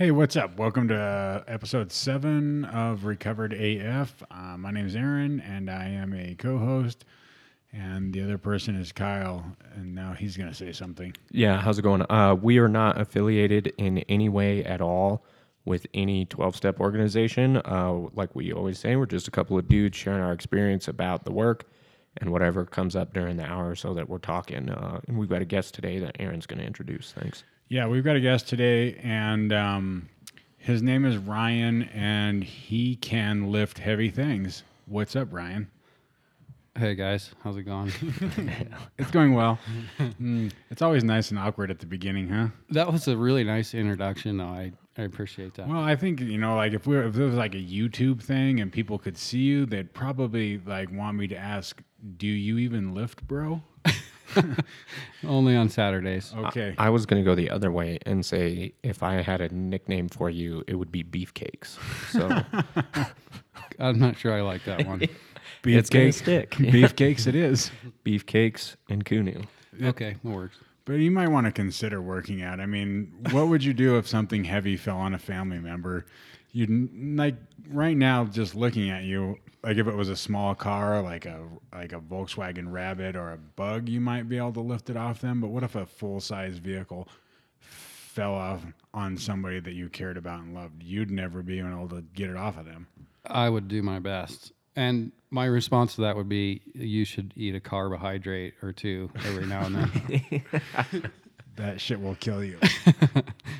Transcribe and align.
Hey, 0.00 0.12
what's 0.12 0.34
up? 0.34 0.56
Welcome 0.56 0.88
to 0.88 0.96
uh, 0.98 1.44
episode 1.46 1.92
seven 1.92 2.64
of 2.64 3.04
Recovered 3.04 3.52
AF. 3.52 4.22
Uh, 4.30 4.56
my 4.56 4.70
name 4.70 4.86
is 4.86 4.96
Aaron, 4.96 5.40
and 5.40 5.68
I 5.68 5.88
am 5.88 6.14
a 6.14 6.34
co-host. 6.36 7.04
And 7.70 8.10
the 8.10 8.22
other 8.22 8.38
person 8.38 8.76
is 8.76 8.92
Kyle, 8.92 9.44
and 9.74 9.94
now 9.94 10.14
he's 10.14 10.38
going 10.38 10.48
to 10.48 10.54
say 10.54 10.72
something. 10.72 11.12
Yeah, 11.32 11.60
how's 11.60 11.78
it 11.78 11.82
going? 11.82 12.10
Uh, 12.10 12.34
we 12.34 12.56
are 12.56 12.66
not 12.66 12.98
affiliated 12.98 13.74
in 13.76 13.98
any 14.08 14.30
way 14.30 14.64
at 14.64 14.80
all 14.80 15.22
with 15.66 15.86
any 15.92 16.24
12 16.24 16.56
step 16.56 16.80
organization. 16.80 17.58
Uh, 17.58 18.06
like 18.14 18.34
we 18.34 18.54
always 18.54 18.78
say, 18.78 18.96
we're 18.96 19.04
just 19.04 19.28
a 19.28 19.30
couple 19.30 19.58
of 19.58 19.68
dudes 19.68 19.98
sharing 19.98 20.22
our 20.22 20.32
experience 20.32 20.88
about 20.88 21.26
the 21.26 21.30
work 21.30 21.66
and 22.16 22.32
whatever 22.32 22.64
comes 22.64 22.96
up 22.96 23.12
during 23.12 23.36
the 23.36 23.44
hour 23.44 23.68
or 23.68 23.76
so 23.76 23.92
that 23.92 24.08
we're 24.08 24.16
talking. 24.16 24.70
Uh, 24.70 24.98
and 25.08 25.18
we've 25.18 25.28
got 25.28 25.42
a 25.42 25.44
guest 25.44 25.74
today 25.74 25.98
that 25.98 26.16
Aaron's 26.18 26.46
going 26.46 26.60
to 26.60 26.66
introduce. 26.66 27.12
Thanks. 27.12 27.44
Yeah, 27.70 27.86
we've 27.86 28.02
got 28.02 28.16
a 28.16 28.20
guest 28.20 28.48
today, 28.48 28.96
and 29.00 29.52
um, 29.52 30.08
his 30.58 30.82
name 30.82 31.04
is 31.04 31.16
Ryan, 31.16 31.84
and 31.94 32.42
he 32.42 32.96
can 32.96 33.52
lift 33.52 33.78
heavy 33.78 34.10
things. 34.10 34.64
What's 34.86 35.14
up, 35.14 35.32
Ryan? 35.32 35.70
Hey 36.76 36.96
guys, 36.96 37.30
how's 37.44 37.56
it 37.56 37.62
going? 37.62 37.92
It's 38.98 39.12
going 39.12 39.34
well. 39.34 39.60
Mm, 39.98 40.50
it's 40.70 40.82
always 40.82 41.04
nice 41.04 41.30
and 41.30 41.38
awkward 41.38 41.70
at 41.70 41.78
the 41.78 41.86
beginning, 41.86 42.28
huh? 42.28 42.48
that 42.70 42.92
was 42.92 43.06
a 43.06 43.16
really 43.16 43.44
nice 43.44 43.72
introduction. 43.72 44.38
though. 44.38 44.46
I 44.46 44.72
I 44.98 45.02
appreciate 45.02 45.54
that. 45.54 45.68
Well, 45.68 45.80
I 45.80 45.94
think 45.94 46.18
you 46.20 46.38
know, 46.38 46.56
like 46.56 46.72
if 46.72 46.88
we 46.88 46.98
if 46.98 47.16
it 47.16 47.24
was 47.24 47.34
like 47.34 47.54
a 47.54 47.58
YouTube 47.58 48.20
thing 48.20 48.58
and 48.58 48.72
people 48.72 48.98
could 48.98 49.16
see 49.16 49.38
you, 49.38 49.64
they'd 49.64 49.92
probably 49.94 50.58
like 50.58 50.90
want 50.92 51.16
me 51.16 51.28
to 51.28 51.36
ask, 51.36 51.80
"Do 52.16 52.26
you 52.26 52.58
even 52.58 52.94
lift, 52.94 53.26
bro?" 53.28 53.62
Only 55.26 55.56
on 55.56 55.68
Saturdays. 55.68 56.32
Okay. 56.36 56.74
I 56.78 56.90
was 56.90 57.06
going 57.06 57.22
to 57.22 57.28
go 57.28 57.34
the 57.34 57.50
other 57.50 57.70
way 57.70 57.98
and 58.06 58.24
say 58.24 58.72
if 58.82 59.02
I 59.02 59.22
had 59.22 59.40
a 59.40 59.48
nickname 59.54 60.08
for 60.08 60.30
you, 60.30 60.64
it 60.66 60.74
would 60.74 60.92
be 60.92 61.04
Beefcakes. 61.04 61.78
So 62.10 62.42
I'm 63.78 63.98
not 63.98 64.16
sure 64.16 64.32
I 64.32 64.42
like 64.42 64.64
that 64.64 64.86
one. 64.86 65.02
it's 65.64 65.90
going 65.90 66.12
to 66.12 66.18
stick. 66.18 66.50
Beefcakes, 66.52 67.26
it 67.26 67.34
is. 67.34 67.70
Beefcakes 68.04 68.76
and 68.88 69.04
Kunu. 69.04 69.46
okay, 69.82 70.16
it 70.22 70.28
works. 70.28 70.58
But 70.84 70.94
you 70.94 71.10
might 71.10 71.28
want 71.28 71.46
to 71.46 71.52
consider 71.52 72.00
working 72.00 72.42
out. 72.42 72.58
I 72.58 72.66
mean, 72.66 73.12
what 73.30 73.48
would 73.48 73.62
you 73.62 73.72
do 73.72 73.96
if 73.98 74.08
something 74.08 74.44
heavy 74.44 74.76
fell 74.76 74.96
on 74.96 75.14
a 75.14 75.18
family 75.18 75.58
member? 75.58 76.06
You'd 76.52 77.16
like 77.16 77.36
right 77.68 77.96
now, 77.96 78.24
just 78.24 78.54
looking 78.54 78.90
at 78.90 79.04
you, 79.04 79.38
like 79.62 79.76
if 79.76 79.86
it 79.86 79.94
was 79.94 80.08
a 80.08 80.16
small 80.16 80.54
car, 80.54 81.02
like 81.02 81.26
a 81.26 81.42
like 81.72 81.92
a 81.92 82.00
Volkswagen 82.00 82.72
Rabbit 82.72 83.16
or 83.16 83.32
a 83.32 83.36
Bug, 83.38 83.88
you 83.88 84.00
might 84.00 84.28
be 84.28 84.38
able 84.38 84.52
to 84.54 84.60
lift 84.60 84.90
it 84.90 84.96
off 84.96 85.20
them. 85.20 85.40
But 85.40 85.48
what 85.48 85.62
if 85.62 85.74
a 85.74 85.86
full 85.86 86.20
size 86.20 86.58
vehicle 86.58 87.08
fell 87.60 88.34
off 88.34 88.64
on 88.94 89.16
somebody 89.16 89.60
that 89.60 89.74
you 89.74 89.88
cared 89.88 90.16
about 90.16 90.40
and 90.40 90.54
loved? 90.54 90.82
You'd 90.82 91.10
never 91.10 91.42
be 91.42 91.60
able 91.60 91.88
to 91.88 92.02
get 92.14 92.30
it 92.30 92.36
off 92.36 92.58
of 92.58 92.64
them. 92.64 92.86
I 93.26 93.48
would 93.48 93.68
do 93.68 93.82
my 93.82 93.98
best. 93.98 94.52
And 94.76 95.12
my 95.30 95.44
response 95.44 95.96
to 95.96 96.02
that 96.02 96.16
would 96.16 96.28
be 96.28 96.62
you 96.74 97.04
should 97.04 97.32
eat 97.36 97.54
a 97.54 97.60
carbohydrate 97.60 98.54
or 98.62 98.72
two 98.72 99.10
every 99.26 99.46
now 99.46 99.66
and 99.66 99.74
then. 99.74 100.42
that 101.56 101.80
shit 101.80 102.00
will 102.00 102.14
kill 102.14 102.42
you. 102.42 102.58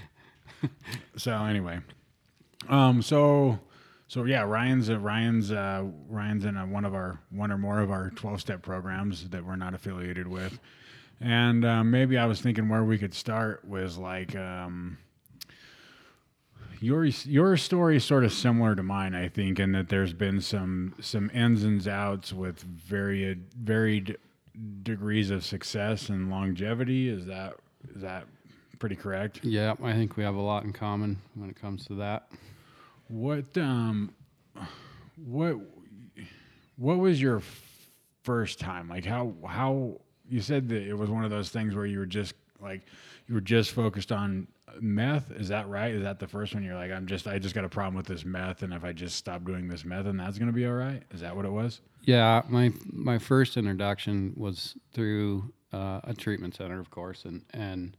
so 1.17 1.33
anyway, 1.45 1.81
um, 2.69 3.03
so 3.03 3.59
so 4.11 4.25
yeah, 4.25 4.43
Ryan's 4.43 4.91
uh, 4.91 4.99
Ryan's 4.99 5.53
uh, 5.53 5.85
Ryan's 6.09 6.45
in 6.45 6.57
a, 6.57 6.67
one 6.67 6.85
of 6.85 6.95
our 6.95 7.21
one 7.31 7.53
or 7.53 7.59
more 7.59 7.79
of 7.79 7.93
our 7.93 8.11
twelve 8.11 8.41
step 8.41 8.61
programs 8.61 9.29
that 9.29 9.47
we're 9.47 9.55
not 9.55 9.73
affiliated 9.73 10.27
with, 10.27 10.59
and 11.21 11.65
um, 11.65 11.93
maybe 11.93 12.19
I 12.19 12.27
was 12.27 12.41
thinking 12.41 12.69
where 12.69 12.83
we 12.83 12.99
could 12.99 13.15
start 13.15 13.65
was 13.65 13.97
like. 13.97 14.35
Um, 14.35 14.99
your 16.81 17.05
your 17.05 17.57
story 17.57 17.99
is 17.99 18.05
sort 18.05 18.25
of 18.25 18.33
similar 18.33 18.75
to 18.75 18.83
mine, 18.83 19.15
I 19.15 19.29
think, 19.29 19.61
in 19.61 19.73
that 19.73 19.91
there's 19.91 20.15
been 20.15 20.41
some 20.41 20.97
some 21.01 21.31
ins 21.33 21.63
and 21.63 21.87
outs 21.87 22.33
with 22.33 22.63
varied 22.63 23.45
varied 23.55 24.17
degrees 24.83 25.31
of 25.31 25.45
success 25.45 26.09
and 26.09 26.31
longevity. 26.31 27.09
Is 27.09 27.27
that 27.27 27.55
is 27.95 28.03
that 28.03 28.27
pretty 28.81 28.97
correct? 28.97 29.45
yeah, 29.45 29.75
I 29.85 29.93
think 29.93 30.17
we 30.17 30.25
have 30.25 30.35
a 30.35 30.41
lot 30.41 30.65
in 30.65 30.73
common 30.73 31.19
when 31.37 31.49
it 31.49 31.61
comes 31.61 31.85
to 31.85 31.95
that. 31.97 32.29
What 33.11 33.59
um 33.59 34.15
what 35.17 35.57
what 36.77 36.99
was 36.99 37.21
your 37.21 37.43
first 38.23 38.61
time? 38.61 38.89
Like 38.89 39.05
how 39.05 39.35
how 39.45 40.01
you 40.29 40.41
said 40.41 40.69
that 40.69 40.83
it 40.83 40.95
was 40.95 41.11
one 41.11 41.25
of 41.25 41.31
those 41.31 41.49
things 41.49 41.75
where 41.75 41.87
you 41.87 41.99
were 41.99 42.07
just 42.07 42.35
like 42.61 42.83
you 43.27 43.35
were 43.35 43.41
just 43.41 43.73
focused 43.73 44.13
on 44.13 44.47
meth. 44.81 45.33
Is 45.33 45.49
that 45.49 45.69
right? 45.69 45.93
Is 45.93 46.05
that 46.05 46.21
the 46.21 46.29
first 46.29 46.55
one? 46.55 46.63
You're 46.63 46.77
like, 46.77 46.93
I'm 46.93 47.07
just 47.07 47.27
I 47.27 47.41
just 47.41 47.55
got 47.55 47.65
a 47.65 47.69
problem 47.69 47.97
with 47.97 48.07
this 48.07 48.25
meth, 48.25 48.63
and 48.63 48.73
if 48.73 48.85
I 48.85 48.93
just 48.93 49.17
stop 49.17 49.45
doing 49.45 49.67
this 49.67 49.85
meth, 49.85 50.07
and 50.07 50.21
that's 50.21 50.39
gonna 50.39 50.53
be 50.53 50.67
all 50.67 50.75
right. 50.75 51.03
Is 51.11 51.21
that 51.21 51.35
what 51.35 51.45
it 51.45 51.51
was? 51.53 51.81
Yeah, 52.03 52.43
my 52.49 52.73
my 52.93 53.19
first 53.19 53.57
introduction 53.57 54.35
was 54.37 54.77
through 54.93 55.53
uh, 55.73 56.01
a 56.05 56.15
treatment 56.15 56.55
center, 56.55 56.79
of 56.79 56.91
course, 56.91 57.25
and 57.25 57.43
and 57.53 57.97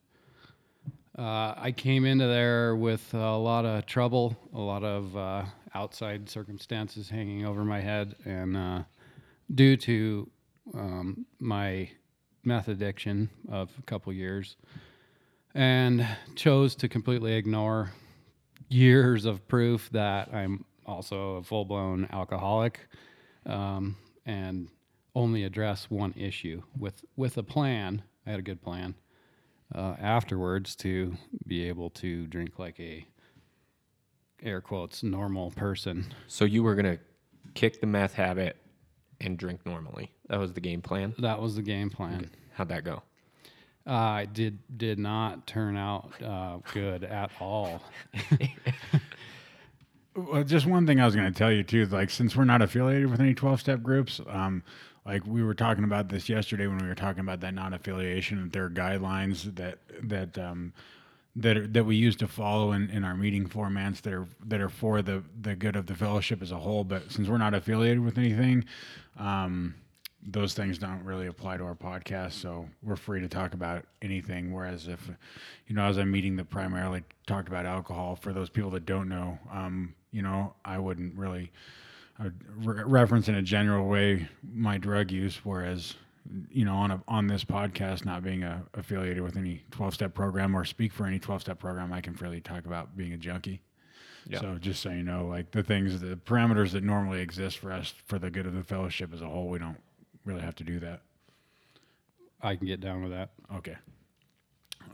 uh, 1.17 1.53
I 1.57 1.73
came 1.75 2.05
into 2.05 2.25
there 2.27 2.75
with 2.75 3.13
a 3.13 3.35
lot 3.35 3.65
of 3.65 3.85
trouble, 3.85 4.37
a 4.53 4.59
lot 4.59 4.83
of 4.83 5.15
uh, 5.17 5.43
outside 5.73 6.29
circumstances 6.29 7.09
hanging 7.09 7.45
over 7.45 7.65
my 7.65 7.81
head, 7.81 8.15
and 8.23 8.55
uh, 8.55 8.83
due 9.53 9.75
to 9.77 10.29
um, 10.73 11.25
my 11.39 11.89
meth 12.43 12.69
addiction 12.69 13.29
of 13.49 13.69
a 13.77 13.81
couple 13.83 14.13
years, 14.13 14.55
and 15.53 16.07
chose 16.35 16.75
to 16.75 16.87
completely 16.87 17.33
ignore 17.33 17.91
years 18.69 19.25
of 19.25 19.45
proof 19.49 19.89
that 19.91 20.33
I'm 20.33 20.63
also 20.85 21.35
a 21.35 21.43
full 21.43 21.65
blown 21.65 22.07
alcoholic 22.13 22.79
um, 23.45 23.97
and 24.25 24.69
only 25.13 25.43
address 25.43 25.89
one 25.89 26.13
issue 26.15 26.61
with 26.79 27.03
with 27.17 27.37
a 27.37 27.43
plan. 27.43 28.01
I 28.25 28.29
had 28.29 28.39
a 28.39 28.43
good 28.43 28.61
plan 28.61 28.95
uh, 29.73 29.95
afterwards 29.99 30.75
to 30.77 31.15
be 31.47 31.67
able 31.67 31.89
to 31.91 32.27
drink 32.27 32.59
like 32.59 32.79
a 32.79 33.05
air 34.43 34.61
quotes 34.61 35.03
normal 35.03 35.51
person. 35.51 36.13
So 36.27 36.45
you 36.45 36.63
were 36.63 36.75
going 36.75 36.97
to 36.97 36.99
kick 37.53 37.79
the 37.79 37.87
meth 37.87 38.13
habit 38.13 38.57
and 39.19 39.37
drink 39.37 39.65
normally. 39.65 40.11
That 40.29 40.39
was 40.39 40.53
the 40.53 40.61
game 40.61 40.81
plan. 40.81 41.13
That 41.19 41.39
was 41.41 41.55
the 41.55 41.61
game 41.61 41.89
plan. 41.89 42.31
How'd 42.53 42.69
that 42.69 42.83
go? 42.83 43.03
Uh, 43.85 44.21
it 44.23 44.33
did 44.33 44.77
did 44.77 44.99
not 44.99 45.47
turn 45.47 45.75
out 45.75 46.11
uh, 46.23 46.57
good 46.73 47.03
at 47.03 47.31
all. 47.39 47.81
Well, 50.13 50.43
just 50.43 50.65
one 50.65 50.85
thing 50.85 50.99
I 50.99 51.05
was 51.05 51.15
going 51.15 51.31
to 51.31 51.37
tell 51.37 51.51
you 51.51 51.63
too, 51.63 51.85
like 51.85 52.09
since 52.09 52.35
we're 52.35 52.43
not 52.43 52.61
affiliated 52.61 53.09
with 53.09 53.21
any 53.21 53.33
twelve 53.33 53.61
step 53.61 53.81
groups, 53.81 54.19
um, 54.27 54.61
like 55.05 55.25
we 55.25 55.43
were 55.43 55.53
talking 55.53 55.83
about 55.83 56.09
this 56.09 56.29
yesterday 56.29 56.67
when 56.67 56.77
we 56.77 56.87
were 56.87 56.95
talking 56.95 57.21
about 57.21 57.39
that 57.41 57.53
non 57.53 57.73
affiliation, 57.73 58.49
there 58.49 58.65
are 58.65 58.69
guidelines 58.69 59.55
that 59.55 59.79
that 60.03 60.37
um, 60.37 60.73
that 61.35 61.57
are, 61.57 61.67
that 61.67 61.85
we 61.85 61.95
use 61.95 62.15
to 62.17 62.27
follow 62.27 62.73
in, 62.73 62.89
in 62.89 63.03
our 63.03 63.15
meeting 63.15 63.47
formats 63.47 64.01
that 64.01 64.13
are 64.13 64.27
that 64.45 64.61
are 64.61 64.69
for 64.69 65.01
the 65.01 65.23
the 65.41 65.55
good 65.55 65.75
of 65.75 65.87
the 65.87 65.95
fellowship 65.95 66.41
as 66.41 66.51
a 66.51 66.57
whole. 66.57 66.83
But 66.83 67.11
since 67.11 67.27
we're 67.27 67.37
not 67.37 67.53
affiliated 67.53 68.01
with 68.01 68.17
anything, 68.17 68.65
um, 69.17 69.75
those 70.23 70.53
things 70.53 70.77
don't 70.77 71.03
really 71.03 71.27
apply 71.27 71.57
to 71.57 71.63
our 71.63 71.75
podcast, 71.75 72.33
so 72.33 72.69
we're 72.83 72.95
free 72.95 73.21
to 73.21 73.27
talk 73.27 73.53
about 73.53 73.85
anything. 74.01 74.53
Whereas 74.53 74.87
if, 74.87 75.09
you 75.67 75.75
know, 75.75 75.85
as 75.85 75.97
a 75.97 76.05
meeting 76.05 76.35
that 76.35 76.49
primarily 76.49 77.03
talked 77.25 77.47
about 77.47 77.65
alcohol, 77.65 78.15
for 78.15 78.33
those 78.33 78.49
people 78.49 78.69
that 78.71 78.85
don't 78.85 79.09
know, 79.09 79.39
um, 79.51 79.95
you 80.11 80.21
know, 80.21 80.53
I 80.63 80.77
wouldn't 80.77 81.15
really 81.15 81.51
re- 82.57 82.83
reference 82.83 83.27
in 83.27 83.35
a 83.35 83.41
general 83.41 83.87
way 83.87 84.27
my 84.43 84.77
drug 84.77 85.11
use. 85.11 85.39
Whereas, 85.43 85.95
you 86.49 86.65
know, 86.65 86.75
on 86.75 86.91
a, 86.91 87.03
on 87.07 87.27
this 87.27 87.43
podcast, 87.43 88.05
not 88.05 88.23
being 88.23 88.43
a, 88.43 88.63
affiliated 88.73 89.23
with 89.23 89.37
any 89.37 89.63
twelve 89.71 89.93
step 89.93 90.13
program 90.13 90.55
or 90.55 90.65
speak 90.65 90.93
for 90.93 91.05
any 91.05 91.19
twelve 91.19 91.41
step 91.41 91.59
program, 91.59 91.93
I 91.93 92.01
can 92.01 92.13
freely 92.13 92.41
talk 92.41 92.65
about 92.65 92.95
being 92.95 93.13
a 93.13 93.17
junkie. 93.17 93.61
Yeah. 94.27 94.39
So 94.39 94.57
just 94.59 94.81
so 94.81 94.91
you 94.91 95.03
know, 95.03 95.25
like 95.25 95.51
the 95.51 95.63
things, 95.63 95.99
the 95.99 96.15
parameters 96.15 96.71
that 96.71 96.83
normally 96.83 97.21
exist 97.21 97.57
for 97.57 97.71
us 97.71 97.93
for 98.05 98.19
the 98.19 98.29
good 98.29 98.45
of 98.45 98.53
the 98.53 98.63
fellowship 98.63 99.13
as 99.13 99.21
a 99.21 99.27
whole, 99.27 99.49
we 99.49 99.57
don't 99.57 99.79
really 100.25 100.41
have 100.41 100.55
to 100.55 100.63
do 100.63 100.79
that. 100.79 101.01
I 102.41 102.55
can 102.55 102.67
get 102.67 102.81
down 102.81 103.01
with 103.01 103.11
that. 103.11 103.31
Okay. 103.55 103.75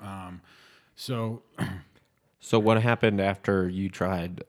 Um, 0.01 0.41
so 0.95 1.41
So 2.47 2.59
what 2.59 2.81
happened 2.81 3.19
after 3.19 3.67
you 3.67 3.89
tried 3.89 4.43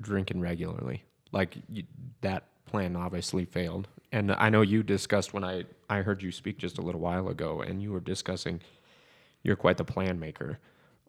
drinking 0.00 0.40
regularly? 0.40 1.02
Like 1.32 1.56
you, 1.68 1.84
that 2.20 2.44
plan 2.66 2.96
obviously 2.96 3.44
failed. 3.44 3.88
And 4.12 4.32
I 4.32 4.48
know 4.48 4.62
you 4.62 4.82
discussed 4.82 5.34
when 5.34 5.44
I 5.44 5.64
I 5.88 6.02
heard 6.02 6.22
you 6.22 6.32
speak 6.32 6.58
just 6.58 6.78
a 6.78 6.82
little 6.82 7.00
while 7.00 7.28
ago 7.28 7.60
and 7.60 7.82
you 7.82 7.92
were 7.92 8.00
discussing 8.00 8.60
you're 9.42 9.56
quite 9.56 9.76
the 9.76 9.84
plan 9.84 10.18
maker. 10.18 10.58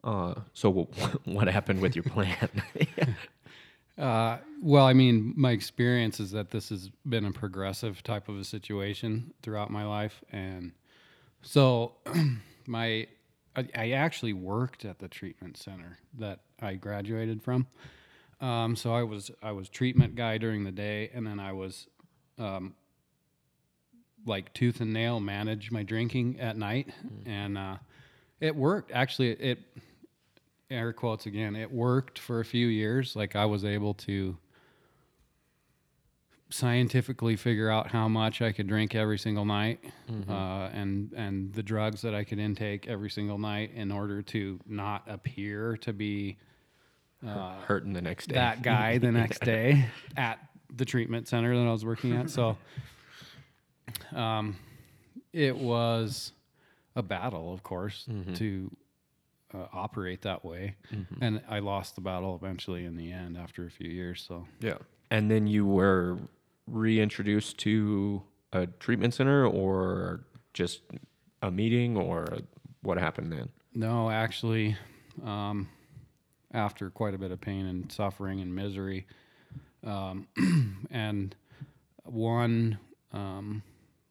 Uh, 0.03 0.35
so 0.53 0.69
what, 0.69 0.87
what 1.25 1.47
happened 1.47 1.81
with 1.81 1.95
your 1.95 2.03
plan? 2.03 2.49
Uh, 3.97 4.37
well, 4.61 4.85
I 4.85 4.93
mean, 4.93 5.33
my 5.35 5.51
experience 5.51 6.19
is 6.19 6.29
that 6.29 6.51
this 6.51 6.69
has 6.69 6.91
been 7.09 7.25
a 7.25 7.31
progressive 7.31 8.03
type 8.03 8.29
of 8.29 8.37
a 8.37 8.43
situation 8.43 9.33
throughout 9.41 9.71
my 9.71 9.85
life, 9.85 10.23
and 10.31 10.71
so 11.41 11.93
my 12.67 13.07
I, 13.55 13.67
I 13.75 13.91
actually 13.91 14.33
worked 14.33 14.85
at 14.85 14.99
the 14.99 15.07
treatment 15.07 15.57
center 15.57 15.97
that 16.19 16.41
I 16.61 16.75
graduated 16.75 17.41
from. 17.41 17.65
Um, 18.39 18.75
so 18.75 18.93
I 18.93 19.03
was 19.03 19.31
I 19.41 19.51
was 19.51 19.69
treatment 19.69 20.15
guy 20.15 20.37
during 20.37 20.63
the 20.63 20.71
day, 20.71 21.09
and 21.13 21.25
then 21.25 21.39
I 21.39 21.53
was 21.53 21.87
um, 22.37 22.75
like 24.25 24.53
tooth 24.53 24.79
and 24.81 24.93
nail 24.93 25.19
manage 25.19 25.71
my 25.71 25.83
drinking 25.83 26.39
at 26.39 26.57
night, 26.57 26.89
and 27.25 27.57
uh, 27.57 27.77
it 28.39 28.55
worked. 28.55 28.91
Actually, 28.91 29.31
it 29.31 29.59
air 30.69 30.93
quotes 30.93 31.25
again. 31.25 31.55
It 31.55 31.71
worked 31.71 32.19
for 32.19 32.39
a 32.39 32.45
few 32.45 32.67
years. 32.67 33.15
Like 33.15 33.35
I 33.35 33.45
was 33.45 33.65
able 33.65 33.93
to 33.95 34.37
scientifically 36.49 37.35
figure 37.35 37.69
out 37.69 37.91
how 37.91 38.07
much 38.07 38.41
I 38.41 38.51
could 38.53 38.67
drink 38.67 38.95
every 38.95 39.17
single 39.17 39.45
night, 39.45 39.79
uh, 40.29 40.69
and 40.73 41.11
and 41.13 41.51
the 41.53 41.63
drugs 41.63 42.01
that 42.03 42.13
I 42.13 42.23
could 42.23 42.39
intake 42.39 42.87
every 42.87 43.09
single 43.09 43.37
night 43.39 43.71
in 43.73 43.91
order 43.91 44.21
to 44.21 44.59
not 44.67 45.03
appear 45.07 45.75
to 45.77 45.91
be 45.91 46.37
Hurting 47.23 47.93
the 47.93 48.01
next 48.01 48.27
day. 48.27 48.35
that 48.35 48.61
guy 48.63 48.97
the 48.97 49.11
next 49.11 49.41
day 49.41 49.85
at 50.15 50.39
the 50.75 50.85
treatment 50.85 51.27
center 51.27 51.55
that 51.57 51.67
I 51.67 51.71
was 51.71 51.83
working 51.85 52.15
at. 52.15 52.29
So, 52.29 52.57
um, 54.15 54.55
it 55.33 55.55
was 55.57 56.31
a 56.95 57.01
battle, 57.03 57.53
of 57.53 57.63
course, 57.63 58.07
to 58.35 58.71
uh, 59.53 59.65
operate 59.73 60.21
that 60.23 60.43
way, 60.43 60.75
and 61.21 61.41
I 61.49 61.59
lost 61.59 61.95
the 61.95 62.01
battle 62.01 62.35
eventually 62.35 62.85
in 62.85 62.95
the 62.97 63.11
end 63.11 63.37
after 63.37 63.65
a 63.65 63.71
few 63.71 63.89
years. 63.89 64.23
So, 64.27 64.47
Yeah. 64.59 64.77
And 65.09 65.31
then 65.31 65.47
you 65.47 65.65
were 65.65 66.17
reintroduced 66.67 67.57
to 67.59 68.23
a 68.51 68.67
treatment 68.67 69.13
center 69.13 69.45
or 69.45 70.25
just 70.53 70.81
a 71.41 71.49
meeting 71.49 71.95
or 71.95 72.39
what 72.81 72.97
happened 72.97 73.31
then? 73.31 73.49
no, 73.73 74.09
actually, 74.09 74.75
um, 75.23 75.69
after 76.53 76.89
quite 76.89 77.13
a 77.13 77.17
bit 77.17 77.31
of 77.31 77.41
pain 77.41 77.65
and 77.65 77.91
suffering 77.91 78.41
and 78.41 78.53
misery, 78.53 79.05
um, 79.83 80.27
and 80.91 81.35
one 82.03 82.79
um, 83.11 83.63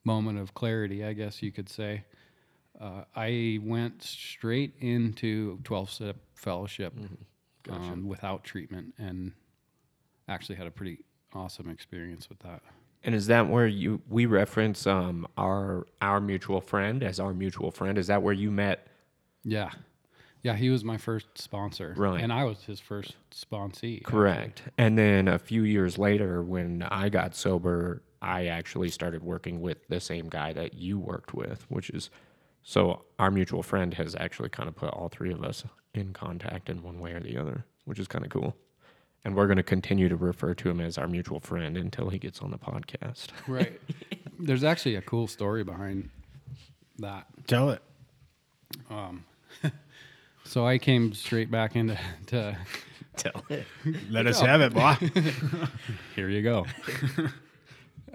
moment 0.04 0.38
of 0.38 0.54
clarity, 0.54 1.04
I 1.04 1.12
guess 1.12 1.42
you 1.42 1.52
could 1.52 1.68
say, 1.68 2.04
uh, 2.80 3.04
I 3.14 3.58
went 3.62 4.02
straight 4.02 4.74
into 4.80 5.58
12 5.64 5.90
step 5.90 6.16
fellowship 6.34 6.94
um, 7.70 8.06
without 8.06 8.44
treatment 8.44 8.94
and 8.98 9.32
actually 10.28 10.56
had 10.56 10.66
a 10.66 10.70
pretty 10.70 10.98
awesome 11.32 11.70
experience 11.70 12.28
with 12.28 12.38
that. 12.40 12.62
And 13.04 13.14
is 13.14 13.28
that 13.28 13.48
where 13.48 13.66
you 13.66 14.02
we 14.08 14.26
reference 14.26 14.86
um, 14.86 15.28
our 15.36 15.86
our 16.02 16.20
mutual 16.20 16.60
friend 16.60 17.02
as 17.02 17.20
our 17.20 17.32
mutual 17.32 17.70
friend? 17.70 17.98
Is 17.98 18.08
that 18.08 18.22
where 18.22 18.34
you 18.34 18.50
met? 18.50 18.88
Yeah. 19.44 19.70
Yeah, 20.46 20.54
he 20.54 20.70
was 20.70 20.84
my 20.84 20.96
first 20.96 21.26
sponsor. 21.38 21.92
Right. 21.96 22.22
And 22.22 22.32
I 22.32 22.44
was 22.44 22.62
his 22.62 22.78
first 22.78 23.16
sponsee. 23.32 24.04
Correct. 24.04 24.62
And 24.78 24.96
then 24.96 25.26
a 25.26 25.40
few 25.40 25.64
years 25.64 25.98
later, 25.98 26.40
when 26.40 26.84
I 26.84 27.08
got 27.08 27.34
sober, 27.34 28.04
I 28.22 28.46
actually 28.46 28.90
started 28.90 29.24
working 29.24 29.60
with 29.60 29.78
the 29.88 29.98
same 29.98 30.28
guy 30.28 30.52
that 30.52 30.74
you 30.74 31.00
worked 31.00 31.34
with, 31.34 31.66
which 31.68 31.90
is 31.90 32.10
so 32.62 33.02
our 33.18 33.32
mutual 33.32 33.64
friend 33.64 33.92
has 33.94 34.14
actually 34.14 34.48
kind 34.50 34.68
of 34.68 34.76
put 34.76 34.90
all 34.90 35.08
three 35.08 35.32
of 35.32 35.42
us 35.42 35.64
in 35.94 36.12
contact 36.12 36.70
in 36.70 36.80
one 36.80 37.00
way 37.00 37.10
or 37.10 37.18
the 37.18 37.36
other, 37.36 37.64
which 37.84 37.98
is 37.98 38.06
kind 38.06 38.24
of 38.24 38.30
cool. 38.30 38.54
And 39.24 39.34
we're 39.34 39.48
going 39.48 39.56
to 39.56 39.64
continue 39.64 40.08
to 40.08 40.14
refer 40.14 40.54
to 40.54 40.70
him 40.70 40.80
as 40.80 40.96
our 40.96 41.08
mutual 41.08 41.40
friend 41.40 41.76
until 41.76 42.08
he 42.08 42.20
gets 42.20 42.40
on 42.40 42.52
the 42.52 42.58
podcast. 42.58 43.30
Right. 43.48 43.80
There's 44.38 44.62
actually 44.62 44.94
a 44.94 45.02
cool 45.02 45.26
story 45.26 45.64
behind 45.64 46.08
that. 46.98 47.26
Tell 47.48 47.70
it. 47.70 47.82
Um, 48.88 49.24
So 50.46 50.66
I 50.66 50.78
came 50.78 51.12
straight 51.12 51.50
back 51.50 51.76
into 51.76 51.98
to 52.26 52.56
Tell 53.16 53.42
it. 53.48 53.66
Let 54.10 54.26
us 54.26 54.40
have 54.40 54.60
it, 54.60 54.74
boy. 54.74 54.94
here 56.14 56.28
you 56.28 56.42
go. 56.42 56.66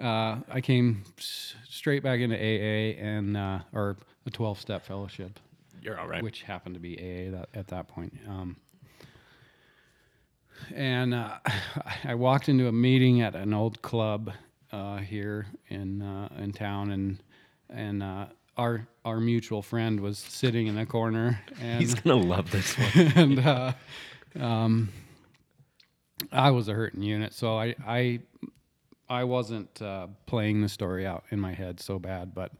uh, 0.00 0.36
I 0.48 0.60
came 0.60 1.02
s- 1.18 1.54
straight 1.68 2.04
back 2.04 2.20
into 2.20 2.36
AA 2.36 2.96
and 3.02 3.36
uh, 3.36 3.60
or 3.72 3.96
a 4.26 4.30
12 4.30 4.60
step 4.60 4.86
fellowship, 4.86 5.40
You're 5.82 5.98
all 5.98 6.06
right. 6.06 6.22
which 6.22 6.42
happened 6.42 6.74
to 6.76 6.80
be 6.80 6.96
AA 6.96 7.36
that, 7.36 7.48
at 7.52 7.66
that 7.68 7.88
point. 7.88 8.16
Um, 8.28 8.56
and 10.72 11.14
uh, 11.14 11.38
I 12.04 12.14
walked 12.14 12.48
into 12.48 12.68
a 12.68 12.72
meeting 12.72 13.20
at 13.22 13.34
an 13.34 13.52
old 13.52 13.82
club 13.82 14.30
uh, 14.70 14.98
here 14.98 15.46
in 15.68 16.00
uh, 16.00 16.28
in 16.38 16.52
town, 16.52 16.92
and 16.92 17.20
and 17.68 18.02
uh, 18.04 18.26
our 18.56 18.86
our 19.04 19.20
mutual 19.20 19.62
friend 19.62 20.00
was 20.00 20.18
sitting 20.18 20.66
in 20.66 20.74
the 20.74 20.86
corner, 20.86 21.40
and 21.60 21.80
He's 21.80 21.94
going 21.94 22.20
to 22.20 22.28
love 22.28 22.50
this 22.50 22.76
one. 22.76 23.12
and 23.16 23.38
uh, 23.38 23.72
um, 24.38 24.92
I 26.30 26.50
was 26.50 26.68
a 26.68 26.74
hurting 26.74 27.02
unit, 27.02 27.32
so 27.32 27.58
I 27.58 27.74
I 27.86 28.20
I 29.08 29.24
wasn't 29.24 29.80
uh, 29.82 30.08
playing 30.26 30.62
the 30.62 30.68
story 30.68 31.06
out 31.06 31.24
in 31.30 31.40
my 31.40 31.52
head 31.52 31.80
so 31.80 31.98
bad, 31.98 32.34
but 32.34 32.52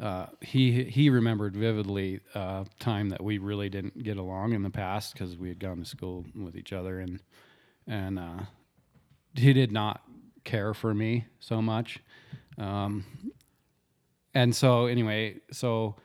uh, 0.00 0.26
he 0.40 0.84
he 0.84 1.10
remembered 1.10 1.54
vividly 1.54 2.20
uh, 2.34 2.64
time 2.78 3.10
that 3.10 3.22
we 3.22 3.38
really 3.38 3.68
didn't 3.68 4.02
get 4.02 4.16
along 4.16 4.52
in 4.54 4.62
the 4.62 4.70
past 4.70 5.12
because 5.12 5.36
we 5.36 5.48
had 5.48 5.58
gone 5.58 5.78
to 5.78 5.84
school 5.84 6.24
with 6.34 6.56
each 6.56 6.72
other, 6.72 7.00
and 7.00 7.20
and 7.86 8.18
uh, 8.18 8.40
he 9.34 9.52
did 9.52 9.72
not 9.72 10.02
care 10.44 10.72
for 10.72 10.94
me 10.94 11.26
so 11.38 11.60
much. 11.60 11.98
Um, 12.56 13.04
and 14.34 14.54
so 14.54 14.86
anyway, 14.86 15.36
so 15.50 15.96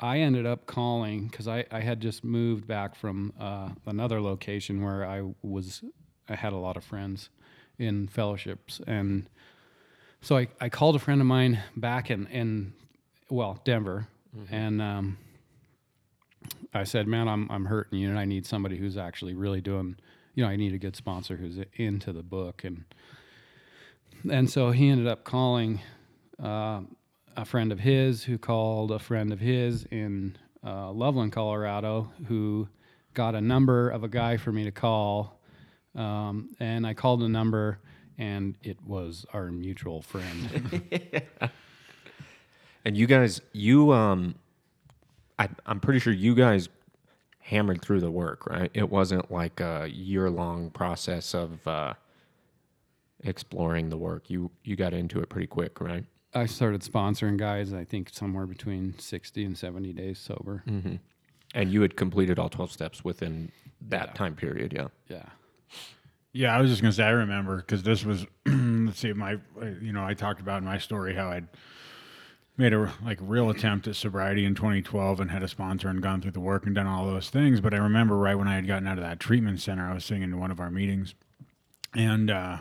I 0.00 0.18
ended 0.18 0.46
up 0.46 0.66
calling 0.66 1.28
because 1.28 1.46
I, 1.46 1.64
I 1.70 1.80
had 1.80 2.00
just 2.00 2.24
moved 2.24 2.66
back 2.66 2.94
from 2.94 3.32
uh, 3.38 3.70
another 3.86 4.20
location 4.20 4.82
where 4.82 5.06
I 5.06 5.22
was 5.42 5.84
I 6.28 6.34
had 6.34 6.52
a 6.52 6.56
lot 6.56 6.76
of 6.76 6.84
friends 6.84 7.28
in 7.78 8.08
fellowships. 8.08 8.80
And 8.86 9.28
so 10.20 10.38
I, 10.38 10.48
I 10.60 10.68
called 10.68 10.96
a 10.96 10.98
friend 10.98 11.20
of 11.20 11.26
mine 11.26 11.62
back 11.76 12.10
in, 12.10 12.26
in 12.28 12.72
well 13.30 13.60
Denver. 13.64 14.08
And 14.50 14.82
um, 14.82 15.18
I 16.72 16.84
said 16.84 17.06
man 17.06 17.28
I'm 17.28 17.48
I'm 17.50 17.66
hurting 17.66 17.98
you 17.98 18.08
and 18.08 18.18
I 18.18 18.24
need 18.24 18.46
somebody 18.46 18.76
who's 18.76 18.96
actually 18.96 19.34
really 19.34 19.60
doing 19.60 19.96
you 20.34 20.42
know 20.42 20.50
I 20.50 20.56
need 20.56 20.74
a 20.74 20.78
good 20.78 20.96
sponsor 20.96 21.36
who's 21.36 21.58
into 21.74 22.12
the 22.12 22.22
book. 22.22 22.64
And 22.64 22.84
and 24.30 24.50
so 24.50 24.70
he 24.70 24.88
ended 24.88 25.06
up 25.06 25.24
calling 25.24 25.80
uh, 26.42 26.80
a 27.36 27.44
friend 27.44 27.72
of 27.72 27.80
his 27.80 28.24
who 28.24 28.38
called 28.38 28.90
a 28.90 28.98
friend 28.98 29.32
of 29.32 29.40
his 29.40 29.84
in 29.90 30.36
uh, 30.64 30.90
Loveland, 30.90 31.32
Colorado, 31.32 32.10
who 32.26 32.68
got 33.14 33.34
a 33.34 33.40
number 33.40 33.90
of 33.90 34.04
a 34.04 34.08
guy 34.08 34.36
for 34.36 34.52
me 34.52 34.64
to 34.64 34.72
call. 34.72 35.40
Um, 35.94 36.50
and 36.60 36.86
I 36.86 36.94
called 36.94 37.20
the 37.20 37.28
number, 37.28 37.78
and 38.18 38.56
it 38.62 38.78
was 38.84 39.26
our 39.32 39.50
mutual 39.50 40.02
friend. 40.02 40.82
And 42.84 42.96
you 42.96 43.06
guys, 43.06 43.40
you, 43.52 43.92
um, 43.92 44.34
I, 45.38 45.48
I'm 45.64 45.80
pretty 45.80 46.00
sure 46.00 46.12
you 46.12 46.34
guys 46.34 46.68
hammered 47.40 47.80
through 47.80 48.00
the 48.00 48.10
work, 48.10 48.46
right? 48.46 48.70
It 48.74 48.90
wasn't 48.90 49.30
like 49.30 49.60
a 49.60 49.88
year 49.90 50.28
long 50.28 50.70
process 50.70 51.34
of 51.34 51.66
uh, 51.66 51.94
exploring 53.22 53.88
the 53.88 53.96
work. 53.96 54.28
You 54.28 54.50
you 54.64 54.76
got 54.76 54.92
into 54.92 55.20
it 55.20 55.28
pretty 55.30 55.46
quick, 55.46 55.80
right? 55.80 56.04
I 56.34 56.46
started 56.46 56.82
sponsoring 56.82 57.36
guys, 57.36 57.72
I 57.72 57.84
think 57.84 58.08
somewhere 58.10 58.46
between 58.46 58.98
60 58.98 59.44
and 59.44 59.56
70 59.56 59.92
days 59.92 60.18
sober. 60.18 60.62
And 61.54 61.70
you 61.70 61.82
had 61.82 61.96
completed 61.96 62.38
all 62.38 62.48
12 62.48 62.72
steps 62.72 63.04
within 63.04 63.52
that 63.88 64.14
time 64.14 64.34
period, 64.34 64.72
yeah. 64.72 64.88
Yeah. 65.08 65.26
Yeah, 66.32 66.56
I 66.56 66.60
was 66.60 66.68
just 66.68 66.82
gonna 66.82 66.92
say 66.92 67.04
I 67.04 67.10
remember 67.10 67.58
because 67.58 67.84
this 67.84 68.04
was 68.04 68.26
let's 68.46 68.98
see 68.98 69.12
my 69.12 69.38
you 69.80 69.92
know 69.92 70.04
I 70.04 70.14
talked 70.14 70.40
about 70.40 70.58
in 70.58 70.64
my 70.64 70.78
story 70.78 71.14
how 71.14 71.30
I'd 71.30 71.46
made 72.56 72.72
a 72.72 72.92
like 73.04 73.18
real 73.20 73.50
attempt 73.50 73.86
at 73.86 73.94
sobriety 73.94 74.44
in 74.44 74.56
2012 74.56 75.20
and 75.20 75.30
had 75.30 75.44
a 75.44 75.48
sponsor 75.48 75.88
and 75.88 76.02
gone 76.02 76.20
through 76.20 76.32
the 76.32 76.40
work 76.40 76.66
and 76.66 76.74
done 76.74 76.88
all 76.88 77.06
those 77.06 77.30
things. 77.30 77.60
But 77.60 77.72
I 77.72 77.76
remember 77.76 78.16
right 78.16 78.34
when 78.34 78.48
I 78.48 78.56
had 78.56 78.66
gotten 78.66 78.88
out 78.88 78.98
of 78.98 79.04
that 79.04 79.20
treatment 79.20 79.60
center, 79.60 79.88
I 79.88 79.94
was 79.94 80.04
sitting 80.04 80.24
in 80.24 80.40
one 80.40 80.50
of 80.50 80.58
our 80.58 80.70
meetings, 80.72 81.14
and 81.94 82.28
uh, 82.30 82.58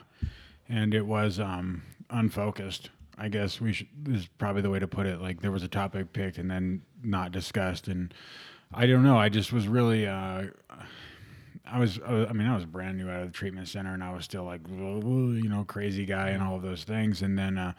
and 0.70 0.94
it 0.94 1.08
was 1.08 1.40
um, 1.40 1.82
unfocused. 2.12 2.92
I 3.18 3.30
guess 3.30 3.62
we 3.62 3.74
should. 3.74 3.88
Is 4.08 4.28
probably 4.38 4.62
the 4.62 4.70
way 4.70 4.80
to 4.80 4.88
put 4.88 5.06
it. 5.06 5.22
Like 5.22 5.42
there 5.42 5.52
was 5.52 5.64
a 5.64 5.68
topic 5.68 6.14
picked 6.14 6.38
and 6.38 6.50
then 6.50 6.82
not 7.04 7.32
discussed, 7.32 7.88
and 7.88 8.14
I 8.74 8.88
don't 8.88 9.04
know. 9.04 9.18
I 9.18 9.30
just 9.30 9.54
was 9.54 9.68
really. 9.68 10.08
Uh, 10.08 10.46
I 11.66 11.80
was, 11.80 12.00
I 12.06 12.34
mean, 12.34 12.46
I 12.46 12.56
was 12.56 12.66
brand 12.66 12.98
new 12.98 13.10
out 13.10 13.22
of 13.22 13.28
the 13.28 13.34
treatment 13.34 13.68
center, 13.68 13.94
and 13.94 14.04
I 14.04 14.14
was 14.14 14.26
still 14.26 14.44
like, 14.44 14.62
you 14.68 15.48
know, 15.48 15.64
crazy 15.64 16.06
guy 16.06 16.30
and 16.30 16.44
all 16.44 16.56
of 16.56 16.62
those 16.62 16.84
things. 16.84 17.22
And 17.22 17.40
then, 17.40 17.58
uh, 17.58 17.74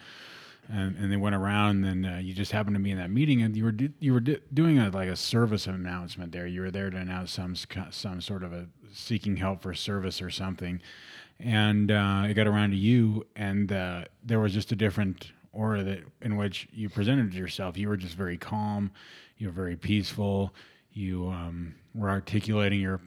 and, 0.69 0.97
and 0.97 1.13
they 1.13 1.17
went 1.17 1.35
around, 1.35 1.85
and 1.85 2.07
uh, 2.07 2.17
you 2.17 2.33
just 2.33 2.51
happened 2.51 2.77
to 2.77 2.81
be 2.81 2.91
in 2.91 2.99
that 2.99 3.11
meeting, 3.11 3.43
and 3.43 3.55
you 3.55 3.65
were 3.65 3.73
do, 3.73 3.91
you 4.01 4.15
were 4.15 4.21
do, 4.21 4.39
doing 4.53 4.79
a 4.79 4.89
like 4.89 5.09
a 5.09 5.17
service 5.17 5.67
announcement 5.67 6.33
there. 6.33 6.47
You 6.47 6.63
were 6.63 6.71
there 6.71 6.89
to 6.89 6.97
announce 6.97 7.33
some 7.33 7.55
some 7.91 8.21
sort 8.21 8.43
of 8.43 8.53
a 8.53 8.67
seeking 8.93 9.37
help 9.37 9.63
for 9.63 9.75
service 9.75 10.23
or 10.23 10.31
something, 10.31 10.81
and 11.41 11.91
uh, 11.91 12.25
it 12.29 12.35
got 12.35 12.47
around 12.47 12.71
to 12.71 12.77
you, 12.77 13.27
and 13.37 13.71
uh, 13.73 14.05
there 14.23 14.41
was 14.41 14.53
just 14.53 14.73
a 14.73 14.77
different 14.77 15.33
aura 15.53 15.83
that 15.85 16.01
in 16.23 16.37
which 16.37 16.69
you 16.73 16.89
presented 16.89 17.35
yourself. 17.35 17.77
You 17.77 17.89
were 17.89 17.97
just 17.97 18.15
very 18.15 18.37
calm, 18.37 18.91
you 19.39 19.49
were 19.49 19.53
very 19.53 19.77
peaceful 19.77 20.53
you 20.95 21.29
um, 21.29 21.75
were 21.95 22.09
articulating 22.09 22.81
your 22.81 23.01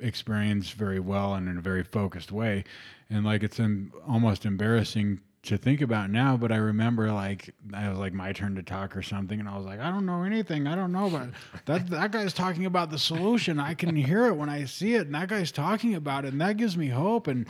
experience 0.00 0.70
very 0.70 1.00
well 1.00 1.34
and 1.34 1.48
in 1.48 1.56
a 1.56 1.62
very 1.62 1.84
focused 1.84 2.30
way. 2.30 2.64
And 3.08 3.24
like 3.24 3.42
it's 3.42 3.58
em- 3.58 3.92
almost 4.06 4.44
embarrassing 4.44 5.20
to 5.44 5.58
think 5.58 5.80
about 5.80 6.08
now, 6.08 6.36
but 6.36 6.52
I 6.52 6.56
remember 6.56 7.10
like 7.12 7.52
I 7.74 7.88
was 7.88 7.98
like 7.98 8.12
my 8.12 8.32
turn 8.32 8.54
to 8.54 8.62
talk 8.62 8.96
or 8.96 9.02
something, 9.02 9.40
and 9.40 9.48
I 9.48 9.56
was 9.56 9.66
like, 9.66 9.80
I 9.80 9.90
don't 9.90 10.06
know 10.06 10.22
anything. 10.22 10.68
I 10.68 10.76
don't 10.76 10.92
know, 10.92 11.10
but 11.10 11.30
that 11.66 11.90
that 11.90 12.12
guy's 12.12 12.32
talking 12.32 12.66
about 12.66 12.90
the 12.90 12.98
solution. 12.98 13.58
I 13.58 13.74
can 13.74 13.96
hear 13.96 14.26
it 14.26 14.36
when 14.36 14.48
I 14.48 14.64
see 14.66 14.94
it, 14.94 15.06
and 15.06 15.14
that 15.14 15.28
guy's 15.28 15.50
talking 15.50 15.94
about 15.94 16.24
it, 16.24 16.32
and 16.32 16.40
that 16.40 16.58
gives 16.58 16.76
me 16.76 16.88
hope. 16.88 17.26
And 17.26 17.46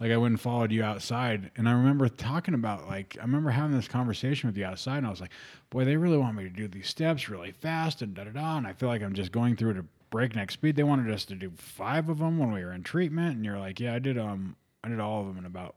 like 0.00 0.10
I 0.10 0.16
went 0.16 0.32
and 0.32 0.40
followed 0.40 0.72
you 0.72 0.82
outside, 0.82 1.52
and 1.56 1.68
I 1.68 1.72
remember 1.72 2.08
talking 2.08 2.54
about 2.54 2.88
like 2.88 3.16
I 3.20 3.22
remember 3.22 3.50
having 3.50 3.76
this 3.76 3.88
conversation 3.88 4.48
with 4.48 4.56
you 4.56 4.64
outside, 4.64 4.98
and 4.98 5.06
I 5.06 5.10
was 5.10 5.20
like, 5.20 5.32
boy, 5.70 5.84
they 5.84 5.96
really 5.96 6.18
want 6.18 6.36
me 6.36 6.44
to 6.44 6.50
do 6.50 6.66
these 6.66 6.88
steps 6.88 7.28
really 7.28 7.52
fast 7.52 8.02
and 8.02 8.12
da 8.12 8.24
da 8.24 8.30
da, 8.30 8.56
and 8.56 8.66
I 8.66 8.72
feel 8.72 8.88
like 8.88 9.02
I'm 9.02 9.14
just 9.14 9.30
going 9.30 9.54
through 9.54 9.70
it 9.70 9.76
at 9.76 9.84
breakneck 10.10 10.50
speed. 10.50 10.74
They 10.74 10.82
wanted 10.82 11.12
us 11.12 11.24
to 11.26 11.36
do 11.36 11.52
five 11.56 12.08
of 12.08 12.18
them 12.18 12.38
when 12.38 12.52
we 12.52 12.64
were 12.64 12.72
in 12.72 12.82
treatment, 12.82 13.36
and 13.36 13.44
you're 13.44 13.58
like, 13.58 13.78
yeah, 13.78 13.94
I 13.94 14.00
did 14.00 14.18
um 14.18 14.56
I 14.82 14.88
did 14.88 14.98
all 14.98 15.20
of 15.20 15.28
them 15.28 15.38
in 15.38 15.46
about 15.46 15.76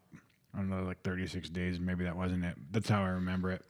I 0.53 0.57
don't 0.57 0.69
know, 0.69 0.83
like 0.83 1.01
36 1.03 1.49
days. 1.49 1.79
Maybe 1.79 2.03
that 2.05 2.15
wasn't 2.15 2.45
it. 2.45 2.55
That's 2.71 2.89
how 2.89 3.03
I 3.03 3.09
remember 3.09 3.51
it. 3.51 3.63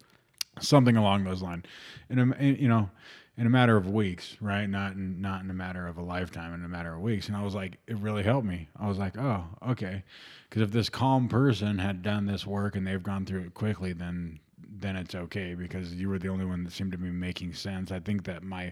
Something 0.59 0.98
along 0.98 1.24
those 1.24 1.41
lines. 1.41 1.65
In 2.09 2.19
a, 2.19 2.43
you 2.43 2.67
know, 2.67 2.89
in 3.38 3.45
a 3.45 3.50
matter 3.50 3.77
of 3.77 3.88
weeks, 3.89 4.36
right? 4.41 4.67
Not 4.67 4.93
in, 4.93 5.21
not 5.21 5.43
in 5.43 5.50
a 5.50 5.53
matter 5.53 5.88
of 5.88 5.98
a 5.98 6.01
lifetime, 6.01 6.53
in 6.53 6.63
a 6.65 6.67
matter 6.67 6.93
of 6.93 7.01
weeks. 7.01 7.27
And 7.27 7.38
I 7.38 7.43
was 7.43 7.55
like, 7.55 7.77
it 7.88 7.98
really 7.98 8.24
helped 8.24 8.45
me. 8.45 8.67
I 8.77 8.88
was 8.88 8.98
like, 8.98 9.17
oh, 9.17 9.45
okay. 9.69 10.03
Because 10.50 10.62
if 10.62 10.71
this 10.71 10.89
calm 10.89 11.29
person 11.29 11.77
had 11.77 12.01
done 12.01 12.25
this 12.25 12.45
work 12.45 12.75
and 12.75 12.86
they've 12.86 13.01
gone 13.01 13.25
through 13.25 13.41
it 13.41 13.53
quickly, 13.53 13.93
then 13.93 14.39
then 14.81 14.95
it's 14.95 15.15
okay 15.15 15.55
because 15.55 15.93
you 15.95 16.09
were 16.09 16.19
the 16.19 16.29
only 16.29 16.45
one 16.45 16.63
that 16.63 16.71
seemed 16.71 16.91
to 16.91 16.98
be 16.98 17.09
making 17.09 17.53
sense. 17.53 17.91
I 17.91 18.00
think 18.00 18.24
that 18.25 18.43
my 18.43 18.71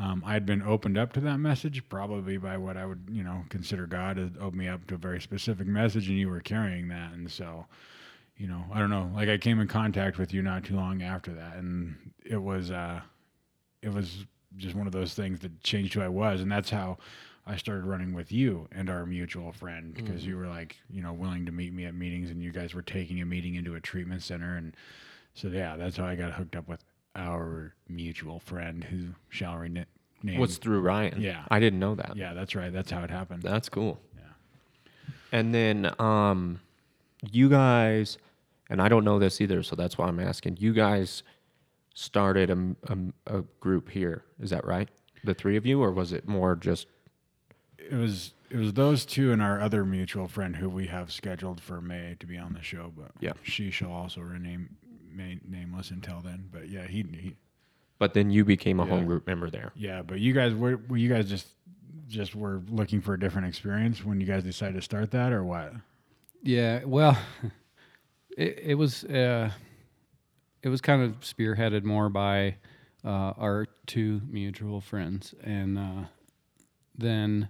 um, 0.00 0.22
I 0.24 0.32
had 0.32 0.46
been 0.46 0.62
opened 0.62 0.96
up 0.96 1.12
to 1.12 1.20
that 1.20 1.36
message, 1.36 1.86
probably 1.90 2.38
by 2.38 2.56
what 2.56 2.78
I 2.78 2.86
would, 2.86 3.06
you 3.12 3.22
know, 3.22 3.44
consider 3.50 3.86
God 3.86 4.16
had 4.16 4.36
opened 4.40 4.56
me 4.56 4.66
up 4.66 4.86
to 4.86 4.94
a 4.94 4.98
very 4.98 5.20
specific 5.20 5.66
message, 5.66 6.08
and 6.08 6.16
you 6.16 6.30
were 6.30 6.40
carrying 6.40 6.88
that. 6.88 7.12
And 7.12 7.30
so, 7.30 7.66
you 8.38 8.46
know, 8.46 8.64
I 8.72 8.78
don't 8.78 8.88
know. 8.88 9.10
Like 9.14 9.28
I 9.28 9.36
came 9.36 9.60
in 9.60 9.68
contact 9.68 10.16
with 10.16 10.32
you 10.32 10.40
not 10.40 10.64
too 10.64 10.74
long 10.74 11.02
after 11.02 11.34
that, 11.34 11.56
and 11.56 12.12
it 12.24 12.38
was, 12.38 12.70
uh, 12.70 13.02
it 13.82 13.92
was 13.92 14.24
just 14.56 14.74
one 14.74 14.86
of 14.86 14.92
those 14.94 15.12
things 15.12 15.40
that 15.40 15.62
changed 15.62 15.92
who 15.92 16.00
I 16.00 16.08
was, 16.08 16.40
and 16.40 16.50
that's 16.50 16.70
how 16.70 16.96
I 17.46 17.56
started 17.56 17.84
running 17.84 18.14
with 18.14 18.32
you 18.32 18.68
and 18.72 18.88
our 18.88 19.04
mutual 19.04 19.52
friend 19.52 19.92
because 19.92 20.24
you 20.24 20.38
were 20.38 20.46
like, 20.46 20.76
you 20.88 21.02
know, 21.02 21.12
willing 21.12 21.44
to 21.44 21.52
meet 21.52 21.74
me 21.74 21.84
at 21.84 21.94
meetings, 21.94 22.30
and 22.30 22.42
you 22.42 22.52
guys 22.52 22.72
were 22.72 22.80
taking 22.80 23.20
a 23.20 23.26
meeting 23.26 23.54
into 23.54 23.74
a 23.74 23.80
treatment 23.80 24.22
center, 24.22 24.56
and 24.56 24.74
so 25.34 25.48
yeah, 25.48 25.76
that's 25.76 25.98
how 25.98 26.06
I 26.06 26.14
got 26.14 26.32
hooked 26.32 26.56
up 26.56 26.68
with 26.68 26.82
our 27.20 27.74
mutual 27.88 28.40
friend 28.40 28.82
who 28.84 29.08
shall 29.28 29.56
remain. 29.56 29.86
Was 30.38 30.58
through 30.58 30.80
Ryan. 30.80 31.20
Yeah. 31.20 31.44
I 31.50 31.60
didn't 31.60 31.78
know 31.78 31.94
that. 31.94 32.14
yeah, 32.16 32.34
that's 32.34 32.54
right. 32.54 32.72
That's 32.72 32.90
how 32.90 33.02
it 33.04 33.10
happened. 33.10 33.42
That's 33.42 33.68
cool. 33.68 33.98
Yeah. 34.16 34.22
And 35.32 35.54
then 35.54 35.94
um, 35.98 36.60
you 37.30 37.48
guys, 37.48 38.18
and 38.68 38.82
I 38.82 38.88
don't 38.88 39.04
know 39.04 39.18
this 39.18 39.40
either, 39.40 39.62
so 39.62 39.76
that's 39.76 39.96
why 39.96 40.08
I'm 40.08 40.20
asking. 40.20 40.58
You 40.60 40.72
guys 40.74 41.22
started 41.94 42.50
a, 42.50 42.76
a, 42.92 43.38
a 43.38 43.42
group 43.60 43.90
here. 43.90 44.24
Is 44.40 44.50
that 44.50 44.64
right? 44.66 44.88
The 45.24 45.34
three 45.34 45.56
of 45.56 45.64
you, 45.66 45.82
or 45.82 45.90
was 45.92 46.12
it 46.12 46.26
more 46.28 46.54
just? 46.56 46.86
it 47.78 47.94
was 47.94 48.32
it 48.50 48.56
was 48.56 48.72
those 48.74 49.04
two 49.06 49.32
and 49.32 49.40
our 49.40 49.60
other 49.60 49.84
mutual 49.84 50.26
friend 50.28 50.56
who 50.56 50.68
we 50.68 50.86
have 50.88 51.10
scheduled 51.12 51.60
for 51.60 51.80
May 51.80 52.16
to 52.20 52.26
be 52.26 52.36
on 52.36 52.52
the 52.52 52.62
show, 52.62 52.92
but 52.96 53.12
Yeah. 53.20 53.32
she 53.42 53.70
shall 53.70 53.92
also 53.92 54.20
remain 54.20 54.68
ma- 55.12 55.40
nameless 55.48 55.90
until 55.90 56.20
then. 56.20 56.48
But 56.52 56.68
yeah, 56.68 56.86
he, 56.86 57.02
he 57.02 57.36
But 57.98 58.14
then 58.14 58.30
you 58.30 58.44
became 58.44 58.80
a 58.80 58.84
Yeah. 58.84 58.90
home 58.90 59.06
group 59.06 59.26
member 59.26 59.50
there. 59.50 59.72
yeah. 59.74 60.02
But 60.02 60.20
you 60.20 60.32
guys 60.32 60.54
were, 60.54 60.76
were 60.88 60.96
you 60.96 61.08
guys 61.08 61.28
just 61.28 61.48
just 62.08 62.34
were 62.34 62.60
looking 62.68 63.00
for 63.00 63.14
a 63.14 63.20
different 63.20 63.46
experience 63.46 64.04
when 64.04 64.20
you 64.20 64.26
guys 64.26 64.42
decided 64.42 64.74
to 64.74 64.82
start 64.82 65.10
that, 65.12 65.32
or 65.32 65.44
what? 65.44 65.72
Yeah, 66.42 66.82
well, 66.84 67.16
it, 68.36 68.58
it 68.64 68.74
was 68.74 69.04
uh, 69.04 69.50
it 70.62 70.68
was 70.68 70.80
kind 70.80 71.02
of 71.02 71.20
spearheaded 71.20 71.84
more 71.84 72.08
by 72.08 72.56
uh, 73.04 73.32
our 73.38 73.66
two 73.86 74.20
mutual 74.28 74.80
friends, 74.80 75.34
and 75.42 75.78
uh, 75.78 76.02
then 76.98 77.48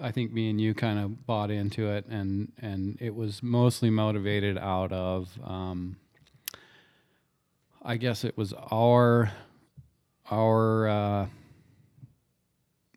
I 0.00 0.10
think 0.12 0.32
me 0.32 0.48
and 0.50 0.60
you 0.60 0.72
kind 0.74 0.98
of 0.98 1.26
bought 1.26 1.50
into 1.50 1.88
it, 1.88 2.06
and 2.06 2.52
and 2.60 2.96
it 3.00 3.14
was 3.14 3.42
mostly 3.42 3.90
motivated 3.90 4.56
out 4.56 4.92
of, 4.92 5.38
um, 5.44 5.96
I 7.82 7.96
guess 7.96 8.24
it 8.24 8.36
was 8.36 8.52
our 8.70 9.32
our 10.30 10.88
uh, 10.88 11.26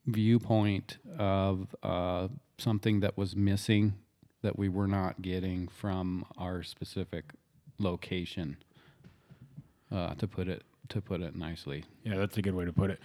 viewpoint 0.06 0.98
of 1.18 1.76
uh, 1.82 2.28
something 2.58 3.00
that 3.00 3.18
was 3.18 3.36
missing 3.36 3.94
that 4.42 4.58
we 4.60 4.70
were 4.70 4.88
not 4.88 5.22
getting 5.22 5.68
from 5.68 6.26
our 6.38 6.64
specific 6.64 7.32
location. 7.80 8.58
Uh, 9.92 10.16
to 10.16 10.28
put 10.28 10.48
it 10.48 10.64
to 10.90 11.02
put 11.02 11.22
it 11.22 11.36
nicely. 11.36 11.86
Yeah, 12.04 12.18
that's 12.18 12.36
a 12.38 12.42
good 12.42 12.56
way 12.56 12.66
to 12.66 12.74
put 12.74 12.90
it. 12.90 13.00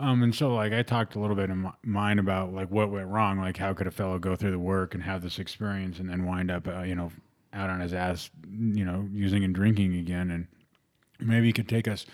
Um, 0.00 0.24
and 0.24 0.34
so 0.34 0.52
like 0.52 0.72
I 0.72 0.82
talked 0.82 1.14
a 1.14 1.20
little 1.20 1.36
bit 1.36 1.48
in 1.48 1.58
my, 1.58 1.72
mine 1.84 2.18
about 2.18 2.52
like 2.52 2.72
what 2.72 2.90
went 2.90 3.06
wrong, 3.06 3.38
like 3.38 3.56
how 3.56 3.72
could 3.72 3.86
a 3.86 3.92
fellow 3.92 4.18
go 4.18 4.34
through 4.34 4.50
the 4.50 4.58
work 4.58 4.94
and 4.94 5.02
have 5.04 5.22
this 5.22 5.38
experience 5.38 6.00
and 6.00 6.10
then 6.10 6.26
wind 6.26 6.50
up, 6.50 6.66
uh, 6.66 6.82
you 6.82 6.96
know, 6.96 7.12
out 7.52 7.70
on 7.70 7.78
his 7.78 7.94
ass, 7.94 8.30
you 8.50 8.84
know, 8.84 9.08
using 9.12 9.44
and 9.44 9.54
drinking 9.54 9.94
again. 9.94 10.32
And 10.32 10.48
maybe 11.24 11.46
you 11.46 11.52
could 11.52 11.68
take 11.68 11.88
us 11.88 12.06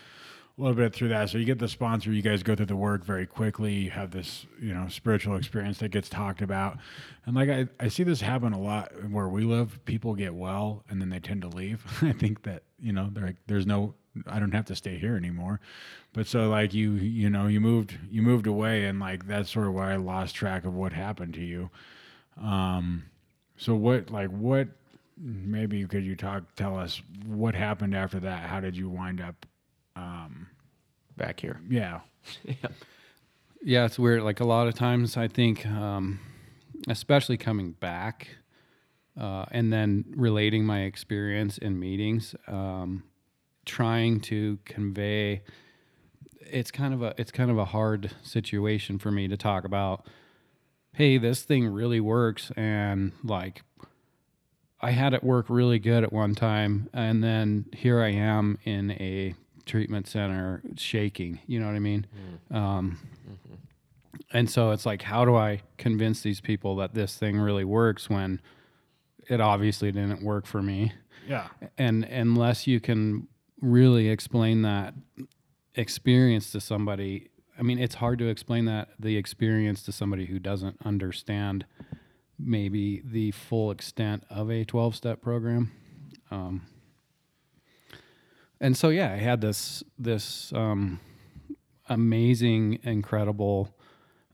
a 0.60 0.60
little 0.60 0.76
bit 0.76 0.92
through 0.92 1.08
that. 1.08 1.30
So 1.30 1.38
you 1.38 1.44
get 1.44 1.58
the 1.58 1.68
sponsor, 1.68 2.12
you 2.12 2.22
guys 2.22 2.42
go 2.42 2.54
through 2.54 2.66
the 2.66 2.76
work 2.76 3.04
very 3.04 3.26
quickly. 3.26 3.74
You 3.74 3.90
have 3.90 4.10
this, 4.10 4.46
you 4.60 4.74
know, 4.74 4.88
spiritual 4.88 5.36
experience 5.36 5.78
that 5.78 5.90
gets 5.90 6.08
talked 6.08 6.42
about. 6.42 6.78
And 7.24 7.34
like 7.34 7.48
I, 7.48 7.66
I 7.78 7.88
see 7.88 8.02
this 8.02 8.20
happen 8.20 8.52
a 8.52 8.60
lot 8.60 8.92
where 9.10 9.28
we 9.28 9.44
live. 9.44 9.82
People 9.84 10.14
get 10.14 10.34
well 10.34 10.84
and 10.90 11.00
then 11.00 11.08
they 11.08 11.18
tend 11.18 11.42
to 11.42 11.48
leave. 11.48 11.84
I 12.02 12.12
think 12.12 12.42
that, 12.42 12.64
you 12.78 12.92
know, 12.92 13.08
they're 13.10 13.26
like, 13.26 13.36
there's 13.46 13.66
no, 13.66 13.94
I 14.26 14.38
don't 14.38 14.52
have 14.52 14.66
to 14.66 14.76
stay 14.76 14.98
here 14.98 15.16
anymore. 15.16 15.60
But 16.12 16.26
so 16.26 16.50
like 16.50 16.74
you, 16.74 16.92
you 16.92 17.30
know, 17.30 17.46
you 17.46 17.60
moved, 17.60 17.96
you 18.10 18.20
moved 18.20 18.46
away 18.46 18.84
and 18.84 19.00
like 19.00 19.26
that's 19.26 19.50
sort 19.50 19.66
of 19.66 19.74
why 19.74 19.92
I 19.92 19.96
lost 19.96 20.34
track 20.34 20.64
of 20.64 20.74
what 20.74 20.92
happened 20.92 21.34
to 21.34 21.44
you. 21.44 21.70
Um, 22.40 23.04
so 23.56 23.74
what, 23.74 24.10
like 24.10 24.28
what, 24.28 24.68
maybe 25.20 25.84
could 25.86 26.04
you 26.04 26.16
talk, 26.16 26.54
tell 26.56 26.78
us 26.78 27.02
what 27.26 27.54
happened 27.54 27.94
after 27.94 28.20
that? 28.20 28.48
How 28.48 28.60
did 28.60 28.76
you 28.76 28.88
wind 28.88 29.20
up? 29.20 29.46
Um, 29.96 30.48
Back 31.16 31.40
here. 31.40 31.60
yeah. 31.68 32.00
Yeah, 32.44 32.54
Yeah, 33.62 33.84
it's 33.86 33.98
weird. 33.98 34.22
Like 34.22 34.40
a 34.40 34.44
lot 34.44 34.66
of 34.66 34.74
times, 34.74 35.16
I 35.16 35.28
think, 35.28 35.66
um, 35.66 36.20
especially 36.88 37.36
coming 37.36 37.72
back 37.72 38.28
uh, 39.18 39.44
and 39.50 39.72
then 39.72 40.04
relating 40.16 40.64
my 40.64 40.82
experience 40.82 41.58
in 41.58 41.78
meetings, 41.78 42.34
um, 42.46 43.02
trying 43.66 44.20
to 44.20 44.58
convey. 44.64 45.42
It's 46.40 46.70
kind 46.70 46.92
of 46.94 47.02
a 47.02 47.14
it's 47.18 47.30
kind 47.30 47.50
of 47.50 47.58
a 47.58 47.66
hard 47.66 48.10
situation 48.22 48.98
for 48.98 49.10
me 49.10 49.28
to 49.28 49.36
talk 49.36 49.64
about. 49.64 50.06
Hey, 50.92 51.18
this 51.18 51.42
thing 51.42 51.66
really 51.66 52.00
works, 52.00 52.50
and 52.56 53.12
like 53.22 53.62
I 54.82 54.90
had 54.92 55.12
it 55.12 55.22
work 55.22 55.46
really 55.48 55.78
good 55.78 56.04
at 56.04 56.12
one 56.12 56.34
time, 56.34 56.88
and 56.92 57.22
then 57.22 57.66
here 57.72 58.00
I 58.00 58.12
am 58.12 58.58
in 58.64 58.92
a 58.92 59.34
treatment 59.66 60.08
center 60.08 60.62
shaking. 60.76 61.40
You 61.46 61.60
know 61.60 61.66
what 61.66 61.74
I 61.74 61.80
mean? 61.80 62.06
Um, 62.50 62.98
and 64.32 64.48
so 64.48 64.70
it's 64.70 64.86
like, 64.86 65.02
how 65.02 65.24
do 65.24 65.34
I 65.34 65.60
convince 65.76 66.22
these 66.22 66.40
people 66.40 66.76
that 66.76 66.94
this 66.94 67.16
thing 67.16 67.38
really 67.38 67.64
works 67.64 68.08
when 68.08 68.40
it 69.28 69.40
obviously 69.40 69.92
didn't 69.92 70.22
work 70.22 70.46
for 70.46 70.62
me? 70.62 70.92
Yeah. 71.28 71.48
And 71.78 72.04
unless 72.04 72.66
you 72.66 72.80
can 72.80 73.28
really 73.60 74.08
explain 74.08 74.62
that 74.62 74.94
experience 75.74 76.50
to 76.52 76.60
somebody, 76.60 77.28
I 77.58 77.62
mean, 77.62 77.78
it's 77.78 77.96
hard 77.96 78.18
to 78.20 78.28
explain 78.28 78.64
that 78.64 78.88
the 78.98 79.16
experience 79.16 79.82
to 79.84 79.92
somebody 79.92 80.26
who 80.26 80.38
doesn't 80.38 80.76
understand 80.84 81.66
maybe 82.42 83.02
the 83.04 83.30
full 83.32 83.70
extent 83.70 84.24
of 84.30 84.50
a 84.50 84.64
12 84.64 84.96
step 84.96 85.22
program. 85.22 85.72
Um, 86.30 86.66
and 88.60 88.76
so, 88.76 88.90
yeah, 88.90 89.12
I 89.12 89.16
had 89.16 89.40
this, 89.40 89.82
this, 89.98 90.52
um, 90.52 91.00
amazing, 91.88 92.78
incredible, 92.82 93.74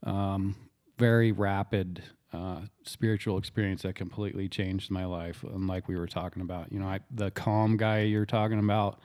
um, 0.03 0.55
very 0.97 1.31
rapid 1.31 2.03
uh, 2.33 2.61
spiritual 2.83 3.37
experience 3.37 3.83
that 3.83 3.95
completely 3.95 4.49
changed 4.49 4.91
my 4.91 5.05
life. 5.05 5.43
And 5.43 5.67
like 5.67 5.87
we 5.87 5.97
were 5.97 6.07
talking 6.07 6.41
about, 6.41 6.71
you 6.71 6.79
know, 6.79 6.87
I, 6.87 6.99
the 7.09 7.31
calm 7.31 7.77
guy 7.77 8.01
you're 8.01 8.25
talking 8.25 8.59
about 8.59 8.99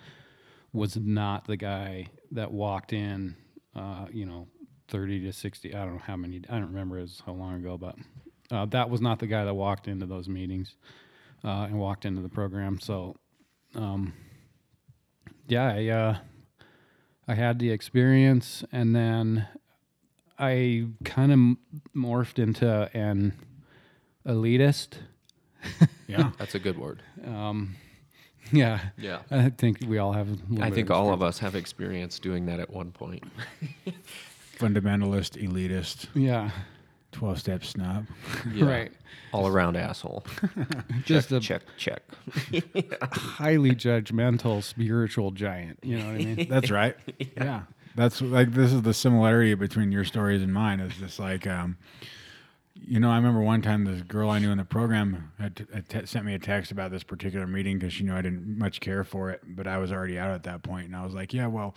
was 0.72 0.96
not 0.96 1.46
the 1.46 1.56
guy 1.56 2.06
that 2.32 2.50
walked 2.50 2.92
in, 2.92 3.36
uh, 3.76 4.06
you 4.10 4.26
know, 4.26 4.48
30 4.88 5.20
to 5.20 5.32
60. 5.32 5.74
I 5.74 5.84
don't 5.84 5.94
know 5.94 6.02
how 6.04 6.16
many, 6.16 6.42
I 6.48 6.54
don't 6.54 6.68
remember 6.68 6.98
it 6.98 7.02
was 7.02 7.22
how 7.24 7.32
long 7.32 7.54
ago, 7.54 7.78
but 7.78 7.96
uh, 8.52 8.66
that 8.66 8.90
was 8.90 9.00
not 9.00 9.18
the 9.18 9.26
guy 9.26 9.44
that 9.44 9.54
walked 9.54 9.88
into 9.88 10.06
those 10.06 10.28
meetings 10.28 10.76
uh, 11.42 11.66
and 11.68 11.78
walked 11.78 12.04
into 12.04 12.20
the 12.20 12.28
program. 12.28 12.78
So, 12.78 13.16
um, 13.74 14.12
yeah, 15.48 15.72
I, 15.74 15.88
uh, 15.88 16.16
I 17.26 17.34
had 17.34 17.58
the 17.58 17.70
experience 17.70 18.62
and 18.70 18.94
then 18.94 19.48
I 20.38 20.86
kind 21.04 21.32
of 21.32 21.38
morphed 21.96 22.38
into 22.38 22.90
an 22.94 23.32
elitist. 24.26 24.98
Yeah. 26.06 26.32
That's 26.38 26.54
a 26.54 26.58
good 26.58 26.78
word. 26.78 27.02
Yeah. 28.52 28.80
Yeah. 28.98 29.20
I 29.30 29.48
think 29.50 29.78
we 29.86 29.98
all 29.98 30.12
have. 30.12 30.28
A 30.28 30.62
I 30.62 30.70
think 30.70 30.90
of 30.90 30.96
all 30.96 31.12
of 31.12 31.22
us 31.22 31.38
have 31.38 31.54
experience 31.54 32.18
doing 32.18 32.46
that 32.46 32.60
at 32.60 32.68
one 32.70 32.92
point. 32.92 33.24
Fundamentalist, 34.58 35.42
elitist, 35.42 36.08
Yeah. 36.14 36.50
12 37.22 37.38
step 37.38 37.64
snob. 37.64 38.06
Yeah. 38.52 38.64
Right. 38.64 38.92
All 39.32 39.46
around 39.46 39.76
asshole. 39.76 40.24
Just 41.04 41.28
check, 41.28 41.38
a 41.38 41.40
check, 41.40 41.62
check. 41.76 42.02
highly 43.12 43.70
judgmental 43.70 44.60
spiritual 44.60 45.30
giant. 45.30 45.78
You 45.84 45.98
know 45.98 46.06
what 46.06 46.14
I 46.14 46.18
mean? 46.18 46.48
That's 46.50 46.72
right. 46.72 46.96
yeah. 47.36 47.62
That's 47.94 48.20
like 48.20 48.52
this 48.52 48.72
is 48.72 48.82
the 48.82 48.92
similarity 48.92 49.54
between 49.54 49.92
your 49.92 50.04
stories 50.04 50.42
and 50.42 50.52
mine. 50.52 50.80
Is 50.80 50.96
just 50.96 51.20
like, 51.20 51.46
um, 51.46 51.76
you 52.74 52.98
know, 52.98 53.10
I 53.10 53.16
remember 53.16 53.40
one 53.40 53.62
time 53.62 53.84
this 53.84 54.02
girl 54.02 54.28
I 54.28 54.40
knew 54.40 54.50
in 54.50 54.58
the 54.58 54.64
program 54.64 55.30
had, 55.38 55.54
t- 55.54 55.66
had 55.72 55.88
te- 55.88 56.06
sent 56.06 56.24
me 56.24 56.34
a 56.34 56.40
text 56.40 56.72
about 56.72 56.90
this 56.90 57.04
particular 57.04 57.46
meeting 57.46 57.78
because 57.78 57.92
she 57.92 58.02
knew 58.02 58.14
I 58.14 58.22
didn't 58.22 58.58
much 58.58 58.80
care 58.80 59.04
for 59.04 59.30
it, 59.30 59.42
but 59.46 59.68
I 59.68 59.78
was 59.78 59.92
already 59.92 60.18
out 60.18 60.32
at 60.32 60.42
that 60.42 60.64
point, 60.64 60.86
and 60.86 60.96
I 60.96 61.04
was 61.04 61.14
like, 61.14 61.32
yeah, 61.32 61.46
well, 61.46 61.76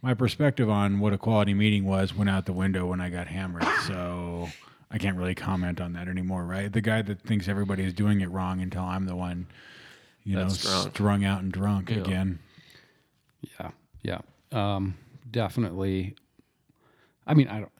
my 0.00 0.14
perspective 0.14 0.70
on 0.70 1.00
what 1.00 1.12
a 1.12 1.18
quality 1.18 1.52
meeting 1.52 1.84
was 1.84 2.14
went 2.14 2.30
out 2.30 2.46
the 2.46 2.54
window 2.54 2.86
when 2.86 3.02
I 3.02 3.10
got 3.10 3.26
hammered, 3.26 3.66
so. 3.86 4.48
I 4.90 4.98
can't 4.98 5.16
really 5.16 5.34
comment 5.34 5.80
on 5.80 5.92
that 5.94 6.08
anymore, 6.08 6.44
right? 6.44 6.72
The 6.72 6.80
guy 6.80 7.02
that 7.02 7.20
thinks 7.22 7.48
everybody 7.48 7.82
is 7.84 7.92
doing 7.92 8.20
it 8.20 8.30
wrong 8.30 8.60
until 8.60 8.82
I'm 8.84 9.06
the 9.06 9.16
one, 9.16 9.48
you 10.24 10.36
That's 10.36 10.64
know, 10.64 10.70
drunk. 10.70 10.94
strung 10.94 11.24
out 11.24 11.42
and 11.42 11.52
drunk 11.52 11.90
Yeah. 11.90 11.96
again. 11.98 12.38
Yeah, 13.60 13.70
yeah, 14.02 14.20
um, 14.52 14.96
definitely. 15.30 16.14
I 17.26 17.34
mean, 17.34 17.48
I 17.48 17.60
don't. 17.60 17.72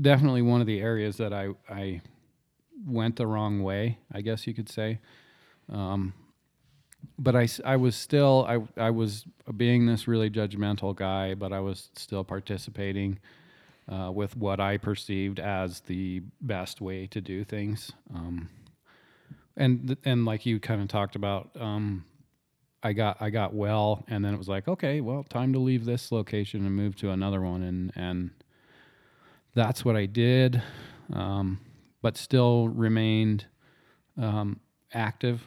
Definitely 0.00 0.42
one 0.42 0.60
of 0.60 0.66
the 0.66 0.80
areas 0.80 1.16
that 1.16 1.32
I 1.32 1.50
I 1.68 2.00
went 2.86 3.16
the 3.16 3.26
wrong 3.26 3.62
way. 3.62 3.98
I 4.12 4.20
guess 4.20 4.46
you 4.46 4.54
could 4.54 4.68
say. 4.68 5.00
Um, 5.70 6.12
but 7.18 7.34
I 7.64 7.76
was 7.76 7.96
still 7.96 8.44
I 8.48 8.60
I 8.82 8.90
was 8.90 9.24
being 9.56 9.86
this 9.86 10.06
really 10.08 10.30
judgmental 10.30 10.94
guy, 10.94 11.34
but 11.34 11.52
I 11.52 11.60
was 11.60 11.90
still 11.96 12.24
participating 12.24 13.18
uh, 13.88 14.10
with 14.12 14.36
what 14.36 14.60
I 14.60 14.78
perceived 14.78 15.38
as 15.38 15.80
the 15.80 16.22
best 16.40 16.80
way 16.80 17.06
to 17.08 17.20
do 17.20 17.44
things. 17.44 17.92
Um, 18.14 18.48
and 19.56 19.96
and 20.04 20.24
like 20.24 20.46
you 20.46 20.58
kind 20.58 20.82
of 20.82 20.88
talked 20.88 21.16
about, 21.16 21.50
um, 21.58 22.04
I 22.82 22.92
got 22.92 23.20
I 23.20 23.30
got 23.30 23.54
well, 23.54 24.04
and 24.08 24.24
then 24.24 24.34
it 24.34 24.38
was 24.38 24.48
like, 24.48 24.68
okay, 24.68 25.00
well, 25.00 25.22
time 25.24 25.52
to 25.52 25.58
leave 25.58 25.84
this 25.84 26.10
location 26.10 26.66
and 26.66 26.74
move 26.74 26.96
to 26.96 27.10
another 27.10 27.40
one, 27.40 27.62
and 27.62 27.92
and 27.94 28.30
that's 29.54 29.84
what 29.84 29.96
I 29.96 30.06
did, 30.06 30.60
um, 31.12 31.60
but 32.02 32.16
still 32.16 32.68
remained 32.68 33.46
um, 34.20 34.60
active, 34.92 35.46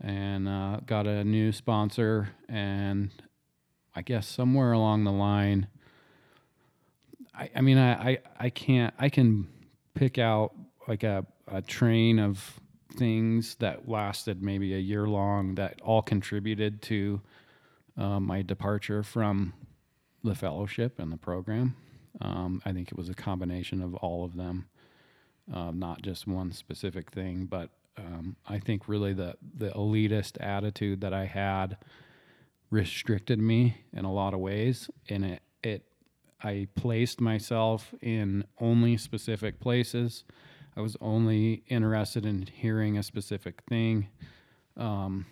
and 0.00 0.48
uh, 0.48 0.80
got 0.84 1.06
a 1.06 1.22
new 1.22 1.52
sponsor, 1.52 2.30
and 2.48 3.10
I 3.94 4.02
guess 4.02 4.26
somewhere 4.26 4.72
along 4.72 5.04
the 5.04 5.12
line, 5.12 5.68
I, 7.36 7.50
I 7.56 7.60
mean, 7.60 7.78
I, 7.78 8.10
I 8.10 8.18
I 8.38 8.50
can't 8.50 8.94
I 8.98 9.08
can 9.08 9.48
pick 9.94 10.18
out 10.18 10.54
like 10.88 11.02
a 11.02 11.26
a 11.48 11.62
train 11.62 12.18
of 12.18 12.60
things 12.96 13.56
that 13.56 13.88
lasted 13.88 14.42
maybe 14.42 14.74
a 14.74 14.78
year 14.78 15.06
long 15.06 15.54
that 15.56 15.80
all 15.82 16.02
contributed 16.02 16.82
to 16.82 17.20
uh, 17.96 18.18
my 18.20 18.42
departure 18.42 19.02
from 19.02 19.52
the 20.24 20.34
fellowship 20.34 20.98
and 20.98 21.12
the 21.12 21.16
program. 21.16 21.76
Um, 22.20 22.62
I 22.64 22.72
think 22.72 22.88
it 22.90 22.96
was 22.96 23.08
a 23.08 23.14
combination 23.14 23.82
of 23.82 23.94
all 23.96 24.24
of 24.24 24.36
them, 24.36 24.66
uh, 25.52 25.70
not 25.72 26.02
just 26.02 26.26
one 26.26 26.52
specific 26.52 27.10
thing. 27.10 27.46
But 27.46 27.70
um, 27.98 28.36
I 28.46 28.58
think 28.58 28.88
really 28.88 29.12
the 29.12 29.36
the 29.56 29.70
elitist 29.70 30.36
attitude 30.40 31.00
that 31.02 31.12
I 31.12 31.26
had 31.26 31.76
restricted 32.70 33.38
me 33.38 33.84
in 33.92 34.04
a 34.04 34.12
lot 34.12 34.34
of 34.34 34.40
ways, 34.40 34.90
and 35.08 35.24
it 35.24 35.42
it 35.62 35.84
I 36.42 36.68
placed 36.74 37.20
myself 37.20 37.94
in 38.00 38.44
only 38.60 38.96
specific 38.96 39.60
places. 39.60 40.24
I 40.76 40.80
was 40.80 40.96
only 41.00 41.62
interested 41.68 42.26
in 42.26 42.46
hearing 42.46 42.98
a 42.98 43.02
specific 43.02 43.62
thing. 43.68 44.08
Um, 44.76 45.26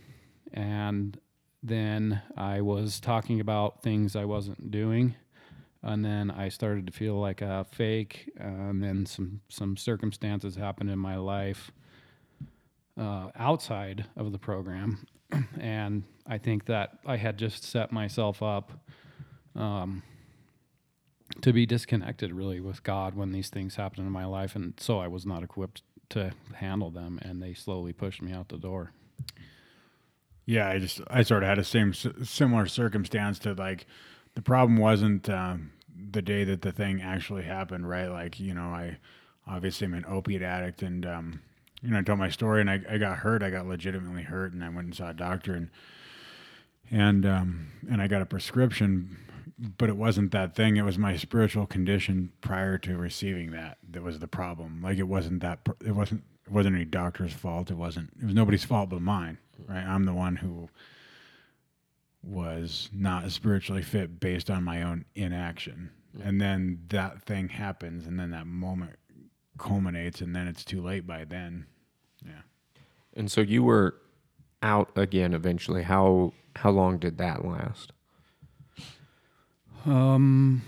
and 0.52 1.18
then 1.62 2.22
I 2.36 2.62
was 2.62 3.00
talking 3.00 3.40
about 3.40 3.82
things 3.82 4.16
I 4.16 4.24
wasn't 4.24 4.70
doing. 4.70 5.14
And 5.82 6.02
then 6.02 6.30
I 6.30 6.48
started 6.48 6.86
to 6.86 6.92
feel 6.92 7.20
like 7.20 7.42
a 7.42 7.66
fake. 7.70 8.30
And 8.38 8.82
then 8.82 9.04
some, 9.04 9.42
some 9.50 9.76
circumstances 9.76 10.56
happened 10.56 10.90
in 10.90 10.98
my 10.98 11.16
life 11.16 11.70
uh, 12.98 13.28
outside 13.36 14.06
of 14.16 14.32
the 14.32 14.38
program. 14.38 15.06
and 15.60 16.04
I 16.26 16.38
think 16.38 16.64
that 16.66 16.98
I 17.04 17.16
had 17.16 17.36
just 17.36 17.64
set 17.64 17.92
myself 17.92 18.42
up 18.42 18.72
um, 19.54 20.02
to 21.40 21.52
be 21.52 21.66
disconnected 21.66 22.32
really 22.32 22.60
with 22.60 22.82
God 22.82 23.14
when 23.14 23.32
these 23.32 23.48
things 23.48 23.76
happened 23.76 24.06
in 24.06 24.12
my 24.12 24.24
life, 24.24 24.54
and 24.54 24.74
so 24.78 24.98
I 24.98 25.08
was 25.08 25.26
not 25.26 25.42
equipped 25.42 25.82
to 26.10 26.32
handle 26.54 26.90
them, 26.90 27.18
and 27.22 27.42
they 27.42 27.54
slowly 27.54 27.92
pushed 27.92 28.22
me 28.22 28.32
out 28.32 28.48
the 28.48 28.58
door. 28.58 28.92
Yeah, 30.46 30.68
I 30.68 30.78
just 30.78 31.00
I 31.08 31.22
sort 31.22 31.42
of 31.42 31.48
had 31.48 31.58
a 31.58 31.64
same 31.64 31.94
similar 31.94 32.66
circumstance 32.66 33.38
to 33.40 33.54
like 33.54 33.86
the 34.34 34.42
problem 34.42 34.76
wasn't 34.78 35.28
um, 35.30 35.72
the 36.10 36.22
day 36.22 36.44
that 36.44 36.62
the 36.62 36.72
thing 36.72 37.00
actually 37.00 37.44
happened, 37.44 37.88
right? 37.88 38.08
Like 38.08 38.38
you 38.38 38.52
know, 38.52 38.68
I 38.68 38.98
obviously 39.46 39.86
am 39.86 39.94
an 39.94 40.04
opiate 40.06 40.42
addict, 40.42 40.82
and 40.82 41.06
um, 41.06 41.40
you 41.82 41.90
know, 41.90 41.98
I 41.98 42.02
told 42.02 42.18
my 42.18 42.30
story, 42.30 42.60
and 42.60 42.70
I, 42.70 42.80
I 42.88 42.98
got 42.98 43.18
hurt. 43.18 43.42
I 43.42 43.50
got 43.50 43.66
legitimately 43.66 44.22
hurt, 44.22 44.52
and 44.52 44.62
I 44.62 44.68
went 44.68 44.86
and 44.86 44.94
saw 44.94 45.10
a 45.10 45.14
doctor, 45.14 45.54
and 45.54 45.70
and 46.90 47.24
um, 47.24 47.72
and 47.90 48.02
I 48.02 48.06
got 48.06 48.22
a 48.22 48.26
prescription, 48.26 49.18
but 49.58 49.88
it 49.88 49.96
wasn't 49.96 50.32
that 50.32 50.54
thing. 50.54 50.76
It 50.76 50.84
was 50.84 50.98
my 50.98 51.16
spiritual 51.16 51.66
condition 51.66 52.32
prior 52.40 52.78
to 52.78 52.96
receiving 52.96 53.52
that 53.52 53.78
that 53.90 54.02
was 54.02 54.18
the 54.18 54.28
problem. 54.28 54.80
Like 54.82 54.98
it 54.98 55.08
wasn't 55.08 55.40
that. 55.42 55.60
It 55.84 55.92
wasn't. 55.92 56.24
It 56.46 56.52
wasn't 56.52 56.76
any 56.76 56.84
doctor's 56.84 57.32
fault. 57.32 57.70
It 57.70 57.76
wasn't. 57.76 58.10
It 58.20 58.26
was 58.26 58.34
nobody's 58.34 58.64
fault 58.64 58.90
but 58.90 59.00
mine. 59.00 59.38
Right. 59.66 59.84
I'm 59.84 60.04
the 60.04 60.12
one 60.12 60.36
who 60.36 60.68
was 62.22 62.88
not 62.92 63.30
spiritually 63.30 63.82
fit 63.82 64.20
based 64.20 64.50
on 64.50 64.64
my 64.64 64.82
own 64.82 65.04
inaction. 65.14 65.90
And 66.22 66.40
then 66.40 66.80
that 66.88 67.22
thing 67.22 67.48
happens, 67.48 68.06
and 68.06 68.18
then 68.18 68.30
that 68.30 68.46
moment 68.46 68.96
culminates, 69.58 70.20
and 70.20 70.34
then 70.34 70.46
it's 70.46 70.64
too 70.64 70.82
late 70.82 71.06
by 71.06 71.24
then. 71.24 71.66
Yeah. 72.24 72.42
And 73.14 73.30
so 73.30 73.40
you 73.40 73.62
were 73.62 73.96
out 74.62 74.90
again 74.96 75.34
eventually. 75.34 75.82
How 75.82 76.32
how 76.56 76.70
long 76.70 76.98
did 76.98 77.18
that 77.18 77.44
last? 77.44 77.92
Um, 79.84 80.62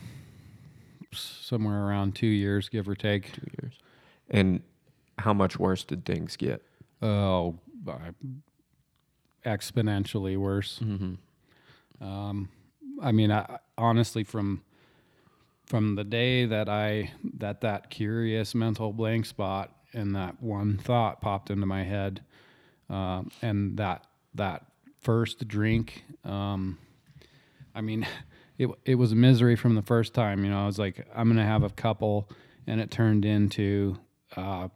somewhere 1.12 1.86
around 1.86 2.14
two 2.14 2.26
years, 2.26 2.68
give 2.68 2.88
or 2.88 2.94
take. 2.94 3.32
Two 3.32 3.48
years. 3.62 3.74
And 4.28 4.62
how 5.18 5.32
much 5.32 5.58
worse 5.58 5.84
did 5.84 6.04
things 6.04 6.36
get? 6.36 6.62
Oh, 7.00 7.56
uh, 7.88 8.12
exponentially 9.44 10.36
worse. 10.36 10.80
Mm-hmm. 10.82 12.04
Um, 12.04 12.48
I 13.00 13.12
mean, 13.12 13.30
I, 13.30 13.58
honestly, 13.78 14.24
from 14.24 14.62
from 15.66 15.96
the 15.96 16.04
day 16.04 16.46
that 16.46 16.68
I 16.68 17.12
that 17.38 17.60
that 17.62 17.90
curious 17.90 18.54
mental 18.54 18.92
blank 18.92 19.26
spot 19.26 19.72
and 19.92 20.14
that 20.14 20.42
one 20.42 20.78
thought 20.78 21.20
popped 21.20 21.50
into 21.50 21.66
my 21.66 21.84
head, 21.84 22.22
um, 22.90 23.30
and 23.42 23.76
that 23.78 24.06
that 24.34 24.66
first 25.00 25.46
drink, 25.46 26.04
um, 26.24 26.78
I 27.74 27.80
mean, 27.80 28.06
it 28.58 28.68
it 28.84 28.94
was 28.96 29.14
misery 29.14 29.56
from 29.56 29.74
the 29.74 29.82
first 29.82 30.14
time. 30.14 30.44
You 30.44 30.50
know, 30.50 30.62
I 30.62 30.66
was 30.66 30.78
like, 30.78 31.06
I'm 31.14 31.28
gonna 31.28 31.44
have 31.44 31.62
a 31.62 31.70
couple, 31.70 32.28
and 32.66 32.80
it 32.80 32.90
turned 32.90 33.24
into. 33.24 33.98
Uh, 34.36 34.68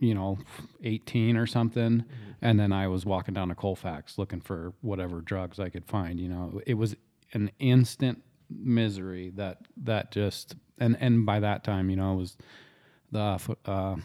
you 0.00 0.14
know, 0.14 0.38
18 0.84 1.36
or 1.36 1.46
something. 1.46 2.04
And 2.42 2.60
then 2.60 2.72
I 2.72 2.88
was 2.88 3.06
walking 3.06 3.34
down 3.34 3.48
to 3.48 3.54
Colfax 3.54 4.18
looking 4.18 4.40
for 4.40 4.72
whatever 4.80 5.20
drugs 5.20 5.58
I 5.58 5.68
could 5.68 5.86
find. 5.86 6.20
You 6.20 6.28
know, 6.28 6.60
it 6.66 6.74
was 6.74 6.96
an 7.32 7.50
instant 7.58 8.22
misery 8.50 9.32
that, 9.36 9.58
that 9.78 10.12
just, 10.12 10.54
and, 10.78 10.96
and 11.00 11.24
by 11.24 11.40
that 11.40 11.64
time, 11.64 11.90
you 11.90 11.96
know, 11.96 12.12
it 12.12 12.16
was 12.16 12.36
the 13.10 13.56
uh, 13.64 13.96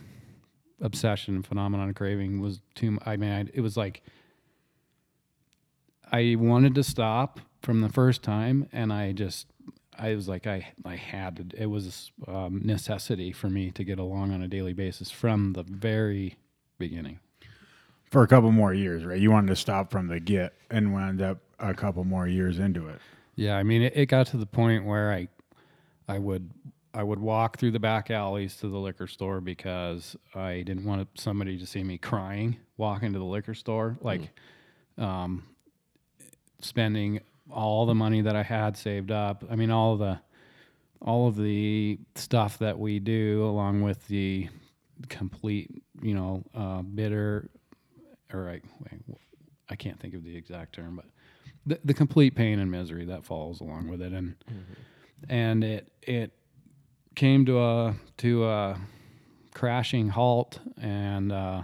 obsession, 0.79 1.43
phenomenon, 1.43 1.93
craving 1.93 2.41
was 2.41 2.62
too, 2.75 2.97
I 3.05 3.17
mean, 3.17 3.31
I, 3.31 3.45
it 3.53 3.62
was 3.62 3.75
like, 3.75 4.01
I 6.12 6.36
wanted 6.38 6.75
to 6.75 6.84
stop 6.84 7.39
from 7.62 7.82
the 7.82 7.89
first 7.89 8.24
time 8.24 8.67
and 8.71 8.91
I 8.91 9.12
just, 9.12 9.47
I 9.97 10.15
was 10.15 10.28
like, 10.28 10.47
I, 10.47 10.74
I 10.86 10.95
had 10.95 11.38
to, 11.38 11.62
it 11.62 11.67
was 11.67 12.12
um, 12.28 12.62
necessity 12.63 13.32
for 13.32 13.50
me 13.50 13.71
to 13.71 13.84
get 13.84 14.00
along 14.00 14.32
on 14.32 14.41
a 14.41 14.47
daily 14.47 14.74
basis 14.74 15.12
from 15.12 15.54
the 15.54 15.63
very 15.63 16.38
beginning. 16.78 17.19
For 18.10 18.24
a 18.24 18.28
couple 18.28 18.52
more 18.52 18.74
years, 18.74 19.06
right? 19.06 19.19
You 19.19 19.32
wanted 19.32 19.47
to 19.47 19.56
stop 19.56 19.91
from 19.91 20.08
the 20.08 20.19
get 20.19 20.54
and 20.69 20.93
wound 20.93 21.21
up 21.21 21.38
a 21.60 21.74
couple 21.74 22.04
more 22.04 22.28
years 22.28 22.60
into 22.60 22.88
it. 22.88 23.00
Yeah, 23.36 23.58
I 23.58 23.63
mean, 23.63 23.84
it, 23.84 23.93
it 23.95 24.06
got 24.08 24.28
to 24.28 24.38
the 24.38 24.45
point 24.45 24.86
where 24.86 25.12
I, 25.12 25.28
I 26.08 26.19
would 26.19 26.52
I 26.93 27.04
would 27.04 27.19
walk 27.19 27.58
through 27.58 27.71
the 27.71 27.80
back 27.80 28.12
alleys 28.12 28.58
to 28.58 28.67
the 28.67 28.78
liquor 28.78 29.08
store 29.08 29.39
because 29.39 30.17
I 30.36 30.63
didn't 30.65 30.84
want 30.84 31.08
somebody 31.15 31.58
to 31.58 31.65
see 31.65 31.84
me 31.84 31.97
crying 31.97 32.58
walking 32.76 33.13
to 33.13 33.19
the 33.19 33.26
liquor 33.26 33.54
store, 33.54 33.97
like 34.02 34.30
um, 34.97 35.43
spending 36.60 37.21
all 37.49 37.86
the 37.86 37.95
money 37.95 38.21
that 38.21 38.36
I 38.36 38.43
had 38.43 38.77
saved 38.77 39.12
up. 39.12 39.43
I 39.49 39.56
mean, 39.56 39.71
all 39.71 39.93
of 39.93 39.99
the 39.99 40.19
all 41.01 41.27
of 41.27 41.36
the 41.36 41.97
stuff 42.15 42.60
that 42.60 42.77
we 42.77 42.99
do, 42.99 43.43
along 43.43 43.82
with 43.82 44.08
the 44.08 44.47
complete, 45.10 45.82
you 46.01 46.13
know, 46.13 46.43
uh, 46.54 46.84
bitter, 46.84 47.49
or 48.32 48.49
I, 48.49 48.62
I 49.69 49.75
can't 49.75 49.99
think 49.99 50.13
of 50.13 50.23
the 50.23 50.38
exact 50.38 50.75
term, 50.75 50.95
but 50.95 51.06
the, 51.65 51.80
the 51.84 51.93
complete 51.93 52.36
pain 52.36 52.60
and 52.60 52.69
misery 52.69 53.06
that 53.06 53.25
follows 53.25 53.62
along 53.62 53.88
with 53.88 54.01
it, 54.01 54.13
and 54.13 54.36
and 55.30 55.63
it 55.63 55.91
it 56.01 56.34
came 57.15 57.45
to 57.45 57.60
a 57.60 57.95
to 58.17 58.45
a 58.45 58.80
crashing 59.54 60.10
halt, 60.10 60.60
and 60.80 61.32
uh, 61.32 61.63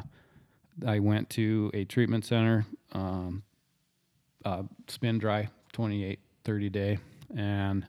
I 0.85 0.99
went 0.99 1.29
to 1.31 1.71
a 1.73 1.85
treatment 1.85 2.25
center, 2.25 2.65
um, 2.93 3.43
uh, 4.45 4.63
spin 4.87 5.17
dry, 5.19 5.49
28, 5.77 6.17
30 6.43 6.69
day, 6.69 6.97
and 7.35 7.85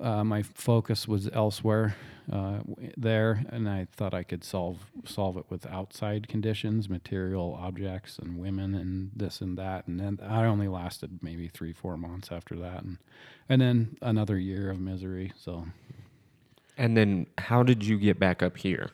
uh, 0.00 0.24
my 0.24 0.42
focus 0.42 1.06
was 1.06 1.28
elsewhere 1.34 1.94
uh, 2.32 2.60
there, 2.96 3.44
and 3.50 3.68
I 3.68 3.86
thought 3.92 4.14
I 4.14 4.22
could 4.22 4.42
solve 4.42 4.78
solve 5.04 5.36
it 5.36 5.44
with 5.50 5.66
outside 5.66 6.26
conditions, 6.26 6.88
material 6.88 7.54
objects, 7.60 8.18
and 8.18 8.38
women, 8.38 8.74
and 8.74 9.10
this 9.14 9.42
and 9.42 9.58
that. 9.58 9.86
And 9.86 10.00
then 10.00 10.20
I 10.22 10.46
only 10.46 10.68
lasted 10.68 11.18
maybe 11.20 11.48
three, 11.48 11.74
four 11.74 11.98
months 11.98 12.30
after 12.32 12.56
that, 12.56 12.82
and 12.82 12.96
and 13.50 13.60
then 13.60 13.98
another 14.00 14.38
year 14.38 14.70
of 14.70 14.80
misery. 14.80 15.32
So 15.36 15.66
And 16.78 16.96
then 16.96 17.26
how 17.36 17.62
did 17.62 17.84
you 17.84 17.98
get 17.98 18.18
back 18.18 18.42
up 18.42 18.56
here? 18.56 18.88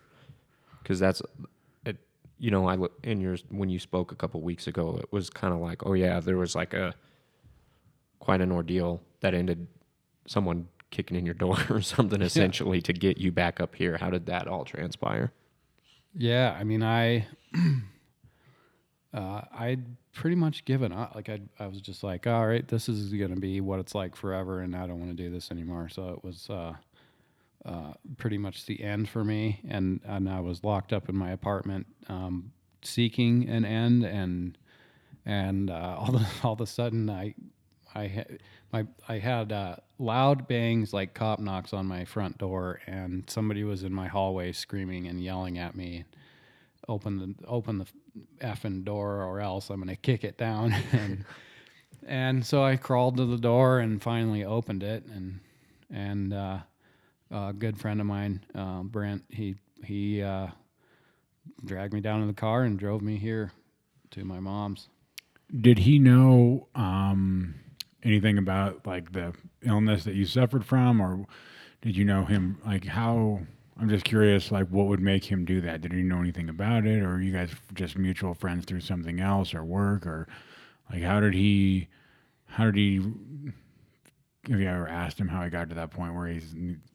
Because 0.83 0.99
that's, 0.99 1.23
it, 1.87 1.99
you 2.41 2.51
know, 2.51 2.67
I 2.67 2.75
look 2.75 2.99
in 3.05 3.21
your 3.21 3.37
when 3.49 3.69
you 3.69 3.79
spoke 3.79 4.11
a 4.11 4.17
couple 4.17 4.41
weeks 4.41 4.67
ago. 4.67 4.99
It 5.01 5.13
was 5.13 5.31
kind 5.31 5.55
of 5.55 5.61
like, 5.61 5.87
oh 5.87 5.93
yeah, 5.93 6.19
there 6.19 6.37
was 6.37 6.57
like 6.57 6.75
a 6.75 6.95
quite 8.25 8.41
an 8.41 8.51
ordeal 8.51 9.03
that 9.21 9.35
ended 9.35 9.67
someone 10.27 10.67
kicking 10.91 11.17
in 11.17 11.27
your 11.27 11.35
door 11.35 11.59
or 11.71 11.83
something 11.83 12.23
essentially 12.23 12.81
to 12.83 12.93
get 12.93 13.19
you 13.19 13.31
back 13.31 13.61
up 13.61 13.75
here. 13.75 13.99
How 13.99 14.11
did 14.11 14.27
that 14.27 14.49
all 14.49 14.65
transpire? 14.65 15.33
Yeah, 16.17 16.57
I 16.59 16.65
mean, 16.65 16.83
I, 16.83 17.27
uh, 19.15 19.43
I'd 19.53 19.85
pretty 20.13 20.37
much 20.37 20.65
given 20.65 20.93
up. 20.93 21.15
Like 21.15 21.29
I, 21.29 21.41
I 21.59 21.67
was 21.67 21.81
just 21.81 22.03
like, 22.03 22.27
all 22.27 22.47
right, 22.47 22.67
this 22.67 22.89
is 22.89 23.13
gonna 23.13 23.37
be 23.37 23.61
what 23.61 23.81
it's 23.81 23.95
like 23.95 24.17
forever, 24.17 24.61
and 24.61 24.75
I 24.75 24.87
don't 24.87 25.01
want 25.01 25.15
to 25.15 25.23
do 25.23 25.31
this 25.31 25.51
anymore. 25.51 25.89
So 25.89 26.09
it 26.11 26.25
was 26.25 26.49
uh, 26.49 26.75
uh, 27.65 27.95
pretty 28.17 28.39
much 28.39 28.67
the 28.67 28.83
end 28.83 29.09
for 29.09 29.25
me, 29.25 29.61
and 29.69 30.01
and 30.05 30.29
I 30.29 30.41
was 30.41 30.63
locked 30.65 30.93
up 30.93 31.09
in 31.09 31.17
my 31.17 31.33
apartment, 31.33 31.87
um, 32.09 32.53
seeking 32.83 33.49
an 33.49 33.65
end, 33.65 34.05
and 34.05 34.57
and 35.27 35.71
uh, 35.71 35.97
all 35.99 36.13
the 36.13 36.27
all 36.43 36.53
of 36.53 36.61
a 36.61 36.67
sudden 36.67 37.11
I. 37.11 37.35
I 37.95 38.07
had 38.07 38.39
my 38.73 38.87
I 39.09 39.19
had 39.19 39.53
uh, 39.53 39.77
loud 39.99 40.49
bangs 40.49 40.93
like 40.93 41.15
cop 41.15 41.39
knocks 41.39 41.73
on 41.73 41.87
my 41.87 42.05
front 42.05 42.39
door, 42.39 42.81
and 42.87 43.29
somebody 43.29 43.65
was 43.65 43.83
in 43.83 43.93
my 43.93 44.09
hallway 44.09 44.53
screaming 44.53 45.07
and 45.07 45.23
yelling 45.23 45.59
at 45.59 45.75
me 45.75 46.05
open 46.89 47.19
the 47.19 47.47
open 47.47 47.79
the 47.79 47.87
effing 48.41 48.85
door 48.85 49.23
or 49.23 49.41
else 49.41 49.71
I'm 49.71 49.81
gonna 49.81 49.97
kick 49.97 50.25
it 50.25 50.39
down. 50.39 50.75
And 50.93 51.25
and 52.07 52.45
so 52.45 52.63
I 52.63 52.77
crawled 52.77 53.17
to 53.17 53.25
the 53.25 53.39
door 53.39 53.79
and 53.79 54.03
finally 54.03 54.45
opened 54.45 54.83
it 54.83 55.05
and 55.07 55.41
and 55.91 56.35
uh, 56.35 56.59
a 57.31 57.53
good 57.53 57.79
friend 57.79 58.01
of 58.01 58.07
mine 58.07 58.45
uh, 58.55 58.83
Brent 58.83 59.25
he 59.31 59.57
he 59.83 60.23
uh, 60.23 60.49
dragged 61.65 61.95
me 61.95 62.01
down 62.01 62.21
in 62.21 62.29
the 62.29 62.35
car 62.35 62.65
and 62.65 62.79
drove 62.79 63.03
me 63.03 63.17
here 63.17 63.53
to 64.11 64.25
my 64.25 64.41
mom's. 64.41 64.89
Did 65.61 65.79
he 65.79 65.99
know 65.99 66.69
um, 66.75 67.55
anything 68.05 68.39
about 68.39 68.87
like 68.87 69.13
the 69.13 69.33
illness 69.65 70.05
that 70.05 70.15
you 70.15 70.27
suffered 70.27 70.65
from, 70.65 71.01
or 71.01 71.27
did 71.83 71.97
you 71.97 72.05
know 72.05 72.25
him? 72.25 72.59
Like 72.65 72.85
how? 72.85 73.41
I'm 73.81 73.89
just 73.89 74.05
curious. 74.05 74.53
Like 74.53 74.69
what 74.69 74.87
would 74.87 75.01
make 75.01 75.25
him 75.25 75.45
do 75.45 75.61
that? 75.63 75.81
Did 75.81 75.93
he 75.93 76.03
know 76.03 76.21
anything 76.21 76.49
about 76.49 76.87
it, 76.87 77.03
or 77.03 77.15
are 77.15 77.21
you 77.21 77.33
guys 77.33 77.51
just 77.75 77.99
mutual 77.99 78.35
friends 78.35 78.65
through 78.65 78.81
something 78.81 79.21
else 79.21 79.55
or 79.55 79.65
work, 79.65 80.07
or 80.07 80.29
like 80.93 81.03
how 81.03 81.21
did 81.21 81.35
he? 81.35 81.89
How 82.47 82.65
did 82.67 82.77
he? 82.77 83.01
Have 84.51 84.61
you 84.61 84.69
ever 84.69 84.87
asked 84.87 85.19
him 85.19 85.29
how 85.29 85.43
he 85.43 85.49
got 85.51 85.71
to 85.71 85.75
that 85.75 85.91
point 85.91 86.15
where 86.15 86.27
he 86.27 86.41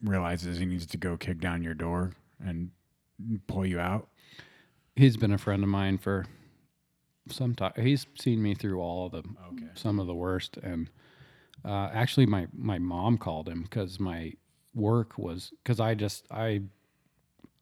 realizes 0.04 0.60
he 0.60 0.66
needs 0.66 0.86
to 0.86 0.98
go 0.98 1.18
kick 1.18 1.40
down 1.40 1.64
your 1.64 1.74
door 1.74 2.12
and 2.46 2.70
pull 3.48 3.66
you 3.66 3.80
out? 3.80 4.08
he's 4.96 5.16
been 5.16 5.32
a 5.32 5.38
friend 5.38 5.64
of 5.64 5.70
mine 5.70 5.98
for 5.98 6.26
some 7.30 7.56
time. 7.56 7.72
He's 7.78 8.06
seen 8.20 8.42
me 8.44 8.54
through 8.54 8.82
all 8.82 9.06
of 9.06 9.12
the 9.14 9.20
Okay. 9.54 9.68
some 9.74 9.98
of 10.00 10.08
the 10.08 10.14
worst, 10.14 10.58
and 10.58 10.90
uh, 11.66 11.90
actually, 11.94 12.26
my 12.26 12.48
my 12.54 12.80
mom 12.80 13.18
called 13.18 13.48
him 13.48 13.64
because 13.64 14.00
my 14.00 14.34
work 14.74 15.18
was 15.18 15.52
because 15.64 15.80
I 15.80 15.96
just 15.96 16.26
I 16.32 16.62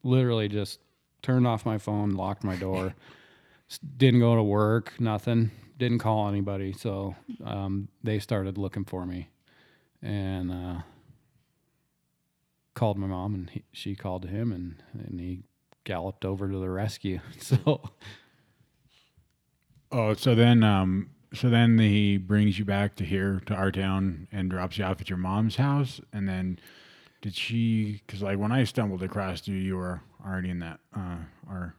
literally 0.04 0.48
just 0.48 0.80
turned 1.22 1.48
off 1.48 1.66
my 1.66 1.78
phone, 1.78 2.12
locked 2.12 2.44
my 2.44 2.56
door, 2.56 2.96
didn't 3.98 4.20
go 4.20 4.36
to 4.36 4.44
work, 4.44 4.94
nothing, 5.00 5.52
didn't 5.78 6.00
call 6.00 6.28
anybody. 6.28 6.74
So 6.74 7.16
um, 7.44 7.88
they 8.04 8.20
started 8.20 8.58
looking 8.58 8.86
for 8.86 9.06
me, 9.06 9.30
and 10.02 10.52
uh, 10.52 10.82
called 12.76 12.98
my 12.98 13.08
mom, 13.08 13.34
and 13.34 13.50
he, 13.50 13.64
she 13.72 13.96
called 13.96 14.26
him, 14.26 14.52
and 14.52 14.84
and 14.94 15.20
he 15.20 15.44
galloped 15.84 16.26
over 16.26 16.48
to 16.50 16.60
the 16.60 16.70
rescue. 16.70 17.20
So 17.40 17.82
Oh, 19.92 20.14
so 20.14 20.36
then, 20.36 20.64
um, 20.64 21.10
so 21.38 21.50
then 21.50 21.78
he 21.78 22.18
brings 22.18 22.58
you 22.58 22.66
back 22.66 22.96
to 22.96 23.06
here 23.06 23.42
to 23.46 23.54
our 23.54 23.72
town 23.72 24.28
and 24.32 24.50
drops 24.50 24.78
you 24.78 24.84
off 24.84 25.00
at 25.02 25.10
your 25.10 25.18
mom's 25.18 25.56
house, 25.56 26.02
and 26.12 26.28
then 26.28 26.60
did 27.22 27.36
she? 27.36 28.02
Because 28.06 28.22
like 28.22 28.38
when 28.38 28.52
I 28.52 28.64
stumbled 28.64 29.04
across 29.04 29.48
you, 29.48 29.56
you 29.56 29.78
were 29.78 30.02
already 30.26 30.50
in 30.50 30.60
that 30.60 30.80
uh, 30.96 31.18
our 31.50 31.76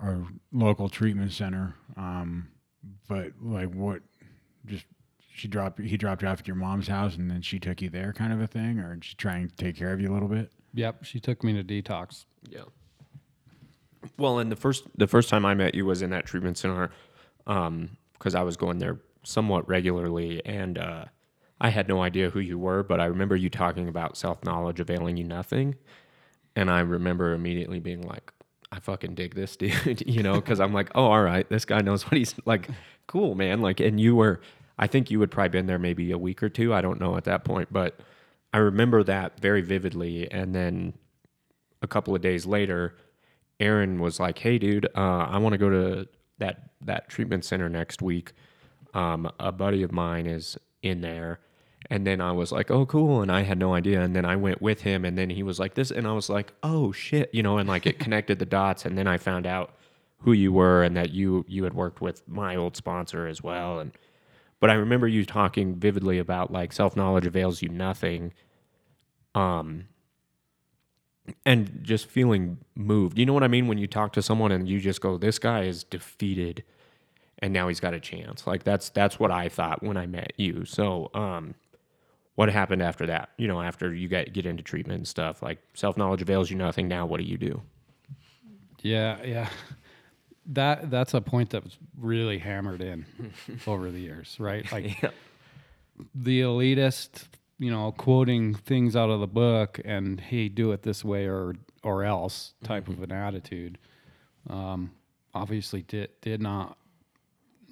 our 0.00 0.26
local 0.52 0.88
treatment 0.88 1.32
center. 1.32 1.74
Um, 1.96 2.48
but 3.08 3.32
like 3.42 3.72
what? 3.72 4.02
Just 4.66 4.84
she 5.34 5.48
dropped 5.48 5.80
he 5.80 5.96
dropped 5.96 6.22
you 6.22 6.28
off 6.28 6.40
at 6.40 6.46
your 6.46 6.56
mom's 6.56 6.88
house, 6.88 7.16
and 7.16 7.30
then 7.30 7.42
she 7.42 7.58
took 7.58 7.82
you 7.82 7.90
there, 7.90 8.12
kind 8.12 8.32
of 8.32 8.40
a 8.40 8.46
thing, 8.46 8.78
or 8.78 8.94
did 8.94 9.04
she 9.04 9.14
trying 9.16 9.48
to 9.48 9.56
take 9.56 9.76
care 9.76 9.92
of 9.92 10.00
you 10.00 10.10
a 10.10 10.14
little 10.14 10.28
bit? 10.28 10.52
Yep, 10.74 11.04
she 11.04 11.20
took 11.20 11.42
me 11.42 11.52
to 11.60 11.64
detox. 11.64 12.26
Yeah. 12.48 12.62
Well, 14.16 14.38
and 14.38 14.50
the 14.50 14.56
first 14.56 14.84
the 14.96 15.06
first 15.06 15.28
time 15.28 15.44
I 15.44 15.54
met 15.54 15.74
you 15.74 15.84
was 15.84 16.02
in 16.02 16.10
that 16.10 16.26
treatment 16.26 16.58
center, 16.58 16.90
because 18.18 18.34
I 18.34 18.42
was 18.42 18.56
going 18.56 18.78
there 18.78 19.00
somewhat 19.22 19.68
regularly, 19.68 20.44
and 20.44 20.78
uh, 20.78 21.04
I 21.60 21.70
had 21.70 21.88
no 21.88 22.02
idea 22.02 22.30
who 22.30 22.40
you 22.40 22.58
were, 22.58 22.82
but 22.82 23.00
I 23.00 23.06
remember 23.06 23.36
you 23.36 23.50
talking 23.50 23.88
about 23.88 24.16
self 24.16 24.44
knowledge 24.44 24.80
availing 24.80 25.16
you 25.16 25.24
nothing, 25.24 25.76
and 26.56 26.70
I 26.70 26.80
remember 26.80 27.32
immediately 27.32 27.80
being 27.80 28.02
like, 28.02 28.32
I 28.70 28.80
fucking 28.80 29.14
dig 29.14 29.34
this 29.34 29.56
dude, 29.56 30.02
you 30.06 30.22
know, 30.22 30.34
because 30.34 30.60
I'm 30.60 30.72
like, 30.72 30.90
oh, 30.94 31.04
all 31.04 31.22
right, 31.22 31.48
this 31.48 31.64
guy 31.64 31.80
knows 31.80 32.04
what 32.04 32.16
he's 32.16 32.34
like, 32.44 32.68
cool, 33.06 33.34
man, 33.34 33.60
like, 33.60 33.80
and 33.80 34.00
you 34.00 34.16
were, 34.16 34.40
I 34.78 34.86
think 34.86 35.10
you 35.10 35.20
had 35.20 35.30
probably 35.30 35.50
been 35.50 35.66
there 35.66 35.78
maybe 35.78 36.10
a 36.12 36.18
week 36.18 36.42
or 36.42 36.48
two, 36.48 36.74
I 36.74 36.80
don't 36.80 37.00
know 37.00 37.16
at 37.16 37.24
that 37.24 37.44
point, 37.44 37.72
but 37.72 38.00
I 38.52 38.58
remember 38.58 39.02
that 39.04 39.40
very 39.40 39.60
vividly, 39.60 40.30
and 40.30 40.54
then 40.54 40.94
a 41.82 41.86
couple 41.86 42.14
of 42.14 42.20
days 42.20 42.46
later, 42.46 42.96
Aaron 43.60 44.00
was 44.00 44.20
like, 44.20 44.38
"Hey, 44.38 44.58
dude, 44.58 44.86
uh, 44.94 45.26
I 45.30 45.38
want 45.38 45.52
to 45.52 45.58
go 45.58 45.68
to 45.68 46.08
that 46.38 46.67
that 46.80 47.08
treatment 47.08 47.44
center 47.44 47.68
next 47.68 48.02
week. 48.02 48.32
Um, 48.94 49.30
a 49.38 49.52
buddy 49.52 49.82
of 49.82 49.92
mine 49.92 50.26
is 50.26 50.56
in 50.82 51.00
there." 51.00 51.40
And 51.90 52.06
then 52.06 52.20
I 52.20 52.32
was 52.32 52.52
like, 52.52 52.70
"Oh, 52.70 52.86
cool!" 52.86 53.22
And 53.22 53.30
I 53.30 53.42
had 53.42 53.58
no 53.58 53.74
idea. 53.74 54.02
And 54.02 54.14
then 54.14 54.24
I 54.24 54.36
went 54.36 54.60
with 54.60 54.82
him, 54.82 55.04
and 55.04 55.16
then 55.16 55.30
he 55.30 55.42
was 55.42 55.58
like, 55.58 55.74
"This," 55.74 55.90
and 55.90 56.06
I 56.06 56.12
was 56.12 56.28
like, 56.28 56.52
"Oh 56.62 56.92
shit," 56.92 57.30
you 57.34 57.42
know. 57.42 57.58
And 57.58 57.68
like 57.68 57.86
it 57.86 57.98
connected 58.04 58.38
the 58.38 58.46
dots, 58.46 58.84
and 58.84 58.98
then 58.98 59.06
I 59.06 59.18
found 59.18 59.46
out 59.46 59.74
who 60.20 60.32
you 60.32 60.52
were 60.52 60.82
and 60.82 60.96
that 60.96 61.10
you 61.10 61.44
you 61.48 61.64
had 61.64 61.74
worked 61.74 62.00
with 62.00 62.26
my 62.28 62.56
old 62.56 62.76
sponsor 62.76 63.26
as 63.26 63.42
well. 63.42 63.78
And 63.78 63.92
but 64.60 64.70
I 64.70 64.74
remember 64.74 65.06
you 65.06 65.24
talking 65.24 65.76
vividly 65.76 66.18
about 66.18 66.52
like 66.52 66.72
self 66.72 66.96
knowledge 66.96 67.26
avails 67.26 67.62
you 67.62 67.68
nothing. 67.68 68.32
Um, 69.34 69.86
and 71.44 71.80
just 71.82 72.06
feeling 72.06 72.58
moved. 72.74 73.18
You 73.18 73.26
know 73.26 73.32
what 73.32 73.42
I 73.44 73.48
mean 73.48 73.66
when 73.68 73.78
you 73.78 73.86
talk 73.86 74.12
to 74.14 74.22
someone 74.22 74.52
and 74.52 74.68
you 74.68 74.80
just 74.80 75.00
go, 75.00 75.16
"This 75.18 75.38
guy 75.38 75.62
is 75.64 75.84
defeated, 75.84 76.62
and 77.38 77.52
now 77.52 77.68
he's 77.68 77.80
got 77.80 77.94
a 77.94 78.00
chance." 78.00 78.46
Like 78.46 78.64
that's 78.64 78.88
that's 78.90 79.18
what 79.18 79.30
I 79.30 79.48
thought 79.48 79.82
when 79.82 79.96
I 79.96 80.06
met 80.06 80.32
you. 80.36 80.64
So, 80.64 81.10
um, 81.14 81.54
what 82.34 82.48
happened 82.50 82.82
after 82.82 83.06
that? 83.06 83.30
You 83.36 83.48
know, 83.48 83.60
after 83.60 83.94
you 83.94 84.08
get 84.08 84.32
get 84.32 84.46
into 84.46 84.62
treatment 84.62 84.98
and 84.98 85.08
stuff, 85.08 85.42
like 85.42 85.58
self 85.74 85.96
knowledge 85.96 86.22
avails 86.22 86.50
you 86.50 86.56
nothing. 86.56 86.88
Now, 86.88 87.06
what 87.06 87.18
do 87.18 87.24
you 87.24 87.36
do? 87.38 87.62
Yeah, 88.82 89.18
yeah. 89.24 89.48
That 90.46 90.90
that's 90.90 91.12
a 91.14 91.20
point 91.20 91.50
that 91.50 91.62
was 91.64 91.76
really 91.98 92.38
hammered 92.38 92.80
in 92.80 93.04
over 93.66 93.90
the 93.90 94.00
years, 94.00 94.36
right? 94.38 94.70
Like 94.72 95.02
Yeah. 95.02 95.10
the 96.14 96.40
elitist 96.42 97.24
you 97.58 97.70
know, 97.70 97.92
quoting 97.92 98.54
things 98.54 98.94
out 98.94 99.10
of 99.10 99.20
the 99.20 99.26
book 99.26 99.80
and 99.84 100.20
hey, 100.20 100.48
do 100.48 100.72
it 100.72 100.82
this 100.82 101.04
way 101.04 101.26
or 101.26 101.54
or 101.82 102.04
else 102.04 102.54
type 102.62 102.88
of 102.88 103.02
an 103.02 103.12
attitude. 103.12 103.78
Um, 104.48 104.92
obviously, 105.34 105.82
did 105.82 106.10
did 106.20 106.40
not 106.40 106.78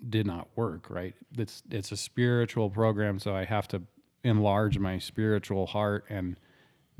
did 0.08 0.26
not 0.26 0.48
work. 0.56 0.90
Right? 0.90 1.14
It's 1.36 1.62
it's 1.70 1.92
a 1.92 1.96
spiritual 1.96 2.70
program, 2.70 3.18
so 3.18 3.34
I 3.34 3.44
have 3.44 3.68
to 3.68 3.82
enlarge 4.24 4.78
my 4.78 4.98
spiritual 4.98 5.66
heart 5.66 6.04
and 6.08 6.36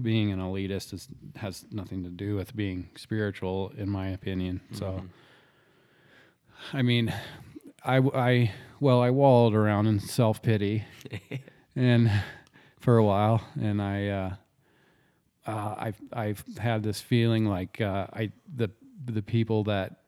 being 0.01 0.31
an 0.31 0.39
elitist 0.39 0.93
is, 0.93 1.09
has 1.37 1.65
nothing 1.71 2.03
to 2.05 2.11
do 2.11 2.37
with 2.37 2.55
being 2.55 2.89
spiritual, 2.97 3.73
in 3.77 3.89
my 3.89 4.09
opinion. 4.09 4.61
So, 4.73 5.03
I 6.73 6.83
mean, 6.83 7.13
I, 7.85 7.99
I, 7.99 8.53
well, 8.81 9.01
I 9.01 9.11
wallowed 9.11 9.55
around 9.55 9.87
in 9.87 10.01
self 10.01 10.43
pity, 10.43 10.85
and 11.77 12.11
for 12.79 12.97
a 12.97 13.05
while, 13.05 13.43
and 13.61 13.81
I, 13.81 14.09
uh, 14.09 14.35
uh, 15.47 15.75
I've, 15.79 16.01
I've 16.13 16.45
had 16.59 16.83
this 16.83 17.01
feeling 17.01 17.47
like 17.47 17.81
uh, 17.81 18.07
I, 18.13 18.33
the, 18.55 18.71
the 19.05 19.23
people 19.23 19.65
that 19.65 20.01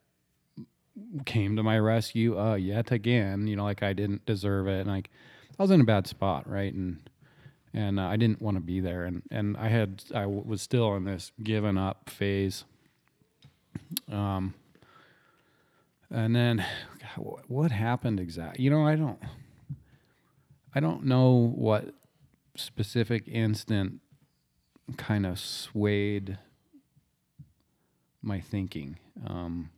came 1.24 1.56
to 1.56 1.62
my 1.62 1.78
rescue, 1.78 2.38
uh, 2.38 2.54
yet 2.54 2.90
again, 2.90 3.46
you 3.46 3.56
know, 3.56 3.64
like 3.64 3.82
I 3.82 3.92
didn't 3.92 4.26
deserve 4.26 4.66
it, 4.66 4.80
and 4.80 4.90
like 4.90 5.10
I 5.58 5.62
was 5.62 5.70
in 5.70 5.80
a 5.80 5.84
bad 5.84 6.06
spot, 6.06 6.48
right, 6.48 6.72
and 6.72 6.98
and 7.74 8.00
uh, 8.00 8.04
I 8.04 8.16
didn't 8.16 8.40
want 8.40 8.56
to 8.56 8.60
be 8.60 8.80
there, 8.80 9.04
and 9.04 9.22
and 9.30 9.56
I 9.56 9.68
had 9.68 10.02
I 10.14 10.22
w- 10.22 10.42
was 10.44 10.62
still 10.62 10.94
in 10.96 11.04
this 11.04 11.32
given 11.42 11.78
up 11.78 12.10
phase. 12.10 12.64
Um, 14.10 14.54
and 16.10 16.34
then, 16.34 16.64
God, 17.16 17.42
what 17.48 17.70
happened 17.70 18.20
exactly? 18.20 18.64
You 18.64 18.70
know, 18.70 18.86
I 18.86 18.96
don't, 18.96 19.18
I 20.74 20.80
don't 20.80 21.04
know 21.04 21.52
what 21.54 21.94
specific 22.60 23.28
instant 23.28 24.00
kind 24.96 25.26
of 25.26 25.38
swayed 25.38 26.38
my 28.22 28.40
thinking. 28.40 28.98
Um, 29.26 29.70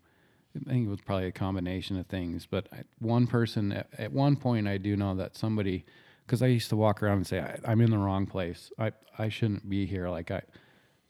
I 0.55 0.71
think 0.71 0.87
it 0.87 0.91
was 0.91 1.01
probably 1.01 1.27
a 1.27 1.33
combination 1.33 1.97
of 1.97 2.07
things, 2.07 2.47
but 2.51 2.69
I, 2.73 2.83
one 2.99 3.27
person 3.27 3.73
at, 3.73 3.89
at 3.99 4.13
one 4.13 4.37
point 4.37 4.67
I 4.67 4.79
do 4.79 4.97
know 4.97 5.15
that 5.17 5.37
somebody 5.37 5.85
because 6.27 6.43
I 6.43 6.47
used 6.47 6.69
to 6.71 6.77
walk 6.77 7.03
around 7.03 7.19
and 7.19 7.27
say 7.27 7.41
I, 7.41 7.73
am 7.73 7.81
in 7.81 7.91
the 7.91 7.99
wrong 7.99 8.27
place. 8.27 8.71
I 8.79 8.93
I 9.19 9.29
shouldn't 9.29 9.69
be 9.69 9.87
here. 9.87 10.09
Like 10.09 10.31
I 10.31 10.43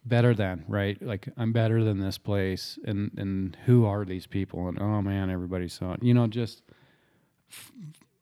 better 0.05 0.35
than 0.35 0.65
right. 0.69 1.01
Like 1.01 1.29
I'm 1.37 1.53
better 1.53 1.85
than 1.85 2.01
this 2.01 2.19
place. 2.19 2.79
And 2.85 3.13
and 3.17 3.57
who 3.67 3.87
are 3.87 4.05
these 4.05 4.27
people? 4.27 4.69
And 4.69 4.81
oh 4.81 5.03
man, 5.03 5.31
everybody's 5.31 5.73
so 5.73 5.97
you 6.03 6.15
know 6.15 6.27
just 6.27 6.63
f- 7.51 7.73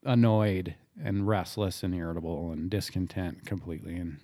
annoyed 0.09 0.75
and 1.01 1.27
restless 1.27 1.83
and 1.83 1.93
irritable 1.93 2.51
and 2.51 2.69
discontent 2.69 3.45
completely. 3.45 3.95
And 3.95 4.17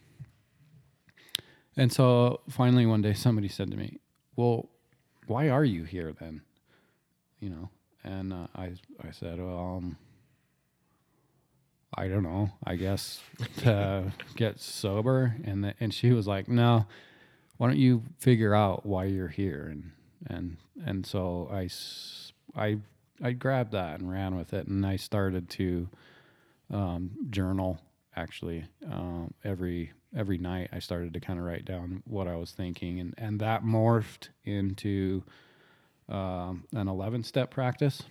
and 1.78 1.92
so 1.92 2.42
finally 2.50 2.86
one 2.86 3.02
day 3.02 3.14
somebody 3.14 3.48
said 3.48 3.72
to 3.72 3.78
me, 3.78 4.00
"Well, 4.36 4.70
why 5.28 5.50
are 5.50 5.64
you 5.64 5.84
here 5.84 6.14
then?" 6.20 6.42
You 7.40 7.50
know. 7.50 7.70
And 8.04 8.34
uh, 8.34 8.48
I 8.56 8.72
I 9.02 9.12
said, 9.12 9.40
"Well." 9.40 9.78
Um, 9.78 9.98
I 11.98 12.10
don't 12.10 12.24
know, 12.24 12.52
I 12.64 12.76
guess 12.76 13.22
to 13.60 14.12
get 14.36 14.60
sober. 14.60 15.36
And 15.46 15.64
the, 15.64 15.74
and 15.80 15.94
she 15.94 16.12
was 16.12 16.28
like, 16.28 16.50
no, 16.50 16.86
why 17.58 17.68
don't 17.68 17.78
you 17.78 18.04
figure 18.20 18.54
out 18.54 18.86
why 18.86 19.06
you're 19.06 19.30
here? 19.30 19.70
And, 19.72 19.92
and, 20.28 20.58
and 20.86 21.06
so 21.06 21.50
I, 21.50 21.70
I, 22.56 22.78
I 23.24 23.32
grabbed 23.32 23.72
that 23.72 24.00
and 24.00 24.12
ran 24.12 24.36
with 24.36 24.54
it. 24.54 24.68
And 24.68 24.86
I 24.86 24.96
started 24.98 25.50
to, 25.52 25.90
um, 26.72 27.12
journal 27.30 27.80
actually, 28.16 28.66
um, 28.92 29.34
every, 29.44 29.92
every 30.16 30.38
night 30.38 30.70
I 30.72 30.80
started 30.80 31.14
to 31.14 31.20
kind 31.20 31.40
of 31.40 31.46
write 31.46 31.66
down 31.66 32.04
what 32.06 32.28
I 32.28 32.36
was 32.36 32.52
thinking 32.52 33.00
and, 33.00 33.14
and 33.18 33.40
that 33.42 33.64
morphed 33.64 34.30
into, 34.44 35.24
um, 36.08 36.66
an 36.74 36.88
11 36.88 37.24
step 37.24 37.52
practice 37.52 38.04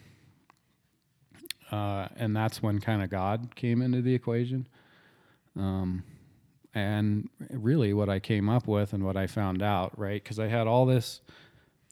uh, 1.71 2.09
and 2.17 2.37
that's 2.37 2.63
when 2.63 2.81
kind 2.81 3.03
of 3.03 3.11
God 3.11 3.55
came 3.55 3.83
into 3.83 4.03
the 4.03 4.15
equation. 4.15 4.69
Um, 5.57 6.05
and 6.75 7.29
really, 7.51 7.93
what 7.93 8.09
I 8.09 8.19
came 8.19 8.49
up 8.49 8.67
with 8.67 8.93
and 8.93 9.05
what 9.05 9.17
I 9.17 9.27
found 9.27 9.63
out, 9.63 9.99
right? 9.99 10.23
Because 10.23 10.39
I 10.39 10.49
had 10.49 10.67
all 10.67 10.87
this 10.87 11.21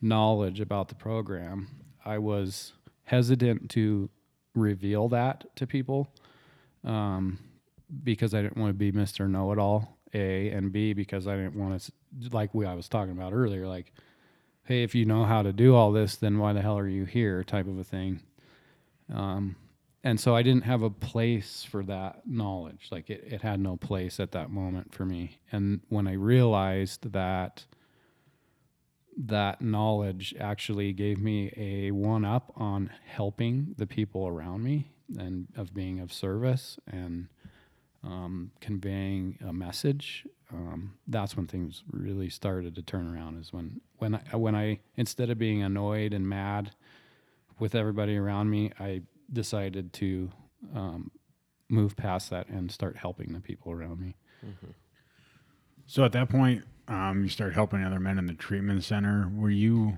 knowledge 0.01 0.61
about 0.61 0.89
the 0.89 0.95
program, 0.95 1.69
I 2.05 2.19
was 2.19 2.73
hesitant 3.05 3.71
to 3.71 4.09
reveal 4.55 5.09
that 5.09 5.45
to 5.57 5.67
people 5.67 6.09
um, 6.85 7.39
because 8.03 8.35
I 8.35 8.43
didn't 8.43 8.57
want 8.57 8.71
to 8.71 8.75
be 8.75 8.93
Mr. 8.93 9.29
Know 9.29 9.53
It 9.53 9.59
All, 9.59 9.99
A, 10.15 10.51
and 10.51 10.73
B, 10.73 10.93
because 10.93 11.27
I 11.27 11.37
didn't 11.37 11.57
want 11.57 11.81
to, 11.81 11.93
like 12.31 12.55
we 12.55 12.67
I 12.67 12.75
was 12.75 12.89
talking 12.89 13.13
about 13.13 13.33
earlier, 13.33 13.67
like, 13.67 13.93
hey, 14.65 14.83
if 14.83 14.95
you 14.95 15.05
know 15.05 15.25
how 15.25 15.43
to 15.43 15.53
do 15.53 15.75
all 15.75 15.93
this, 15.93 16.17
then 16.17 16.39
why 16.39 16.53
the 16.53 16.63
hell 16.63 16.79
are 16.79 16.89
you 16.89 17.05
here, 17.05 17.43
type 17.45 17.67
of 17.67 17.79
a 17.79 17.85
thing. 17.85 18.21
Um, 19.13 19.57
and 20.05 20.19
so 20.19 20.35
I 20.35 20.43
didn't 20.43 20.65
have 20.65 20.83
a 20.83 20.91
place 20.91 21.67
for 21.69 21.85
that 21.85 22.27
knowledge. 22.27 22.89
Like 22.91 23.09
it, 23.11 23.25
it 23.27 23.43
had 23.43 23.61
no 23.61 23.77
place 23.77 24.19
at 24.19 24.33
that 24.33 24.51
moment 24.51 24.93
for 24.95 25.05
me. 25.05 25.39
And 25.53 25.81
when 25.89 26.09
I 26.09 26.15
realized 26.15 27.13
that 27.13 27.65
that 29.17 29.61
knowledge 29.61 30.35
actually 30.41 30.93
gave 30.93 31.21
me 31.21 31.53
a 31.57 31.91
one 31.91 32.25
up 32.25 32.53
on 32.57 32.91
helping 33.05 33.75
the 33.77 33.87
people 33.87 34.27
around 34.27 34.63
me 34.63 34.91
and 35.19 35.49
of 35.57 35.75
being 35.75 36.01
of 36.01 36.13
service 36.13 36.79
and 36.87 37.29
um, 38.03 38.51
conveying 38.61 39.39
a 39.47 39.53
message. 39.53 40.27
Um, 40.53 40.95
that's 41.07 41.37
when 41.37 41.47
things 41.47 41.83
really 41.91 42.29
started 42.29 42.75
to 42.75 42.83
turn 42.83 43.13
around. 43.15 43.41
Is 43.41 43.53
when 43.53 43.81
when 43.99 44.15
I, 44.33 44.37
when 44.37 44.55
I 44.55 44.81
instead 44.97 45.31
of 45.31 45.39
being 45.39 45.63
annoyed 45.63 46.13
and 46.13 46.29
mad 46.29 46.73
with 47.59 47.75
everybody 47.75 48.17
around 48.17 48.51
me, 48.51 48.73
I 48.79 49.03
decided 49.33 49.93
to 49.95 50.31
um, 50.75 51.11
move 51.69 51.97
past 51.97 52.31
that 52.31 52.49
and 52.49 52.71
start 52.71 52.97
helping 52.97 53.33
the 53.33 53.41
people 53.41 53.73
around 53.73 54.01
me. 54.01 54.17
So 55.87 56.05
at 56.05 56.13
that 56.13 56.29
point, 56.29 56.65
um, 56.93 57.23
you 57.23 57.31
started 57.31 57.55
helping 57.55 57.83
other 57.83 57.99
men 57.99 58.19
in 58.19 58.27
the 58.27 58.35
treatment 58.35 58.85
center. 58.85 59.31
Were 59.35 59.51
you 59.51 59.97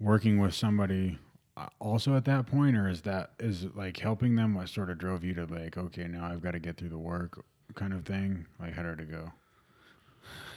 working 0.00 0.38
with 0.38 0.54
somebody 0.54 1.18
uh, 1.56 1.66
also 1.78 2.16
at 2.16 2.24
that 2.24 2.46
point, 2.46 2.76
or 2.76 2.88
is 2.88 3.02
that 3.02 3.32
is 3.38 3.66
like 3.74 3.98
helping 3.98 4.34
them 4.34 4.54
what 4.54 4.70
sort 4.70 4.88
of 4.88 4.96
drove 4.96 5.22
you 5.22 5.34
to 5.34 5.44
like, 5.44 5.76
okay, 5.76 6.08
now 6.08 6.24
I've 6.24 6.42
got 6.42 6.52
to 6.52 6.58
get 6.58 6.78
through 6.78 6.88
the 6.88 6.98
work 6.98 7.44
kind 7.74 7.92
of 7.92 8.06
thing? 8.06 8.46
Like, 8.58 8.72
how 8.72 8.82
did 8.82 9.00
it 9.00 9.10
go? 9.10 9.32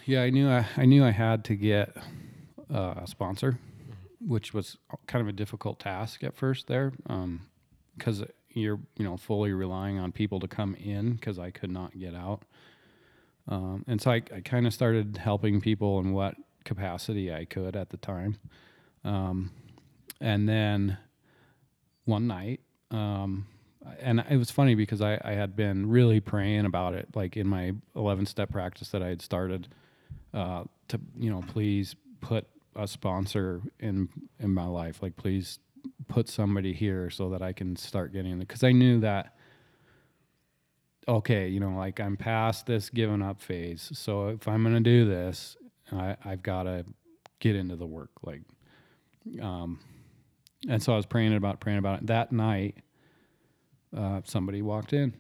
Yeah, 0.06 0.22
I 0.24 0.30
knew 0.30 0.50
I, 0.50 0.66
I 0.78 0.86
knew 0.86 1.04
I 1.04 1.12
had 1.12 1.44
to 1.46 1.56
get 1.56 1.96
uh, 2.74 2.96
a 3.04 3.08
sponsor, 3.08 3.60
which 4.26 4.54
was 4.54 4.78
kind 5.06 5.22
of 5.22 5.28
a 5.28 5.34
difficult 5.34 5.80
task 5.80 6.24
at 6.24 6.34
first 6.34 6.68
there, 6.68 6.94
because 7.98 8.24
you're 8.52 8.80
you 8.96 9.04
know 9.04 9.18
fully 9.18 9.52
relying 9.52 10.00
on 10.00 10.14
people 10.14 10.40
to 10.40 10.48
come 10.48 10.76
in 10.76 11.16
because 11.16 11.38
I 11.38 11.52
could 11.52 11.72
not 11.72 12.00
get 12.00 12.16
out, 12.16 12.44
um, 13.48 13.84
and 13.88 14.02
so 14.02 14.12
I, 14.12 14.22
I 14.34 14.42
kind 14.42 14.68
of 14.68 14.74
started 14.74 15.18
helping 15.18 15.62
people 15.62 16.00
in 16.00 16.14
what 16.14 16.36
capacity 16.66 17.34
I 17.34 17.46
could 17.46 17.76
at 17.76 17.90
the 17.90 17.98
time, 17.98 18.38
um, 19.04 19.52
and 20.20 20.48
then 20.48 20.98
one 22.06 22.28
night. 22.28 22.62
Um, 22.92 23.48
and 24.00 24.24
it 24.30 24.38
was 24.38 24.52
funny 24.52 24.76
because 24.76 25.02
I, 25.02 25.20
I 25.24 25.32
had 25.32 25.56
been 25.56 25.90
really 25.90 26.20
praying 26.20 26.66
about 26.66 26.94
it, 26.94 27.08
like 27.16 27.38
in 27.38 27.48
my 27.48 27.74
11 27.96 28.26
step 28.26 28.52
practice 28.52 28.90
that 28.90 29.02
I 29.02 29.08
had 29.08 29.22
started, 29.22 29.68
uh, 30.34 30.64
to, 30.90 31.00
you 31.18 31.30
know, 31.30 31.44
please 31.48 31.96
put 32.22 32.48
a 32.76 32.88
sponsor 32.88 33.62
in, 33.80 34.10
in 34.40 34.54
my 34.54 34.66
life. 34.66 35.02
Like, 35.02 35.16
please 35.16 35.60
put 36.08 36.30
somebody 36.30 36.74
here 36.74 37.10
so 37.10 37.30
that 37.30 37.42
I 37.42 37.54
can 37.54 37.76
start 37.76 38.14
getting 38.14 38.42
it. 38.42 38.48
Cause 38.48 38.64
I 38.64 38.72
knew 38.72 39.00
that, 39.02 39.37
okay, 41.08 41.48
you 41.48 41.60
know, 41.60 41.76
like 41.78 42.00
I'm 42.00 42.18
past 42.18 42.66
this 42.66 42.90
giving 42.90 43.22
up 43.22 43.42
phase. 43.42 43.90
So 43.94 44.30
if 44.30 44.48
I'm 44.48 44.64
going 44.64 44.76
to 44.76 44.82
do 44.82 45.08
this, 45.08 45.58
I, 45.92 46.16
I've 46.24 46.44
got 46.44 46.64
to 46.64 46.86
get 47.40 47.56
into 47.56 47.76
the 47.76 47.86
work. 47.86 48.12
Like, 48.24 48.42
um, 49.42 49.80
and 50.68 50.82
so 50.82 50.94
I 50.94 50.96
was 50.96 51.06
praying 51.06 51.36
about 51.36 51.60
praying 51.60 51.80
about 51.80 52.00
it 52.00 52.08
that 52.08 52.32
night 52.32 52.78
uh, 53.96 54.22
somebody 54.26 54.62
walked 54.62 54.94
in, 54.94 55.14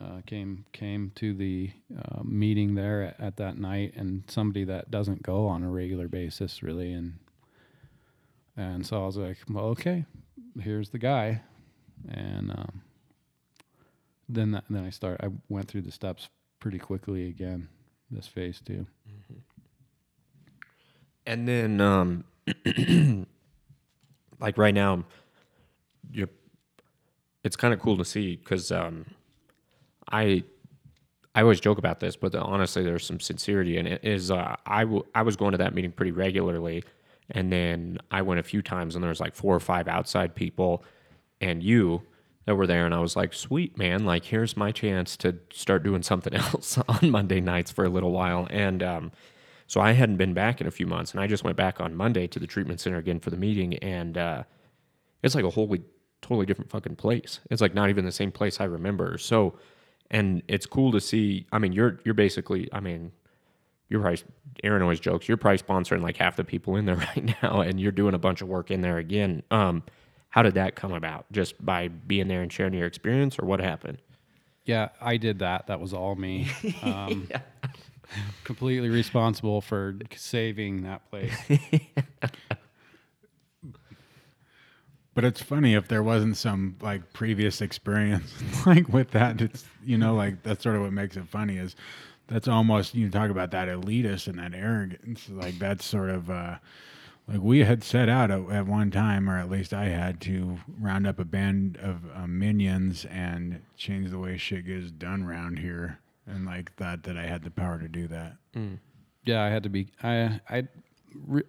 uh, 0.00 0.20
came 0.26 0.64
came 0.72 1.12
to 1.16 1.34
the 1.34 1.70
uh, 1.96 2.22
meeting 2.22 2.74
there 2.74 3.02
at, 3.02 3.20
at, 3.20 3.36
that 3.36 3.58
night, 3.58 3.94
and 3.96 4.24
somebody 4.28 4.64
that 4.64 4.90
doesn't 4.90 5.22
go 5.22 5.46
on 5.46 5.62
a 5.62 5.70
regular 5.70 6.08
basis 6.08 6.62
really, 6.62 6.92
and 6.92 7.14
and 8.56 8.86
so 8.86 9.02
I 9.02 9.06
was 9.06 9.16
like, 9.16 9.38
well, 9.48 9.66
okay, 9.66 10.04
here's 10.60 10.90
the 10.90 10.98
guy, 10.98 11.42
and 12.08 12.50
um, 12.50 12.82
then 14.28 14.52
that, 14.52 14.64
then 14.70 14.84
I 14.84 14.90
start. 14.90 15.20
I 15.22 15.28
went 15.48 15.68
through 15.68 15.82
the 15.82 15.92
steps 15.92 16.28
pretty 16.60 16.78
quickly 16.78 17.28
again. 17.28 17.68
This 18.10 18.26
phase 18.26 18.60
too. 18.64 18.86
Mm-hmm. 19.08 19.38
And 21.26 21.48
then, 21.48 21.80
um, 21.80 22.24
like 24.40 24.58
right 24.58 24.74
now, 24.74 25.04
you're 26.12 26.28
it's 27.44 27.56
kind 27.56 27.74
of 27.74 27.80
cool 27.80 27.96
to 27.98 28.04
see 28.04 28.36
because 28.36 28.72
um, 28.72 29.04
I 30.10 30.42
I 31.34 31.42
always 31.42 31.60
joke 31.60 31.78
about 31.78 32.00
this, 32.00 32.16
but 32.16 32.34
honestly, 32.34 32.82
there's 32.82 33.04
some 33.04 33.20
sincerity 33.20 33.76
in 33.76 33.86
it. 33.86 34.04
Is 34.04 34.30
uh, 34.30 34.56
I 34.66 34.84
w- 34.84 35.04
I 35.14 35.22
was 35.22 35.36
going 35.36 35.52
to 35.52 35.58
that 35.58 35.74
meeting 35.74 35.92
pretty 35.92 36.12
regularly, 36.12 36.84
and 37.30 37.52
then 37.52 37.98
I 38.10 38.22
went 38.22 38.40
a 38.40 38.42
few 38.42 38.62
times, 38.62 38.94
and 38.94 39.04
there 39.04 39.10
was 39.10 39.20
like 39.20 39.34
four 39.34 39.54
or 39.54 39.60
five 39.60 39.86
outside 39.86 40.34
people, 40.34 40.82
and 41.40 41.62
you 41.62 42.02
that 42.46 42.56
were 42.56 42.66
there, 42.66 42.84
and 42.84 42.94
I 42.94 42.98
was 42.98 43.16
like, 43.16 43.32
sweet 43.32 43.78
man, 43.78 44.04
like 44.04 44.24
here's 44.24 44.56
my 44.56 44.70
chance 44.72 45.16
to 45.18 45.38
start 45.52 45.82
doing 45.82 46.02
something 46.02 46.34
else 46.34 46.78
on 46.88 47.10
Monday 47.10 47.40
nights 47.40 47.70
for 47.70 47.84
a 47.84 47.88
little 47.88 48.12
while, 48.12 48.46
and 48.50 48.82
um, 48.82 49.12
so 49.66 49.80
I 49.80 49.92
hadn't 49.92 50.16
been 50.16 50.34
back 50.34 50.60
in 50.60 50.66
a 50.66 50.70
few 50.70 50.86
months, 50.86 51.12
and 51.12 51.20
I 51.20 51.26
just 51.26 51.44
went 51.44 51.56
back 51.56 51.80
on 51.80 51.94
Monday 51.94 52.26
to 52.28 52.38
the 52.38 52.46
treatment 52.46 52.80
center 52.80 52.98
again 52.98 53.20
for 53.20 53.30
the 53.30 53.36
meeting, 53.36 53.74
and 53.78 54.18
uh, 54.18 54.42
it's 55.22 55.34
like 55.34 55.44
a 55.44 55.50
wholly 55.50 55.82
totally 56.24 56.46
different 56.46 56.70
fucking 56.70 56.96
place. 56.96 57.40
It's 57.50 57.60
like 57.60 57.74
not 57.74 57.90
even 57.90 58.04
the 58.04 58.12
same 58.12 58.32
place 58.32 58.60
I 58.60 58.64
remember. 58.64 59.18
So, 59.18 59.54
and 60.10 60.42
it's 60.48 60.66
cool 60.66 60.92
to 60.92 61.00
see. 61.00 61.46
I 61.52 61.58
mean, 61.58 61.72
you're 61.72 62.00
you're 62.04 62.14
basically. 62.14 62.68
I 62.72 62.80
mean, 62.80 63.12
you're 63.88 64.00
probably 64.00 64.22
Aaron 64.62 64.82
always 64.82 65.00
jokes. 65.00 65.28
You're 65.28 65.36
probably 65.36 65.58
sponsoring 65.58 66.02
like 66.02 66.16
half 66.16 66.36
the 66.36 66.44
people 66.44 66.76
in 66.76 66.86
there 66.86 66.96
right 67.16 67.42
now, 67.42 67.60
and 67.60 67.80
you're 67.80 67.92
doing 67.92 68.14
a 68.14 68.18
bunch 68.18 68.42
of 68.42 68.48
work 68.48 68.70
in 68.70 68.80
there 68.80 68.98
again. 68.98 69.42
Um, 69.50 69.82
how 70.34 70.42
did 70.42 70.54
that 70.54 70.74
come 70.74 70.92
about? 70.92 71.26
Just 71.30 71.64
by 71.64 71.86
being 71.86 72.26
there 72.26 72.42
and 72.42 72.52
sharing 72.52 72.74
your 72.74 72.88
experience, 72.88 73.38
or 73.38 73.46
what 73.46 73.60
happened? 73.60 73.98
Yeah, 74.64 74.88
I 75.00 75.16
did 75.16 75.38
that. 75.38 75.68
That 75.68 75.78
was 75.78 75.94
all 75.94 76.16
me. 76.16 76.48
Um, 76.82 77.28
Completely 78.42 78.88
responsible 78.88 79.60
for 79.60 79.96
saving 80.16 80.82
that 80.82 81.08
place. 81.08 81.32
But 85.14 85.24
it's 85.24 85.40
funny 85.40 85.74
if 85.74 85.86
there 85.86 86.02
wasn't 86.02 86.36
some 86.36 86.74
like 86.80 87.12
previous 87.12 87.60
experience 87.60 88.34
like 88.66 88.88
with 88.88 89.12
that. 89.12 89.40
It's 89.40 89.64
you 89.84 89.96
know 89.96 90.16
like 90.16 90.42
that's 90.42 90.64
sort 90.64 90.74
of 90.74 90.82
what 90.82 90.92
makes 90.92 91.16
it 91.16 91.28
funny 91.28 91.56
is 91.56 91.76
that's 92.26 92.48
almost 92.48 92.96
you 92.96 93.08
talk 93.08 93.30
about 93.30 93.52
that 93.52 93.68
elitist 93.68 94.26
and 94.26 94.40
that 94.40 94.52
arrogance 94.52 95.28
like 95.28 95.56
that's 95.60 95.84
sort 95.84 96.10
of 96.10 96.28
uh, 96.30 96.56
like 97.26 97.40
we 97.40 97.60
had 97.60 97.82
set 97.82 98.08
out 98.08 98.30
at, 98.30 98.50
at 98.50 98.66
one 98.66 98.90
time 98.90 99.30
or 99.30 99.38
at 99.38 99.50
least 99.50 99.72
I 99.72 99.86
had 99.86 100.20
to 100.22 100.58
round 100.78 101.06
up 101.06 101.18
a 101.18 101.24
band 101.24 101.78
of 101.78 102.02
uh, 102.14 102.26
minions 102.26 103.04
and 103.06 103.62
change 103.76 104.10
the 104.10 104.18
way 104.18 104.36
shit 104.36 104.66
gets 104.66 104.90
done 104.90 105.22
around 105.22 105.58
here 105.58 106.00
and 106.26 106.44
like 106.44 106.74
thought 106.74 107.02
that 107.04 107.16
I 107.16 107.26
had 107.26 107.42
the 107.42 107.50
power 107.50 107.78
to 107.78 107.88
do 107.88 108.08
that. 108.08 108.36
yeah, 109.24 109.42
I 109.42 109.48
had 109.48 109.62
to 109.62 109.68
be. 109.70 109.88
I 110.02 110.40
I 110.48 110.68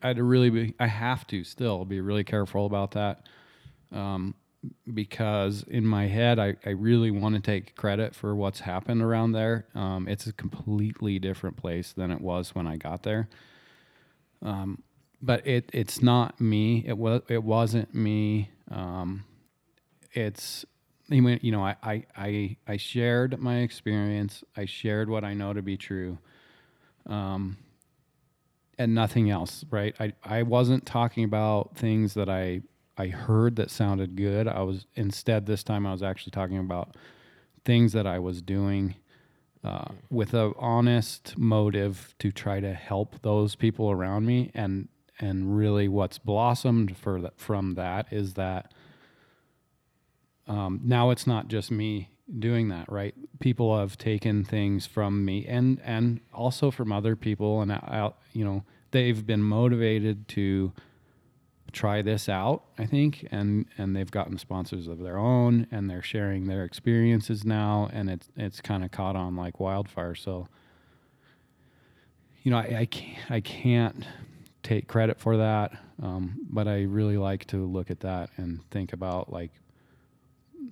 I 0.01 0.07
had 0.07 0.17
to 0.17 0.23
really 0.23 0.49
be. 0.49 0.73
I 0.79 0.87
have 0.87 1.27
to 1.27 1.43
still 1.43 1.85
be 1.85 1.99
really 1.99 2.23
careful 2.23 2.65
about 2.65 2.91
that, 2.91 3.27
um, 3.91 4.35
because 4.93 5.63
in 5.63 5.85
my 5.85 6.07
head, 6.07 6.39
I 6.39 6.55
I 6.65 6.69
really 6.69 7.11
want 7.11 7.35
to 7.35 7.41
take 7.41 7.75
credit 7.75 8.15
for 8.15 8.35
what's 8.35 8.61
happened 8.61 9.01
around 9.01 9.33
there. 9.33 9.65
Um, 9.75 10.07
it's 10.07 10.27
a 10.27 10.33
completely 10.33 11.19
different 11.19 11.57
place 11.57 11.91
than 11.93 12.11
it 12.11 12.21
was 12.21 12.55
when 12.55 12.67
I 12.67 12.77
got 12.77 13.03
there. 13.03 13.27
Um, 14.41 14.83
but 15.25 15.45
it 15.47 15.69
it's 15.73 16.01
not 16.01 16.39
me. 16.39 16.83
It 16.85 16.97
was 16.97 17.21
it 17.27 17.43
wasn't 17.43 17.93
me. 17.93 18.51
Um, 18.69 19.25
it's 20.13 20.65
you 21.07 21.51
know, 21.51 21.63
I, 21.63 21.75
I, 21.83 22.03
I, 22.17 22.57
I 22.67 22.77
shared 22.77 23.39
my 23.39 23.59
experience. 23.59 24.43
I 24.57 24.65
shared 24.65 25.09
what 25.09 25.23
I 25.23 25.33
know 25.33 25.53
to 25.53 25.61
be 25.61 25.77
true. 25.77 26.17
Um, 27.05 27.57
and 28.77 28.95
nothing 28.95 29.29
else, 29.29 29.63
right? 29.69 29.95
I, 29.99 30.13
I 30.23 30.43
wasn't 30.43 30.85
talking 30.85 31.23
about 31.23 31.75
things 31.75 32.15
that 32.15 32.27
I, 32.27 32.61
I 32.97 33.07
heard 33.07 33.55
that 33.57 33.69
sounded 33.69 34.15
good. 34.15 34.47
I 34.47 34.61
was 34.61 34.87
instead 34.95 35.45
this 35.45 35.63
time 35.63 35.85
I 35.85 35.91
was 35.91 36.01
actually 36.01 36.31
talking 36.31 36.57
about 36.57 36.95
things 37.63 37.93
that 37.93 38.07
I 38.07 38.19
was 38.19 38.41
doing 38.41 38.95
uh, 39.63 39.85
with 40.09 40.33
a 40.33 40.53
honest 40.57 41.37
motive 41.37 42.15
to 42.19 42.31
try 42.31 42.59
to 42.59 42.73
help 42.73 43.21
those 43.21 43.55
people 43.55 43.91
around 43.91 44.25
me. 44.25 44.51
And, 44.53 44.87
and 45.19 45.57
really 45.57 45.87
what's 45.87 46.17
blossomed 46.17 46.95
for 46.97 47.29
from 47.37 47.75
that 47.75 48.11
is 48.11 48.33
that 48.33 48.73
um, 50.47 50.79
now 50.83 51.09
it's 51.09 51.25
not 51.25 51.47
just 51.47 51.71
me 51.71 52.09
doing 52.39 52.69
that 52.69 52.91
right? 52.91 53.15
People 53.39 53.77
have 53.77 53.97
taken 53.97 54.43
things 54.43 54.85
from 54.85 55.23
me 55.25 55.45
and 55.45 55.79
and 55.83 56.19
also 56.33 56.71
from 56.71 56.91
other 56.91 57.15
people 57.15 57.61
and 57.61 57.71
out 57.71 58.17
you 58.33 58.43
know 58.43 58.63
they've 58.91 59.25
been 59.25 59.41
motivated 59.43 60.27
to 60.29 60.71
try 61.75 62.01
this 62.01 62.29
out 62.29 62.63
i 62.77 62.85
think 62.85 63.27
and 63.31 63.65
and 63.77 63.93
they've 63.93 64.11
gotten 64.11 64.37
sponsors 64.37 64.87
of 64.87 64.99
their 64.99 65.17
own 65.17 65.67
and 65.71 65.89
they're 65.89 66.01
sharing 66.01 66.47
their 66.47 66.63
experiences 66.63 67.43
now 67.43 67.89
and 67.91 68.09
it's 68.09 68.29
it's 68.37 68.61
kind 68.61 68.83
of 68.83 68.91
caught 68.91 69.17
on 69.17 69.35
like 69.35 69.59
wildfire. 69.59 70.15
So 70.15 70.47
you 72.43 72.51
know 72.51 72.57
i 72.57 72.77
i 72.79 72.85
can't, 72.85 73.31
I 73.31 73.41
can't 73.41 74.05
take 74.65 74.87
credit 74.87 75.19
for 75.19 75.37
that 75.37 75.71
um, 76.01 76.35
but 76.49 76.67
i 76.67 76.81
really 76.81 77.17
like 77.17 77.45
to 77.45 77.65
look 77.65 77.91
at 77.91 77.99
that 77.99 78.29
and 78.37 78.59
think 78.71 78.93
about 78.93 79.31
like 79.31 79.51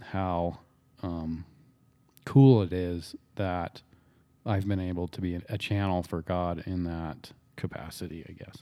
how 0.02 0.58
um, 1.04 1.46
cool 2.26 2.62
it 2.62 2.74
is 2.74 3.16
that 3.36 3.82
I've 4.46 4.68
been 4.68 4.80
able 4.80 5.08
to 5.10 5.22
be 5.22 5.40
a 5.48 5.58
channel 5.58 6.04
for 6.04 6.22
God 6.22 6.64
in 6.66 6.84
that 6.84 7.32
capacity, 7.56 8.26
I 8.28 8.34
guess. 8.34 8.58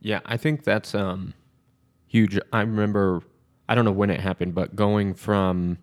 Yeah, 0.00 0.20
I 0.24 0.36
think 0.36 0.64
that's 0.64 0.94
um, 0.94 1.34
huge. 2.06 2.38
I 2.52 2.60
remember, 2.60 3.22
I 3.68 3.74
don't 3.74 3.84
know 3.84 3.92
when 3.92 4.10
it 4.10 4.20
happened, 4.20 4.54
but 4.54 4.76
going 4.76 5.14
from 5.14 5.78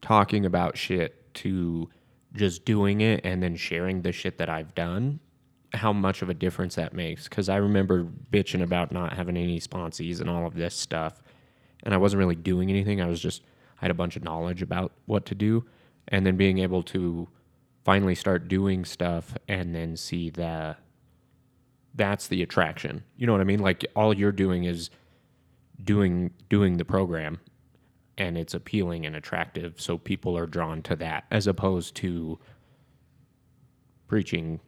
talking 0.00 0.44
about 0.44 0.76
shit 0.76 1.32
to 1.34 1.88
just 2.34 2.64
doing 2.64 3.00
it 3.00 3.20
and 3.24 3.42
then 3.42 3.56
sharing 3.56 4.02
the 4.02 4.12
shit 4.12 4.38
that 4.38 4.48
I've 4.48 4.74
done, 4.74 5.20
how 5.74 5.92
much 5.92 6.22
of 6.22 6.28
a 6.28 6.34
difference 6.34 6.74
that 6.74 6.92
makes. 6.92 7.24
Because 7.24 7.48
I 7.48 7.56
remember 7.56 8.04
bitching 8.30 8.62
about 8.62 8.92
not 8.92 9.14
having 9.14 9.36
any 9.36 9.60
sponsees 9.60 10.20
and 10.20 10.28
all 10.28 10.46
of 10.46 10.54
this 10.54 10.74
stuff, 10.74 11.22
and 11.82 11.94
I 11.94 11.96
wasn't 11.96 12.18
really 12.18 12.36
doing 12.36 12.70
anything. 12.70 13.00
I 13.00 13.06
was 13.06 13.20
just, 13.20 13.42
I 13.80 13.84
had 13.84 13.90
a 13.90 13.94
bunch 13.94 14.16
of 14.16 14.24
knowledge 14.24 14.62
about 14.62 14.92
what 15.06 15.26
to 15.26 15.34
do, 15.34 15.64
and 16.08 16.26
then 16.26 16.36
being 16.36 16.58
able 16.58 16.82
to 16.84 17.28
finally 17.84 18.14
start 18.14 18.48
doing 18.48 18.84
stuff 18.84 19.36
and 19.48 19.74
then 19.74 19.96
see 19.96 20.30
the 20.30 20.76
that's 21.94 22.28
the 22.28 22.42
attraction. 22.42 23.04
You 23.16 23.26
know 23.26 23.32
what 23.32 23.40
I 23.40 23.44
mean? 23.44 23.60
Like 23.60 23.84
all 23.94 24.14
you're 24.14 24.32
doing 24.32 24.64
is 24.64 24.90
doing 25.82 26.30
doing 26.48 26.76
the 26.76 26.84
program 26.84 27.40
and 28.16 28.38
it's 28.38 28.54
appealing 28.54 29.04
and 29.04 29.16
attractive 29.16 29.80
so 29.80 29.98
people 29.98 30.36
are 30.36 30.46
drawn 30.46 30.82
to 30.82 30.96
that 30.96 31.24
as 31.30 31.46
opposed 31.46 31.94
to 31.96 32.38
preaching 34.06 34.60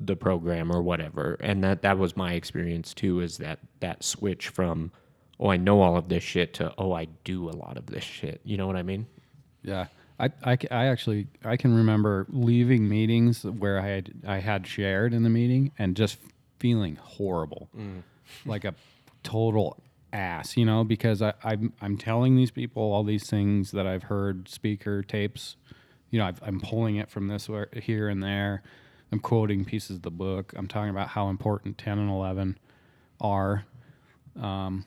the 0.00 0.16
program 0.16 0.70
or 0.70 0.82
whatever. 0.82 1.36
And 1.40 1.62
that 1.64 1.82
that 1.82 1.98
was 1.98 2.16
my 2.16 2.34
experience 2.34 2.94
too 2.94 3.20
is 3.20 3.38
that 3.38 3.58
that 3.80 4.04
switch 4.04 4.48
from 4.48 4.92
oh 5.40 5.50
I 5.50 5.56
know 5.56 5.80
all 5.82 5.96
of 5.96 6.08
this 6.08 6.22
shit 6.22 6.54
to 6.54 6.72
oh 6.78 6.92
I 6.92 7.06
do 7.24 7.48
a 7.48 7.52
lot 7.52 7.76
of 7.76 7.86
this 7.86 8.04
shit. 8.04 8.40
You 8.44 8.56
know 8.56 8.66
what 8.66 8.76
I 8.76 8.82
mean? 8.82 9.06
Yeah. 9.62 9.86
I, 10.20 10.30
I, 10.44 10.58
I 10.70 10.86
actually 10.86 11.28
I 11.44 11.56
can 11.56 11.74
remember 11.74 12.26
leaving 12.30 12.88
meetings 12.88 13.44
where 13.44 13.78
I 13.78 13.86
had 13.86 14.12
I 14.26 14.38
had 14.38 14.66
shared 14.66 15.14
in 15.14 15.22
the 15.22 15.30
meeting 15.30 15.72
and 15.78 15.96
just 15.96 16.18
feeling 16.58 16.96
horrible, 16.96 17.68
mm. 17.76 18.02
like 18.44 18.64
a 18.64 18.74
total 19.22 19.80
ass, 20.12 20.56
you 20.56 20.64
know, 20.64 20.84
because 20.84 21.22
I, 21.22 21.34
I'm 21.44 21.72
I'm 21.80 21.96
telling 21.96 22.36
these 22.36 22.50
people 22.50 22.82
all 22.82 23.04
these 23.04 23.28
things 23.28 23.70
that 23.72 23.86
I've 23.86 24.04
heard 24.04 24.48
speaker 24.48 25.02
tapes, 25.02 25.56
you 26.10 26.18
know, 26.18 26.26
I've, 26.26 26.42
I'm 26.42 26.60
pulling 26.60 26.96
it 26.96 27.10
from 27.10 27.28
this 27.28 27.48
where, 27.48 27.68
here 27.72 28.08
and 28.08 28.22
there, 28.22 28.62
I'm 29.10 29.20
quoting 29.20 29.64
pieces 29.64 29.96
of 29.96 30.02
the 30.02 30.10
book, 30.10 30.52
I'm 30.56 30.68
talking 30.68 30.90
about 30.90 31.08
how 31.08 31.28
important 31.28 31.78
ten 31.78 31.98
and 31.98 32.10
eleven 32.10 32.58
are, 33.20 33.64
um, 34.40 34.84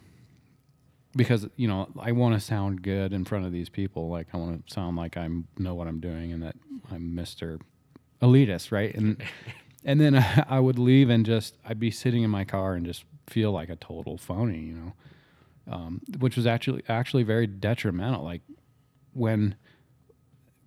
because 1.16 1.48
you 1.56 1.68
know 1.68 1.90
I 2.00 2.12
want 2.12 2.36
to 2.36 2.40
sound 2.40 2.84
good 2.84 3.14
in 3.14 3.26
front 3.26 3.46
of 3.46 3.52
these 3.52 3.70
people. 3.70 4.10
Like 4.10 4.28
I 4.34 4.38
want 4.38 4.68
to 4.68 4.74
sound 4.74 4.98
like 4.98 5.18
I 5.18 5.28
know 5.58 5.74
what 5.76 5.88
I'm 5.88 6.00
doing 6.00 6.32
and 6.32 6.44
that 6.44 6.56
I'm 6.92 7.15
Mister 7.15 7.60
Elitist, 8.22 8.72
right? 8.72 8.94
And 8.94 9.22
and 9.86 10.00
then 10.00 10.15
I 10.48 10.60
would 10.60 10.78
leave 10.78 11.10
and 11.10 11.26
just 11.26 11.56
I'd 11.65 11.80
be 11.80 11.92
sitting 11.92 12.24
in 12.24 12.30
my 12.30 12.44
car 12.44 12.76
and 12.76 12.86
just 12.86 13.06
feel 13.28 13.52
like 13.52 13.69
a 13.69 13.76
total 13.76 14.17
phony, 14.17 14.60
you 14.60 14.74
know, 14.74 14.94
um, 15.74 16.02
which 16.19 16.36
was 16.36 16.46
actually 16.46 16.84
actually 16.88 17.24
very 17.24 17.48
detrimental. 17.48 18.24
Like 18.24 18.42
when 19.13 19.56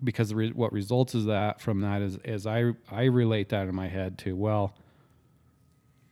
because 0.04 0.32
re- 0.34 0.52
what 0.52 0.72
results 0.72 1.14
is 1.14 1.24
that 1.24 1.60
from 1.60 1.80
that 1.80 2.02
is 2.02 2.18
is 2.24 2.46
I 2.46 2.72
I 2.90 3.04
relate 3.04 3.48
that 3.48 3.66
in 3.66 3.74
my 3.74 3.88
head 3.88 4.18
to 4.18 4.36
well, 4.36 4.74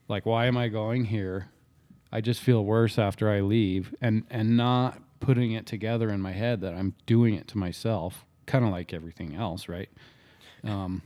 like 0.07 0.25
why 0.25 0.45
am 0.47 0.57
I 0.57 0.67
going 0.67 1.05
here? 1.05 1.49
I 2.11 2.21
just 2.21 2.41
feel 2.41 2.63
worse 2.65 2.99
after 2.99 3.29
I 3.29 3.41
leave 3.41 3.95
and 4.01 4.23
and 4.29 4.57
not 4.57 5.01
putting 5.19 5.53
it 5.53 5.65
together 5.65 6.09
in 6.09 6.19
my 6.19 6.33
head 6.33 6.61
that 6.61 6.73
I'm 6.73 6.95
doing 7.05 7.33
it 7.35 7.47
to 7.49 7.57
myself, 7.57 8.25
kind 8.45 8.65
of 8.65 8.71
like 8.71 8.93
everything 8.93 9.35
else, 9.35 9.69
right? 9.69 9.89
Um, 10.63 11.01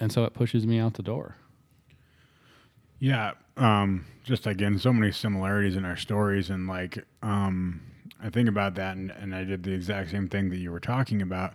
and 0.00 0.10
so 0.12 0.24
it 0.24 0.34
pushes 0.34 0.66
me 0.66 0.78
out 0.78 0.94
the 0.94 1.02
door. 1.02 1.36
Yeah, 2.98 3.32
um, 3.56 4.06
just 4.24 4.46
again, 4.46 4.78
so 4.78 4.92
many 4.92 5.12
similarities 5.12 5.76
in 5.76 5.84
our 5.84 5.96
stories, 5.96 6.50
and 6.50 6.66
like, 6.66 7.04
um, 7.22 7.80
I 8.22 8.30
think 8.30 8.48
about 8.48 8.74
that, 8.74 8.96
and, 8.96 9.10
and 9.10 9.34
I 9.34 9.44
did 9.44 9.62
the 9.62 9.72
exact 9.72 10.10
same 10.10 10.28
thing 10.28 10.50
that 10.50 10.58
you 10.58 10.70
were 10.70 10.80
talking 10.80 11.22
about, 11.22 11.54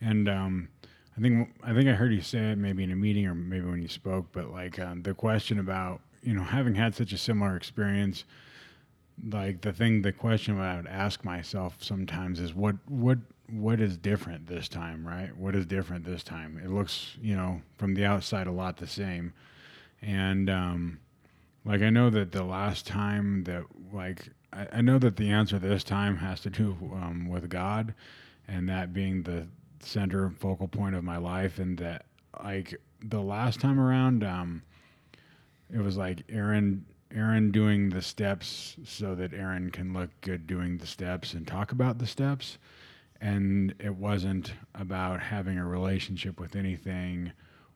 and 0.00 0.28
um, 0.28 0.68
I 1.16 1.20
think 1.20 1.54
I 1.62 1.72
think 1.72 1.88
I 1.88 1.92
heard 1.92 2.12
you 2.12 2.20
say 2.20 2.52
it 2.52 2.58
maybe 2.58 2.82
in 2.82 2.90
a 2.90 2.96
meeting 2.96 3.26
or 3.26 3.34
maybe 3.34 3.66
when 3.66 3.82
you 3.82 3.88
spoke, 3.88 4.26
but 4.32 4.50
like 4.50 4.78
um, 4.78 5.02
the 5.02 5.14
question 5.14 5.58
about 5.58 6.00
you 6.22 6.34
know 6.34 6.42
having 6.42 6.74
had 6.74 6.94
such 6.94 7.12
a 7.12 7.18
similar 7.18 7.56
experience, 7.56 8.24
like 9.30 9.60
the 9.60 9.72
thing, 9.72 10.02
the 10.02 10.12
question 10.12 10.58
I 10.58 10.76
would 10.76 10.86
ask 10.86 11.24
myself 11.24 11.82
sometimes 11.82 12.40
is 12.40 12.54
what 12.54 12.76
what 12.88 13.18
what 13.50 13.80
is 13.80 13.96
different 13.96 14.46
this 14.46 14.68
time, 14.68 15.06
right? 15.06 15.36
What 15.36 15.54
is 15.54 15.66
different 15.66 16.04
this 16.04 16.24
time? 16.24 16.60
It 16.62 16.70
looks 16.70 17.16
you 17.20 17.36
know 17.36 17.62
from 17.76 17.94
the 17.94 18.04
outside 18.04 18.46
a 18.46 18.52
lot 18.52 18.76
the 18.78 18.86
same, 18.86 19.32
and 20.02 20.50
um, 20.50 20.98
like 21.64 21.82
I 21.82 21.90
know 21.90 22.10
that 22.10 22.32
the 22.32 22.44
last 22.44 22.86
time 22.86 23.44
that 23.44 23.64
like 23.92 24.28
I, 24.54 24.78
I 24.78 24.80
know 24.80 24.98
that 24.98 25.16
the 25.16 25.30
answer 25.30 25.58
this 25.58 25.84
time 25.84 26.16
has 26.16 26.40
to 26.40 26.50
do 26.50 26.76
um, 26.94 27.28
with 27.28 27.48
God, 27.48 27.94
and 28.48 28.68
that 28.68 28.92
being 28.92 29.22
the 29.22 29.46
center 29.80 30.30
focal 30.30 30.68
point 30.68 30.94
of 30.94 31.04
my 31.04 31.18
life 31.18 31.58
and 31.58 31.76
that 31.78 32.06
like 32.42 32.74
the 33.02 33.20
last 33.20 33.60
time 33.60 33.78
around 33.78 34.24
um 34.24 34.62
it 35.70 35.78
was 35.78 35.96
like 35.96 36.22
Aaron 36.30 36.84
Aaron 37.14 37.50
doing 37.50 37.90
the 37.90 38.02
steps 38.02 38.76
so 38.84 39.14
that 39.14 39.32
Aaron 39.32 39.70
can 39.70 39.92
look 39.92 40.10
good 40.20 40.46
doing 40.46 40.78
the 40.78 40.86
steps 40.86 41.34
and 41.34 41.46
talk 41.46 41.70
about 41.70 41.98
the 41.98 42.06
steps. 42.06 42.58
And 43.20 43.72
it 43.78 43.94
wasn't 43.94 44.52
about 44.74 45.20
having 45.20 45.56
a 45.56 45.66
relationship 45.66 46.40
with 46.40 46.56
anything 46.56 47.30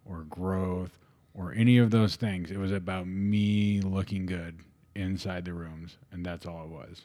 or 0.05 0.25
growth 0.25 0.99
or 1.35 1.53
any 1.53 1.79
of 1.79 1.91
those 1.93 2.17
things. 2.17 2.51
It 2.51 2.59
was 2.59 2.73
about 2.73 3.07
me 3.07 3.81
looking 3.81 4.27
good 4.27 4.59
inside 4.99 5.45
the 5.45 5.53
rooms 5.53 5.97
and 6.13 6.25
that's 6.25 6.47
all 6.47 6.65
it 6.65 6.71
was 6.71 7.03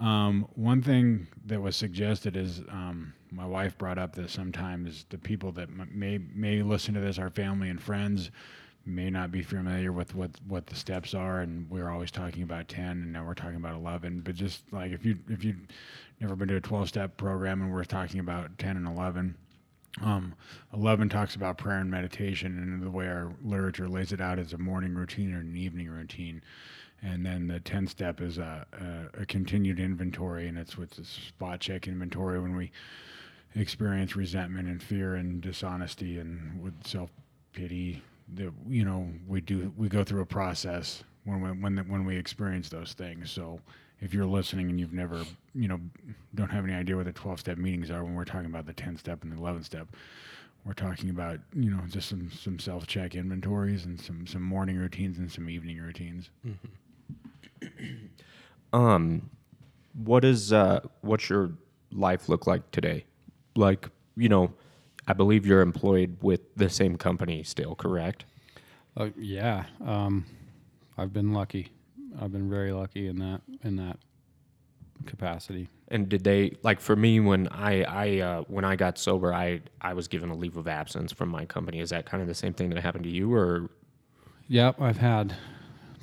um, 0.00 0.48
one 0.54 0.82
thing 0.82 1.26
that 1.46 1.60
was 1.60 1.76
suggested 1.76 2.36
is 2.36 2.60
um, 2.70 3.12
my 3.30 3.46
wife 3.46 3.76
brought 3.76 3.98
up 3.98 4.14
that 4.14 4.30
sometimes 4.30 5.04
the 5.10 5.18
people 5.18 5.52
that 5.52 5.68
may 5.70 6.18
may 6.34 6.62
listen 6.62 6.94
to 6.94 7.00
this, 7.00 7.18
our 7.18 7.30
family 7.30 7.68
and 7.68 7.80
friends, 7.80 8.30
may 8.86 9.10
not 9.10 9.30
be 9.30 9.42
familiar 9.42 9.92
with 9.92 10.14
what 10.14 10.30
what 10.48 10.66
the 10.66 10.74
steps 10.74 11.14
are, 11.14 11.40
and 11.40 11.68
we're 11.70 11.90
always 11.90 12.10
talking 12.10 12.42
about 12.42 12.68
ten, 12.68 12.90
and 12.90 13.12
now 13.12 13.24
we're 13.24 13.34
talking 13.34 13.56
about 13.56 13.74
eleven. 13.74 14.20
But 14.20 14.34
just 14.34 14.72
like 14.72 14.92
if 14.92 15.04
you 15.04 15.18
if 15.28 15.44
you 15.44 15.56
never 16.20 16.34
been 16.36 16.48
to 16.48 16.56
a 16.56 16.60
twelve 16.60 16.88
step 16.88 17.16
program, 17.16 17.60
and 17.60 17.72
we're 17.72 17.84
talking 17.84 18.20
about 18.20 18.56
ten 18.58 18.76
and 18.76 18.86
eleven. 18.86 19.36
Um, 20.00 20.34
11 20.72 21.10
talks 21.10 21.34
about 21.34 21.58
prayer 21.58 21.78
and 21.78 21.90
meditation, 21.90 22.58
and 22.58 22.82
the 22.82 22.90
way 22.90 23.06
our 23.06 23.32
literature 23.42 23.88
lays 23.88 24.12
it 24.12 24.20
out 24.20 24.38
is 24.38 24.52
a 24.52 24.58
morning 24.58 24.94
routine 24.94 25.34
or 25.34 25.40
an 25.40 25.56
evening 25.56 25.90
routine. 25.90 26.42
And 27.02 27.26
then 27.26 27.48
the 27.48 27.60
10 27.60 27.88
step 27.88 28.20
is 28.20 28.38
a, 28.38 28.64
a, 28.72 29.22
a 29.22 29.26
continued 29.26 29.80
inventory 29.80 30.46
and 30.46 30.56
it's 30.56 30.78
with 30.78 30.90
the 30.90 31.04
spot 31.04 31.60
check 31.60 31.88
inventory 31.88 32.40
when 32.40 32.54
we 32.54 32.70
experience 33.56 34.14
resentment 34.14 34.68
and 34.68 34.82
fear 34.82 35.16
and 35.16 35.40
dishonesty 35.40 36.18
and 36.18 36.62
with 36.62 36.74
self-pity 36.86 38.00
that 38.34 38.52
you 38.68 38.84
know 38.84 39.08
we 39.26 39.40
do 39.40 39.72
we 39.76 39.88
go 39.88 40.04
through 40.04 40.22
a 40.22 40.26
process 40.26 41.02
when 41.24 41.40
we, 41.40 41.50
when 41.50 41.74
the, 41.74 41.82
when 41.82 42.04
we 42.04 42.16
experience 42.16 42.68
those 42.68 42.94
things. 42.94 43.30
So 43.30 43.60
if 44.02 44.12
you're 44.12 44.26
listening 44.26 44.68
and 44.68 44.78
you've 44.78 44.92
never 44.92 45.24
you 45.54 45.68
know 45.68 45.80
don't 46.34 46.50
have 46.50 46.64
any 46.64 46.74
idea 46.74 46.94
what 46.96 47.06
the 47.06 47.12
12 47.12 47.40
step 47.40 47.56
meetings 47.56 47.90
are 47.90 48.04
when 48.04 48.14
we're 48.14 48.24
talking 48.24 48.46
about 48.46 48.66
the 48.66 48.72
10 48.74 48.96
step 48.98 49.22
and 49.22 49.32
the 49.32 49.36
11 49.36 49.62
step 49.62 49.88
we're 50.66 50.72
talking 50.74 51.08
about 51.08 51.40
you 51.54 51.70
know 51.70 51.80
just 51.88 52.08
some 52.08 52.30
some 52.30 52.58
self 52.58 52.86
check 52.86 53.14
inventories 53.14 53.84
and 53.86 54.00
some 54.00 54.26
some 54.26 54.42
morning 54.42 54.76
routines 54.76 55.18
and 55.18 55.32
some 55.32 55.48
evening 55.48 55.78
routines 55.78 56.28
Um, 58.72 59.30
what 60.04 60.24
is 60.24 60.52
uh, 60.52 60.80
what's 61.02 61.28
your 61.28 61.52
life 61.90 62.28
look 62.28 62.46
like 62.46 62.70
today? 62.70 63.04
Like, 63.54 63.88
you 64.16 64.28
know, 64.28 64.52
I 65.06 65.12
believe 65.12 65.46
you're 65.46 65.60
employed 65.60 66.16
with 66.22 66.40
the 66.56 66.70
same 66.70 66.96
company 66.96 67.42
still, 67.42 67.74
correct? 67.74 68.24
Uh, 68.96 69.10
yeah, 69.16 69.64
um, 69.84 70.24
I've 70.96 71.12
been 71.12 71.32
lucky. 71.32 71.70
I've 72.20 72.32
been 72.32 72.48
very 72.50 72.72
lucky 72.72 73.08
in 73.08 73.18
that 73.18 73.40
in 73.62 73.76
that 73.76 73.98
capacity. 75.06 75.68
And 75.88 76.08
did 76.08 76.24
they 76.24 76.56
like 76.62 76.80
for 76.80 76.96
me 76.96 77.20
when 77.20 77.48
I 77.48 77.82
I 77.84 78.18
uh, 78.20 78.42
when 78.48 78.64
I 78.64 78.76
got 78.76 78.98
sober, 78.98 79.32
I 79.32 79.60
I 79.80 79.94
was 79.94 80.08
given 80.08 80.30
a 80.30 80.34
leave 80.34 80.56
of 80.56 80.68
absence 80.68 81.12
from 81.12 81.28
my 81.28 81.44
company. 81.44 81.80
Is 81.80 81.90
that 81.90 82.06
kind 82.06 82.22
of 82.22 82.28
the 82.28 82.34
same 82.34 82.52
thing 82.54 82.70
that 82.70 82.80
happened 82.82 83.04
to 83.04 83.10
you, 83.10 83.32
or 83.32 83.70
Yep, 84.48 84.80
I've 84.80 84.98
had 84.98 85.34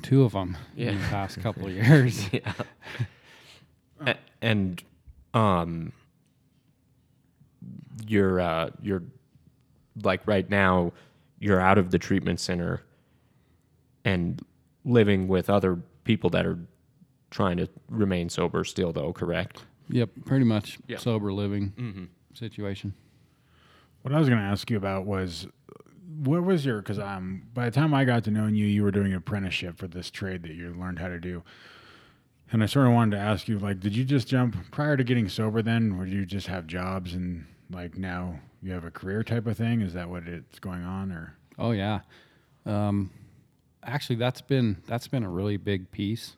two 0.01 0.23
of 0.23 0.31
them 0.31 0.57
in 0.75 0.99
the 0.99 1.07
past 1.07 1.39
couple 1.41 1.67
of 1.67 1.73
years. 1.73 2.27
yeah? 2.33 2.53
A- 4.05 4.15
and 4.41 4.81
um, 5.33 5.91
you're 8.07 8.39
uh, 8.39 8.69
you're 8.81 9.03
like 10.03 10.25
right 10.25 10.49
now 10.49 10.93
you're 11.39 11.59
out 11.59 11.77
of 11.77 11.91
the 11.91 11.97
treatment 11.99 12.39
center 12.39 12.81
and 14.03 14.41
living 14.85 15.27
with 15.27 15.49
other 15.49 15.79
people 16.09 16.31
that 16.31 16.43
are 16.43 16.57
trying 17.29 17.55
to 17.57 17.69
remain 17.87 18.27
sober 18.29 18.63
still 18.63 18.91
though 18.91 19.13
correct 19.13 19.61
Yep, 19.91 20.09
pretty 20.25 20.43
much 20.45 20.79
Yeah. 20.87 20.97
sober 20.97 21.31
living 21.31 22.09
situation. 22.33 22.93
What 24.01 24.11
I 24.13 24.17
was 24.19 24.27
going 24.27 24.39
to 24.41 24.45
ask 24.45 24.69
you 24.71 24.77
about 24.77 25.05
was 25.05 25.47
what 26.23 26.43
was 26.43 26.65
your 26.65 26.77
because 26.79 26.97
um 26.99 27.43
by 27.53 27.65
the 27.65 27.71
time 27.71 27.93
I 27.93 28.05
got 28.05 28.23
to 28.23 28.31
knowing 28.31 28.55
you, 28.55 28.65
you 28.65 28.81
were 28.83 28.89
doing 28.91 29.11
an 29.11 29.17
apprenticeship 29.17 29.77
for 29.77 29.87
this 29.87 30.09
trade 30.09 30.41
that 30.43 30.53
you 30.53 30.73
learned 30.73 30.97
how 30.99 31.09
to 31.09 31.19
do, 31.19 31.43
and 32.51 32.63
I 32.63 32.65
sort 32.65 32.87
of 32.87 32.93
wanted 32.93 33.17
to 33.17 33.21
ask 33.21 33.47
you 33.47 33.59
like, 33.59 33.79
did 33.79 33.95
you 33.95 34.03
just 34.03 34.27
jump 34.27 34.55
prior 34.71 34.97
to 34.97 35.03
getting 35.03 35.29
sober? 35.29 35.61
Then, 35.61 35.91
or 35.99 36.05
did 36.05 36.13
you 36.15 36.25
just 36.25 36.47
have 36.47 36.65
jobs 36.65 37.13
and 37.13 37.45
like 37.71 37.97
now 37.97 38.39
you 38.63 38.71
have 38.71 38.85
a 38.85 38.91
career 38.91 39.23
type 39.23 39.45
of 39.45 39.57
thing? 39.57 39.81
Is 39.81 39.93
that 39.93 40.09
what 40.09 40.23
it's 40.27 40.57
going 40.59 40.83
on 40.83 41.11
or? 41.11 41.35
Oh 41.59 41.71
yeah. 41.71 41.99
Um, 42.65 43.11
actually, 43.83 44.17
that's 44.17 44.41
been 44.41 44.77
that's 44.87 45.07
been 45.07 45.23
a 45.23 45.29
really 45.29 45.57
big 45.57 45.91
piece, 45.91 46.35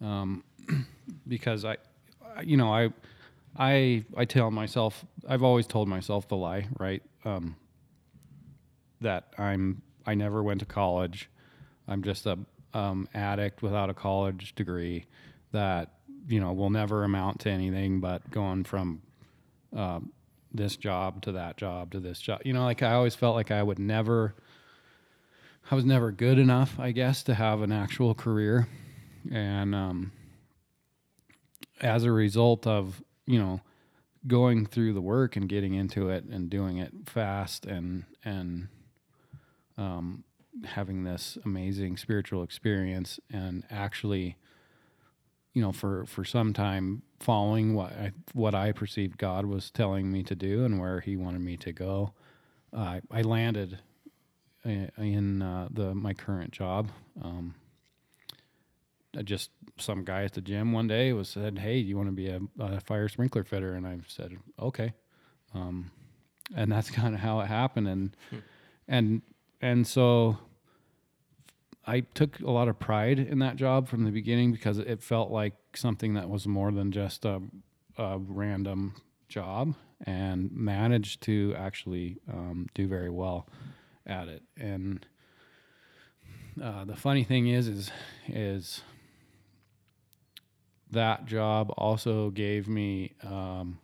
um, 0.00 0.44
because 1.28 1.64
I, 1.64 1.76
I- 2.36 2.42
you 2.42 2.56
know, 2.56 2.72
I, 2.72 2.90
I, 3.56 4.04
I 4.16 4.24
tell 4.24 4.50
myself 4.50 5.04
I've 5.28 5.42
always 5.42 5.66
told 5.66 5.88
myself 5.88 6.26
the 6.28 6.36
lie, 6.36 6.66
right? 6.78 7.02
Um, 7.24 7.56
that 9.00 9.32
I'm 9.38 9.82
I 10.06 10.14
never 10.14 10.42
went 10.42 10.60
to 10.60 10.66
college. 10.66 11.30
I'm 11.88 12.02
just 12.02 12.26
a 12.26 12.38
um, 12.72 13.08
addict 13.14 13.62
without 13.62 13.90
a 13.90 13.94
college 13.94 14.54
degree 14.54 15.06
that 15.52 15.90
you 16.28 16.40
know 16.40 16.52
will 16.52 16.70
never 16.70 17.04
amount 17.04 17.40
to 17.40 17.50
anything 17.50 18.00
but 18.00 18.28
going 18.30 18.64
from 18.64 19.02
um, 19.76 20.12
this 20.52 20.76
job 20.76 21.22
to 21.22 21.32
that 21.32 21.56
job 21.56 21.92
to 21.92 22.00
this 22.00 22.18
job. 22.20 22.40
You 22.44 22.52
know, 22.52 22.64
like 22.64 22.82
I 22.82 22.92
always 22.94 23.14
felt 23.14 23.34
like 23.36 23.50
I 23.50 23.62
would 23.62 23.78
never, 23.78 24.34
I 25.70 25.74
was 25.74 25.84
never 25.84 26.12
good 26.12 26.38
enough, 26.38 26.78
I 26.78 26.92
guess, 26.92 27.22
to 27.24 27.34
have 27.34 27.62
an 27.62 27.72
actual 27.72 28.14
career. 28.14 28.68
And 29.32 29.74
um, 29.74 30.12
as 31.80 32.04
a 32.04 32.12
result 32.12 32.66
of, 32.66 33.02
you 33.26 33.38
know, 33.38 33.60
going 34.26 34.66
through 34.66 34.92
the 34.92 35.00
work 35.00 35.36
and 35.36 35.48
getting 35.48 35.74
into 35.74 36.10
it 36.10 36.24
and 36.24 36.50
doing 36.50 36.78
it 36.78 36.92
fast 37.06 37.64
and, 37.64 38.04
and, 38.24 38.68
um, 39.78 40.24
having 40.64 41.04
this 41.04 41.36
amazing 41.44 41.96
spiritual 41.96 42.42
experience 42.42 43.18
and 43.32 43.64
actually, 43.70 44.36
you 45.52 45.62
know, 45.62 45.72
for 45.72 46.04
for 46.06 46.24
some 46.24 46.52
time 46.52 47.02
following 47.18 47.74
what 47.74 47.92
I 47.92 48.12
what 48.32 48.54
I 48.54 48.72
perceived 48.72 49.18
God 49.18 49.46
was 49.46 49.70
telling 49.70 50.12
me 50.12 50.22
to 50.24 50.34
do 50.34 50.64
and 50.64 50.78
where 50.78 51.00
He 51.00 51.16
wanted 51.16 51.40
me 51.40 51.56
to 51.58 51.72
go, 51.72 52.12
uh, 52.72 53.00
I 53.10 53.22
landed 53.22 53.80
in 54.64 55.42
uh, 55.42 55.68
the 55.70 55.94
my 55.94 56.14
current 56.14 56.52
job. 56.52 56.88
Um, 57.22 57.54
I 59.16 59.22
just 59.22 59.50
some 59.78 60.04
guy 60.04 60.24
at 60.24 60.32
the 60.32 60.40
gym 60.40 60.72
one 60.72 60.88
day 60.88 61.12
was 61.12 61.28
said, 61.28 61.58
"Hey, 61.58 61.82
do 61.82 61.88
you 61.88 61.96
want 61.96 62.08
to 62.08 62.12
be 62.12 62.28
a, 62.28 62.40
a 62.58 62.80
fire 62.80 63.08
sprinkler 63.08 63.44
fitter?" 63.44 63.74
And 63.74 63.86
I 63.86 63.98
said, 64.08 64.36
"Okay," 64.58 64.92
um, 65.54 65.90
and 66.54 66.70
that's 66.70 66.90
kind 66.90 67.14
of 67.14 67.20
how 67.20 67.40
it 67.40 67.46
happened. 67.46 67.88
And 67.88 68.16
and 68.88 69.22
and 69.60 69.86
so 69.86 70.38
I 71.86 72.00
took 72.00 72.40
a 72.40 72.50
lot 72.50 72.68
of 72.68 72.78
pride 72.78 73.18
in 73.18 73.38
that 73.40 73.56
job 73.56 73.88
from 73.88 74.04
the 74.04 74.10
beginning 74.10 74.52
because 74.52 74.78
it 74.78 75.02
felt 75.02 75.30
like 75.30 75.54
something 75.74 76.14
that 76.14 76.28
was 76.28 76.46
more 76.46 76.72
than 76.72 76.92
just 76.92 77.24
a, 77.24 77.42
a 77.98 78.18
random 78.18 78.94
job 79.28 79.74
and 80.06 80.50
managed 80.52 81.22
to 81.22 81.54
actually 81.56 82.18
um, 82.32 82.68
do 82.74 82.86
very 82.86 83.10
well 83.10 83.46
at 84.06 84.28
it. 84.28 84.42
And 84.56 85.06
uh, 86.62 86.84
the 86.84 86.96
funny 86.96 87.24
thing 87.24 87.48
is, 87.48 87.68
is, 87.68 87.90
is 88.28 88.82
that 90.90 91.26
job 91.26 91.72
also 91.76 92.30
gave 92.30 92.68
me 92.68 93.12
um, 93.22 93.78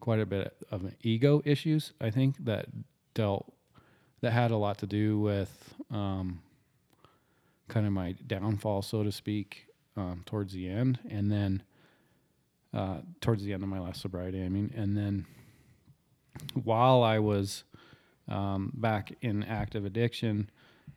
quite 0.00 0.20
a 0.20 0.26
bit 0.26 0.54
of 0.70 0.84
an 0.84 0.96
ego 1.02 1.42
issues. 1.44 1.92
I 2.00 2.10
think 2.10 2.44
that 2.44 2.66
dealt 3.14 3.52
that 4.20 4.32
had 4.32 4.50
a 4.50 4.56
lot 4.56 4.78
to 4.78 4.86
do 4.86 5.18
with 5.18 5.74
um, 5.90 6.42
kind 7.68 7.86
of 7.86 7.92
my 7.92 8.12
downfall, 8.26 8.82
so 8.82 9.02
to 9.02 9.12
speak, 9.12 9.66
um, 9.96 10.22
towards 10.26 10.52
the 10.52 10.68
end, 10.68 10.98
and 11.08 11.30
then 11.30 11.62
uh, 12.74 12.98
towards 13.20 13.44
the 13.44 13.52
end 13.52 13.62
of 13.62 13.68
my 13.68 13.78
last 13.78 14.00
sobriety. 14.00 14.42
I 14.44 14.48
mean, 14.48 14.72
and 14.76 14.96
then 14.96 15.26
while 16.54 17.02
I 17.02 17.18
was 17.18 17.64
um, 18.28 18.72
back 18.74 19.12
in 19.20 19.42
active 19.44 19.84
addiction, 19.84 20.50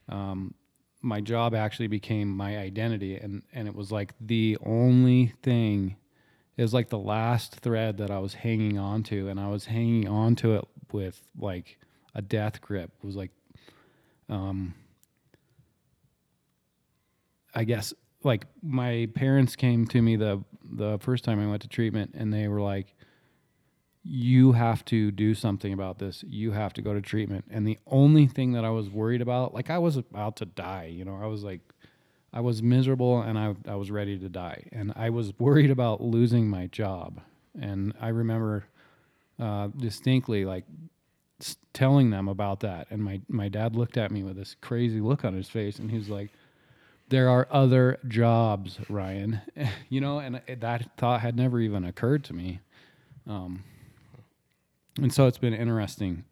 um, 0.10 0.54
my 1.02 1.22
job 1.22 1.56
actually 1.56 1.88
became 1.88 2.30
my 2.30 2.58
identity, 2.58 3.18
and 3.18 3.44
and 3.54 3.68
it 3.68 3.76
was 3.76 3.92
like 3.92 4.14
the 4.20 4.58
only 4.66 5.34
thing. 5.42 5.96
It 6.58 6.62
was 6.62 6.74
like 6.74 6.90
the 6.90 7.00
last 7.00 7.56
thread 7.56 7.98
that 7.98 8.12
I 8.12 8.20
was 8.20 8.34
hanging 8.36 8.78
on 8.78 9.04
to, 9.04 9.30
and 9.30 9.40
I 9.40 9.48
was 9.48 9.66
hanging 9.66 10.08
on 10.08 10.36
to 10.38 10.56
it 10.56 10.66
with 10.92 11.22
like 11.40 11.80
a 12.14 12.22
death 12.22 12.62
grip. 12.62 12.92
It 13.02 13.06
was 13.06 13.16
like, 13.16 13.32
um, 14.30 14.76
I 17.56 17.64
guess 17.64 17.94
like 18.24 18.46
my 18.62 19.10
parents 19.16 19.56
came 19.56 19.88
to 19.88 20.02
me 20.02 20.16
the 20.16 20.44
the 20.64 21.00
first 21.00 21.24
time 21.24 21.40
I 21.40 21.48
went 21.48 21.64
to 21.64 21.68
treatment, 21.68 22.12
and 22.14 22.34
they 22.34 22.48
were 22.48 22.62
like, 22.62 22.96
"You 24.04 24.54
have 24.54 24.84
to 24.86 25.12
do 25.12 25.34
something 25.36 25.74
about 25.74 26.00
this. 26.00 26.24
You 26.28 26.52
have 26.52 26.74
to 26.74 26.82
go 26.82 26.94
to 26.94 27.02
treatment." 27.02 27.46
And 27.50 27.68
the 27.68 27.78
only 27.88 28.28
thing 28.28 28.54
that 28.54 28.66
I 28.66 28.70
was 28.70 28.90
worried 28.90 29.22
about, 29.22 29.54
like 29.54 29.70
I 29.70 29.78
was 29.78 29.98
about 29.98 30.38
to 30.38 30.46
die, 30.46 30.86
you 30.94 31.06
know, 31.06 31.20
I 31.22 31.28
was 31.28 31.44
like, 31.44 31.62
I 32.34 32.42
was 32.42 32.64
miserable 32.64 33.22
and 33.22 33.38
I 33.38 33.56
I 33.68 33.76
was 33.76 33.92
ready 33.92 34.18
to 34.18 34.30
die, 34.30 34.68
and 34.72 34.94
I 34.96 35.10
was 35.10 35.38
worried 35.40 35.72
about 35.72 36.02
losing 36.02 36.50
my 36.50 36.68
job. 36.68 37.22
And 37.60 37.94
I 38.00 38.10
remember 38.10 38.66
uh, 39.40 39.68
distinctly 39.78 40.46
like 40.46 40.66
telling 41.74 42.10
them 42.12 42.28
about 42.28 42.62
that, 42.62 42.88
and 42.90 43.04
my 43.04 43.22
my 43.28 43.50
dad 43.50 43.76
looked 43.76 43.98
at 43.98 44.12
me 44.12 44.24
with 44.24 44.36
this 44.38 44.56
crazy 44.62 45.02
look 45.02 45.26
on 45.26 45.34
his 45.34 45.50
face, 45.50 45.80
and 45.80 45.92
he 45.92 45.98
was 45.98 46.10
like 46.10 46.30
there 47.10 47.30
are 47.30 47.48
other 47.52 48.00
jobs, 48.08 48.80
Ryan. 48.90 49.42
you 49.90 50.00
know, 50.00 50.20
and 50.20 50.42
that 50.60 50.98
thought 50.98 51.22
had 51.22 51.36
never 51.36 51.60
even 51.60 51.84
occurred 51.84 52.24
to 52.26 52.34
me. 52.34 52.62
Um, 53.28 53.64
and 54.98 55.14
so 55.14 55.28
it's 55.28 55.38
been 55.38 55.54
interesting 55.54 56.26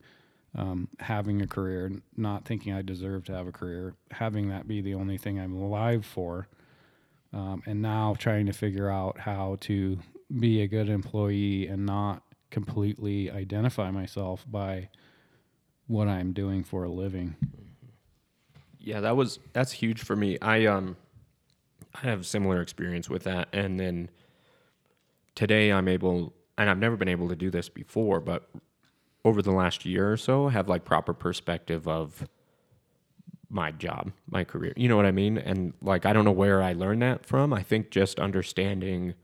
um, 0.56 0.88
having 1.00 1.42
a 1.42 1.48
career, 1.48 1.92
not 2.18 2.46
thinking 2.46 2.74
I 2.74 2.82
deserve 2.82 3.26
to 3.26 3.34
have 3.34 3.48
a 3.48 3.52
career, 3.52 3.94
having 4.12 4.50
that 4.50 4.68
be 4.68 4.82
the 4.82 4.96
only 4.96 5.18
thing 5.18 5.40
I'm 5.40 5.56
alive 5.56 6.06
for, 6.06 6.48
um, 7.34 7.62
and 7.66 7.82
now 7.82 8.16
trying 8.18 8.48
to 8.48 8.54
figure 8.54 8.90
out 8.90 9.20
how 9.20 9.58
to 9.62 10.00
be 10.40 10.62
a 10.62 10.68
good 10.68 10.90
employee 10.90 11.68
and 11.68 11.86
not 11.86 12.24
completely 12.50 13.30
identify 13.30 13.92
myself 13.92 14.46
by 14.50 14.90
what 15.88 16.08
I'm 16.08 16.34
doing 16.34 16.64
for 16.64 16.84
a 16.84 16.90
living. 16.90 17.36
Yeah, 18.80 19.02
that 19.02 19.16
was 19.16 19.40
that's 19.54 19.72
huge 19.72 20.02
for 20.02 20.16
me. 20.16 20.38
I 20.42 20.66
um 20.66 20.98
I 21.94 22.08
have 22.08 22.26
similar 22.26 22.62
experience 22.62 23.10
with 23.10 23.24
that 23.24 23.50
and 23.52 23.80
then 23.80 24.10
today 25.36 25.72
I'm 25.72 25.88
able 25.88 26.34
and 26.60 26.70
I've 26.70 26.78
never 26.78 26.98
been 26.98 27.08
able 27.08 27.30
to 27.30 27.36
do 27.36 27.50
this 27.50 27.70
before, 27.70 28.20
but 28.20 28.50
over 29.26 29.42
the 29.42 29.52
last 29.52 29.86
year 29.86 30.12
or 30.12 30.18
so 30.18 30.50
have 30.50 30.70
like 30.70 30.86
proper 30.86 31.14
perspective 31.14 31.88
of 31.88 32.28
my 33.50 33.72
job, 33.72 34.12
my 34.30 34.44
career. 34.44 34.74
You 34.76 34.90
know 34.90 34.96
what 34.96 35.06
I 35.06 35.12
mean? 35.12 35.38
And 35.38 35.74
like 35.82 36.06
I 36.06 36.14
don't 36.14 36.26
know 36.26 36.32
where 36.32 36.62
I 36.62 36.74
learned 36.74 37.02
that 37.02 37.26
from. 37.26 37.54
I 37.54 37.64
think 37.64 37.90
just 37.90 38.20
understanding 38.20 39.16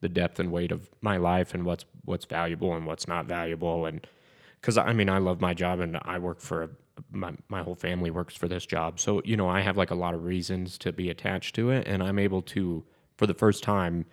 the 0.00 0.08
depth 0.08 0.38
and 0.38 0.52
weight 0.52 0.70
of 0.70 0.88
my 1.00 1.16
life 1.16 1.54
and 1.54 1.64
what's 1.64 1.84
what's 2.04 2.24
valuable 2.24 2.74
and 2.74 2.86
what's 2.86 3.08
not 3.08 3.26
valuable 3.26 3.86
and 3.86 4.06
because 4.60 4.76
I 4.76 4.92
mean 4.92 5.08
I 5.08 5.18
love 5.18 5.40
my 5.40 5.54
job 5.54 5.80
and 5.80 5.98
I 6.02 6.18
work 6.18 6.40
for 6.40 6.70
my 7.10 7.32
my 7.48 7.62
whole 7.62 7.74
family 7.74 8.10
works 8.10 8.34
for 8.34 8.46
this 8.46 8.66
job 8.66 9.00
so 9.00 9.22
you 9.24 9.36
know 9.36 9.48
I 9.48 9.62
have 9.62 9.78
like 9.78 9.90
a 9.90 9.94
lot 9.94 10.12
of 10.12 10.24
reasons 10.24 10.76
to 10.78 10.92
be 10.92 11.08
attached 11.08 11.54
to 11.54 11.70
it 11.70 11.88
and 11.88 12.02
I'm 12.02 12.18
able 12.18 12.42
to 12.42 12.84
for 13.16 13.26
the 13.26 13.32
first 13.32 13.62
time 13.62 14.04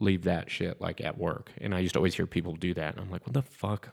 leave 0.00 0.24
that 0.24 0.50
shit 0.50 0.80
like 0.80 1.00
at 1.00 1.18
work 1.18 1.50
and 1.60 1.74
I 1.74 1.80
used 1.80 1.94
to 1.94 1.98
always 1.98 2.14
hear 2.14 2.26
people 2.26 2.54
do 2.54 2.74
that 2.74 2.94
and 2.94 3.00
I'm 3.00 3.10
like 3.10 3.26
what 3.26 3.34
the 3.34 3.42
fuck 3.42 3.90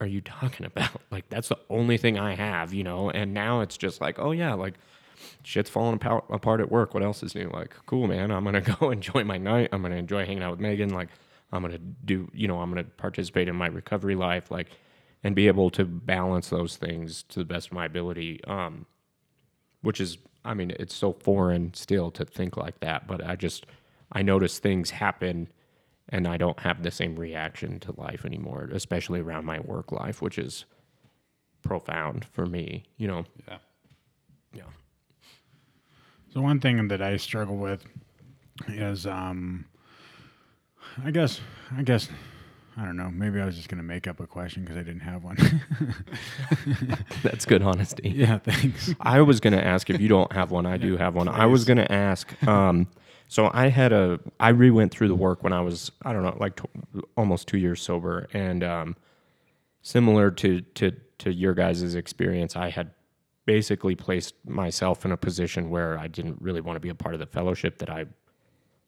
are 0.00 0.06
you 0.06 0.20
talking 0.20 0.66
about 0.74 1.00
like 1.10 1.28
that's 1.28 1.48
the 1.48 1.58
only 1.70 1.98
thing 1.98 2.18
I 2.18 2.34
have 2.34 2.72
you 2.72 2.84
know 2.84 3.10
and 3.10 3.34
now 3.34 3.60
it's 3.60 3.76
just 3.76 4.00
like 4.00 4.18
oh 4.18 4.32
yeah 4.32 4.54
like 4.54 4.74
shit's 5.42 5.70
falling 5.70 5.94
apart, 5.94 6.60
at 6.60 6.70
work. 6.70 6.94
What 6.94 7.02
else 7.02 7.22
is 7.22 7.34
new? 7.34 7.50
Like, 7.52 7.74
cool, 7.86 8.06
man. 8.06 8.30
I'm 8.30 8.44
gonna 8.44 8.60
go 8.80 8.90
enjoy 8.90 9.24
my 9.24 9.38
night. 9.38 9.68
I'm 9.72 9.82
gonna 9.82 9.96
enjoy 9.96 10.24
hanging 10.24 10.42
out 10.42 10.52
with 10.52 10.60
Megan. 10.60 10.90
Like, 10.90 11.08
I'm 11.52 11.62
gonna 11.62 11.78
do, 11.78 12.30
you 12.32 12.48
know, 12.48 12.60
I'm 12.60 12.70
gonna 12.70 12.84
participate 12.84 13.48
in 13.48 13.56
my 13.56 13.66
recovery 13.66 14.14
life. 14.14 14.50
Like, 14.50 14.68
and 15.24 15.34
be 15.34 15.46
able 15.46 15.70
to 15.70 15.84
balance 15.84 16.48
those 16.48 16.76
things 16.76 17.22
to 17.24 17.38
the 17.38 17.44
best 17.44 17.68
of 17.68 17.72
my 17.74 17.84
ability. 17.84 18.42
Um, 18.44 18.86
which 19.82 20.00
is, 20.00 20.18
I 20.44 20.54
mean, 20.54 20.72
it's 20.78 20.94
so 20.94 21.12
foreign 21.12 21.74
still 21.74 22.10
to 22.12 22.24
think 22.24 22.56
like 22.56 22.80
that. 22.80 23.06
But 23.06 23.24
I 23.24 23.36
just, 23.36 23.66
I 24.12 24.22
notice 24.22 24.58
things 24.58 24.90
happen, 24.90 25.48
and 26.08 26.26
I 26.28 26.36
don't 26.36 26.60
have 26.60 26.82
the 26.82 26.90
same 26.90 27.16
reaction 27.16 27.80
to 27.80 27.94
life 27.98 28.24
anymore, 28.24 28.68
especially 28.72 29.20
around 29.20 29.44
my 29.44 29.60
work 29.60 29.90
life, 29.92 30.20
which 30.22 30.38
is 30.38 30.64
profound 31.62 32.24
for 32.26 32.46
me. 32.46 32.84
You 32.96 33.08
know. 33.08 33.24
Yeah. 33.48 33.58
Yeah. 34.54 34.62
So 36.32 36.40
one 36.40 36.60
thing 36.60 36.88
that 36.88 37.00
I 37.02 37.16
struggle 37.16 37.56
with 37.56 37.84
is, 38.68 39.06
um, 39.06 39.64
I 41.04 41.10
guess, 41.10 41.40
I 41.76 41.82
guess, 41.82 42.08
I 42.76 42.84
don't 42.84 42.96
know. 42.96 43.10
Maybe 43.10 43.40
I 43.40 43.44
was 43.46 43.56
just 43.56 43.68
gonna 43.68 43.82
make 43.82 44.06
up 44.06 44.18
a 44.20 44.26
question 44.26 44.62
because 44.62 44.76
I 44.76 44.82
didn't 44.82 45.00
have 45.00 45.24
one. 45.24 45.36
That's 47.22 47.44
good 47.44 47.62
honesty. 47.62 48.10
yeah, 48.10 48.38
thanks. 48.38 48.94
I 49.00 49.20
was 49.20 49.40
going 49.40 49.52
to 49.52 49.64
ask 49.64 49.90
if 49.90 50.00
you 50.00 50.08
don't 50.08 50.32
have 50.32 50.50
one. 50.50 50.66
I 50.66 50.76
do 50.76 50.96
have 50.96 51.14
one. 51.14 51.28
I 51.28 51.46
was 51.46 51.64
going 51.64 51.76
to 51.78 51.90
ask. 51.92 52.32
Um, 52.46 52.88
so 53.32 53.50
I 53.54 53.68
had 53.68 53.94
a. 53.94 54.20
I 54.38 54.50
re-went 54.50 54.92
through 54.92 55.08
the 55.08 55.14
work 55.14 55.42
when 55.42 55.54
I 55.54 55.62
was 55.62 55.90
I 56.02 56.12
don't 56.12 56.22
know 56.22 56.36
like 56.38 56.56
tw- 56.56 57.06
almost 57.16 57.48
two 57.48 57.56
years 57.56 57.80
sober, 57.80 58.28
and 58.34 58.62
um, 58.62 58.94
similar 59.80 60.30
to 60.32 60.60
to 60.60 60.92
to 61.16 61.32
your 61.32 61.54
guys' 61.54 61.94
experience, 61.94 62.56
I 62.56 62.68
had 62.68 62.90
basically 63.46 63.94
placed 63.94 64.34
myself 64.46 65.06
in 65.06 65.12
a 65.12 65.16
position 65.16 65.70
where 65.70 65.98
I 65.98 66.08
didn't 66.08 66.42
really 66.42 66.60
want 66.60 66.76
to 66.76 66.80
be 66.80 66.90
a 66.90 66.94
part 66.94 67.14
of 67.14 67.20
the 67.20 67.26
fellowship 67.26 67.78
that 67.78 67.88
I 67.88 68.04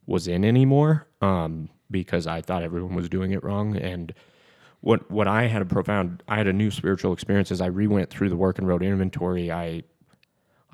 was 0.05 0.29
in 0.29 0.45
anymore 0.45 1.07
um, 1.23 1.71
because 1.91 2.27
I 2.27 2.43
thought 2.43 2.63
everyone 2.63 2.95
was 2.95 3.09
doing 3.09 3.33
it 3.33 3.43
wrong 3.43 3.79
and 3.79 4.13
what 4.83 5.11
what 5.11 5.27
I 5.27 5.47
had 5.47 5.63
a 5.63 5.65
profound 5.65 6.23
I 6.29 6.37
had 6.37 6.49
a 6.49 6.53
new 6.53 6.71
spiritual 6.71 7.15
experience 7.15 7.51
as 7.51 7.63
I 7.63 7.67
re-went 7.69 8.11
through 8.11 8.29
the 8.29 8.37
work 8.37 8.59
and 8.59 8.69
wrote 8.69 8.83
inventory. 8.83 9.51
I 9.51 9.85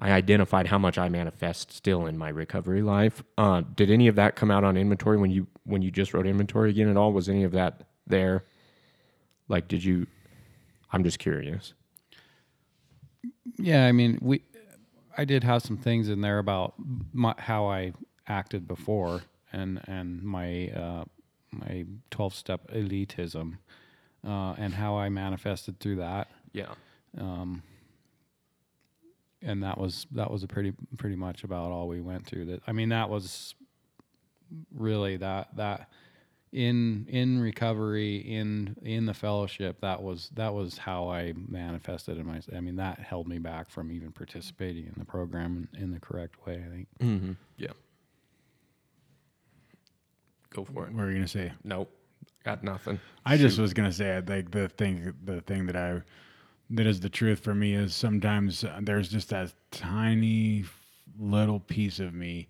I 0.01 0.13
identified 0.13 0.67
how 0.67 0.79
much 0.79 0.97
I 0.97 1.11
manifest 1.11 1.73
still 1.73 2.07
in 2.07 2.17
my 2.17 2.31
recovery 2.31 2.81
life. 2.81 3.23
Uh, 3.37 3.61
did 3.77 3.91
any 3.91 4.09
of 4.09 4.17
that 4.17 4.35
come 4.35 4.51
out 4.51 4.65
on 4.65 4.77
inventory 4.79 5.19
when 5.19 5.31
you 5.31 5.47
when 5.65 5.83
you 5.83 5.91
just 5.91 6.15
wrote 6.15 6.27
inventory 6.27 6.71
again 6.71 6.89
at 6.89 6.97
all? 6.97 7.13
Was 7.13 7.29
any 7.29 7.45
of 7.45 7.53
that 7.53 7.83
there? 8.07 8.45
Like, 9.49 9.69
did 9.69 9.85
you? 9.85 10.07
I'm 10.91 11.05
just 11.05 11.19
curious. 11.19 11.75
Yeah, 13.59 13.87
I 13.87 13.93
mean, 13.93 14.19
we, 14.23 14.43
I 15.19 15.25
did 15.25 15.45
have 15.45 15.63
some 15.63 15.77
things 15.77 16.09
in 16.09 16.21
there 16.23 16.39
about 16.39 16.75
my, 17.13 17.35
how 17.37 17.67
I 17.67 17.93
acted 18.27 18.67
before 18.67 19.23
and 19.53 19.81
and 19.87 20.23
my 20.23 20.69
uh, 20.69 21.05
my 21.53 21.85
twelve 22.11 22.35
step 22.35 22.71
elitism, 22.73 23.59
uh, 24.27 24.55
and 24.57 24.73
how 24.75 24.97
I 24.97 25.11
manifested 25.11 25.79
through 25.79 25.97
that, 25.97 26.29
Yeah. 26.55 26.73
And 29.51 29.63
that 29.63 29.79
was 29.79 30.07
that 30.13 30.31
was 30.31 30.43
a 30.43 30.49
pretty 30.49 30.73
pretty 30.97 31.17
much 31.17 31.45
about 31.45 31.71
all 31.71 31.89
we 31.89 32.01
went 32.01 32.27
through. 32.27 32.47
That 32.47 32.63
I 32.67 32.73
mean, 32.73 32.91
that 32.91 33.11
was 33.11 33.55
really 34.75 35.17
that 35.19 35.57
that 35.57 35.89
in 36.53 37.07
in 37.09 37.41
recovery 37.41 38.17
in 38.17 38.77
in 38.83 39.07
the 39.07 39.15
fellowship 39.15 39.81
that 39.81 40.03
was 40.03 40.31
that 40.35 40.53
was 40.53 40.79
how 40.79 41.09
I 41.09 41.33
manifested 41.49 42.19
in 42.19 42.27
my 42.27 42.41
I 42.55 42.61
mean 42.61 42.77
that 42.77 42.99
held 42.99 43.29
me 43.29 43.39
back 43.39 43.71
from 43.71 43.93
even 43.93 44.11
participating 44.11 44.87
in 44.87 44.95
the 44.99 45.05
program 45.05 45.69
in, 45.75 45.83
in 45.83 45.91
the 45.93 46.01
correct 46.01 46.45
way 46.47 46.63
I 46.67 46.69
think 46.69 46.89
Mm-hmm. 47.01 47.33
Yeah. 47.57 47.69
Go 50.53 50.65
for 50.65 50.87
it. 50.87 50.93
What 50.93 51.05
were 51.05 51.09
you 51.11 51.15
gonna 51.15 51.29
say? 51.29 51.53
Nope. 51.63 51.93
Got 52.45 52.65
nothing. 52.65 52.99
I 53.25 53.37
just 53.37 53.59
was 53.59 53.73
gonna 53.73 53.93
say 53.93 54.21
like 54.27 54.51
the 54.51 54.69
thing 54.69 55.15
the 55.25 55.43
thing 55.43 55.67
that 55.67 55.77
I 55.77 56.03
that 56.71 56.87
is 56.87 57.01
the 57.01 57.09
truth 57.09 57.41
for 57.41 57.55
me 57.55 57.75
is 57.75 57.95
sometimes 57.95 58.65
uh, 58.65 58.79
there's 58.83 59.09
just 59.09 59.31
that 59.31 59.53
tiny 59.71 60.65
little 61.19 61.61
piece 61.61 61.99
of 61.99 62.15
me 62.15 62.49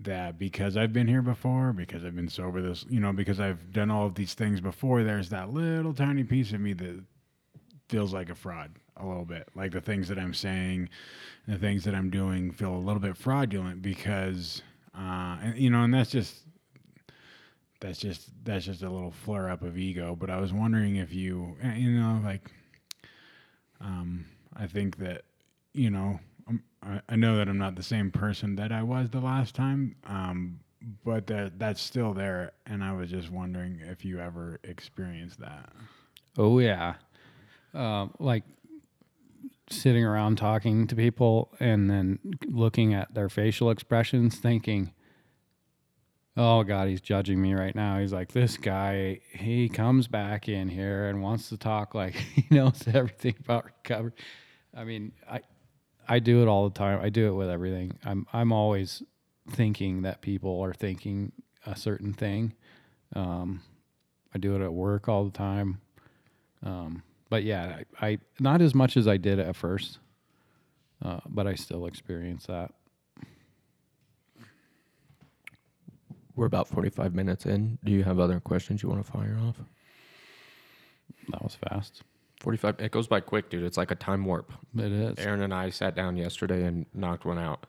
that 0.00 0.38
because 0.38 0.76
I've 0.76 0.92
been 0.92 1.08
here 1.08 1.22
before, 1.22 1.72
because 1.72 2.04
I've 2.04 2.14
been 2.14 2.28
sober 2.28 2.60
this, 2.60 2.84
you 2.88 3.00
know, 3.00 3.12
because 3.12 3.40
I've 3.40 3.72
done 3.72 3.90
all 3.90 4.06
of 4.06 4.14
these 4.14 4.34
things 4.34 4.60
before, 4.60 5.02
there's 5.02 5.30
that 5.30 5.50
little 5.50 5.94
tiny 5.94 6.22
piece 6.22 6.52
of 6.52 6.60
me 6.60 6.74
that 6.74 7.02
feels 7.88 8.12
like 8.12 8.28
a 8.28 8.34
fraud 8.34 8.72
a 8.98 9.06
little 9.06 9.24
bit. 9.24 9.48
Like 9.54 9.72
the 9.72 9.80
things 9.80 10.08
that 10.08 10.18
I'm 10.18 10.34
saying, 10.34 10.90
the 11.48 11.58
things 11.58 11.84
that 11.84 11.94
I'm 11.94 12.10
doing 12.10 12.50
feel 12.52 12.74
a 12.74 12.78
little 12.78 13.00
bit 13.00 13.16
fraudulent 13.16 13.80
because 13.82 14.62
uh 14.94 15.36
and 15.42 15.58
you 15.58 15.70
know, 15.70 15.82
and 15.82 15.94
that's 15.94 16.10
just 16.10 16.42
that's 17.80 17.98
just 17.98 18.30
that's 18.44 18.64
just 18.64 18.82
a 18.82 18.90
little 18.90 19.10
flare 19.10 19.48
up 19.48 19.62
of 19.62 19.78
ego. 19.78 20.16
But 20.18 20.30
I 20.30 20.40
was 20.40 20.52
wondering 20.52 20.96
if 20.96 21.12
you, 21.12 21.56
eh, 21.62 21.76
you 21.76 21.90
know, 21.90 22.20
like, 22.24 22.50
um, 23.80 24.26
I 24.54 24.66
think 24.66 24.98
that, 24.98 25.22
you 25.72 25.90
know, 25.90 26.20
um, 26.48 26.62
I, 26.82 27.00
I 27.08 27.16
know 27.16 27.36
that 27.36 27.48
I'm 27.48 27.58
not 27.58 27.74
the 27.74 27.82
same 27.82 28.10
person 28.10 28.56
that 28.56 28.72
I 28.72 28.82
was 28.82 29.10
the 29.10 29.20
last 29.20 29.54
time, 29.54 29.96
um, 30.04 30.60
but 31.04 31.26
that 31.26 31.58
that's 31.58 31.80
still 31.80 32.14
there. 32.14 32.52
And 32.66 32.82
I 32.84 32.92
was 32.92 33.10
just 33.10 33.30
wondering 33.30 33.80
if 33.82 34.04
you 34.04 34.20
ever 34.20 34.60
experienced 34.64 35.40
that. 35.40 35.70
Oh 36.38 36.58
yeah, 36.58 36.94
um, 37.74 38.14
like 38.18 38.44
sitting 39.68 40.04
around 40.04 40.36
talking 40.36 40.86
to 40.86 40.94
people 40.94 41.52
and 41.58 41.90
then 41.90 42.18
looking 42.46 42.94
at 42.94 43.12
their 43.14 43.28
facial 43.28 43.70
expressions, 43.70 44.36
thinking, 44.36 44.92
"Oh 46.36 46.62
God, 46.64 46.88
he's 46.88 47.00
judging 47.00 47.40
me 47.40 47.54
right 47.54 47.74
now." 47.74 47.98
He's 47.98 48.12
like, 48.12 48.32
"This 48.32 48.56
guy, 48.56 49.20
he 49.32 49.68
comes 49.68 50.08
back 50.08 50.48
in 50.48 50.68
here 50.68 51.08
and 51.08 51.22
wants 51.22 51.48
to 51.50 51.56
talk 51.56 51.94
like 51.94 52.14
he 52.34 52.46
knows 52.50 52.82
everything 52.92 53.34
about 53.40 53.64
recovery." 53.64 54.12
I 54.74 54.84
mean, 54.84 55.12
I 55.30 55.40
I 56.08 56.18
do 56.18 56.42
it 56.42 56.48
all 56.48 56.68
the 56.68 56.74
time. 56.74 57.00
I 57.02 57.08
do 57.08 57.28
it 57.28 57.34
with 57.34 57.50
everything. 57.50 57.98
I'm 58.04 58.26
I'm 58.32 58.52
always 58.52 59.02
thinking 59.50 60.02
that 60.02 60.22
people 60.22 60.60
are 60.60 60.74
thinking 60.74 61.32
a 61.66 61.76
certain 61.76 62.12
thing. 62.12 62.54
Um, 63.14 63.62
I 64.34 64.38
do 64.38 64.54
it 64.54 64.62
at 64.62 64.72
work 64.72 65.08
all 65.08 65.24
the 65.24 65.30
time. 65.36 65.80
Um, 66.62 67.02
but 67.28 67.42
yeah, 67.42 67.80
I, 68.00 68.06
I 68.06 68.18
not 68.38 68.60
as 68.60 68.74
much 68.74 68.96
as 68.96 69.08
I 69.08 69.16
did 69.16 69.38
at 69.38 69.56
first, 69.56 69.98
uh, 71.04 71.20
but 71.26 71.46
I 71.46 71.54
still 71.54 71.86
experience 71.86 72.46
that. 72.46 72.72
We're 76.36 76.46
about 76.46 76.68
45 76.68 77.14
minutes 77.14 77.46
in. 77.46 77.78
Do 77.82 77.90
you 77.92 78.04
have 78.04 78.20
other 78.20 78.40
questions 78.40 78.82
you 78.82 78.88
want 78.88 79.04
to 79.04 79.10
fire 79.10 79.38
off? 79.42 79.56
That 81.30 81.42
was 81.42 81.56
fast. 81.68 82.02
45. 82.40 82.76
It 82.80 82.92
goes 82.92 83.08
by 83.08 83.20
quick, 83.20 83.48
dude. 83.48 83.64
It's 83.64 83.78
like 83.78 83.90
a 83.90 83.94
time 83.94 84.24
warp. 84.24 84.52
It 84.76 84.92
is. 84.92 85.14
Aaron 85.18 85.42
and 85.42 85.54
I 85.54 85.70
sat 85.70 85.96
down 85.96 86.16
yesterday 86.16 86.64
and 86.64 86.84
knocked 86.92 87.24
one 87.24 87.38
out, 87.38 87.66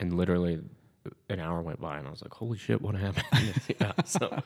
and 0.00 0.14
literally 0.14 0.60
an 1.28 1.38
hour 1.38 1.62
went 1.62 1.80
by, 1.80 1.98
and 1.98 2.08
I 2.08 2.10
was 2.10 2.20
like, 2.20 2.34
"Holy 2.34 2.58
shit, 2.58 2.82
what 2.82 2.96
happened?" 2.96 3.54
yeah. 3.80 3.92
So 4.04 4.42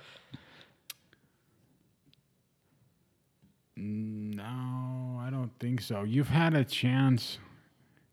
No, 3.76 5.18
I 5.18 5.30
don't 5.30 5.52
think 5.58 5.80
so. 5.80 6.02
You've 6.02 6.28
had 6.28 6.54
a 6.54 6.64
chance 6.64 7.38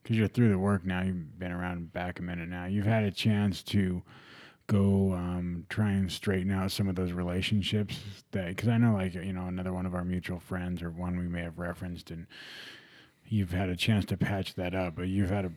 because 0.02 0.16
you're 0.16 0.30
through 0.30 0.50
the 0.50 0.58
work 0.58 0.86
now. 0.86 1.02
You've 1.02 1.38
been 1.38 1.52
around 1.52 1.92
back 1.92 2.20
a 2.20 2.24
minute 2.24 2.48
now. 2.48 2.66
You've 2.66 2.86
had 2.86 3.04
a 3.04 3.12
chance 3.12 3.62
to 3.64 4.02
go 4.68 5.14
um, 5.14 5.66
try 5.70 5.92
and 5.92 6.12
straighten 6.12 6.52
out 6.52 6.72
some 6.72 6.90
of 6.90 6.96
those 6.96 7.14
relationships 7.14 8.00
that 8.32 8.50
because 8.50 8.68
I 8.68 8.78
know 8.78 8.94
like 8.94 9.14
you 9.14 9.34
know 9.34 9.48
another 9.48 9.74
one 9.74 9.86
of 9.86 9.96
our 9.96 10.04
mutual 10.04 10.40
friends 10.40 10.82
or 10.82 10.92
one 10.92 11.18
we 11.18 11.28
may 11.28 11.42
have 11.42 11.58
referenced 11.58 12.12
and 12.12 12.28
you've 13.30 13.52
had 13.52 13.70
a 13.70 13.76
chance 13.76 14.06
to 14.06 14.18
patch 14.18 14.56
that 14.56 14.74
up, 14.74 14.96
but 14.96 15.08
you've 15.08 15.30
had 15.30 15.46
a 15.46 15.52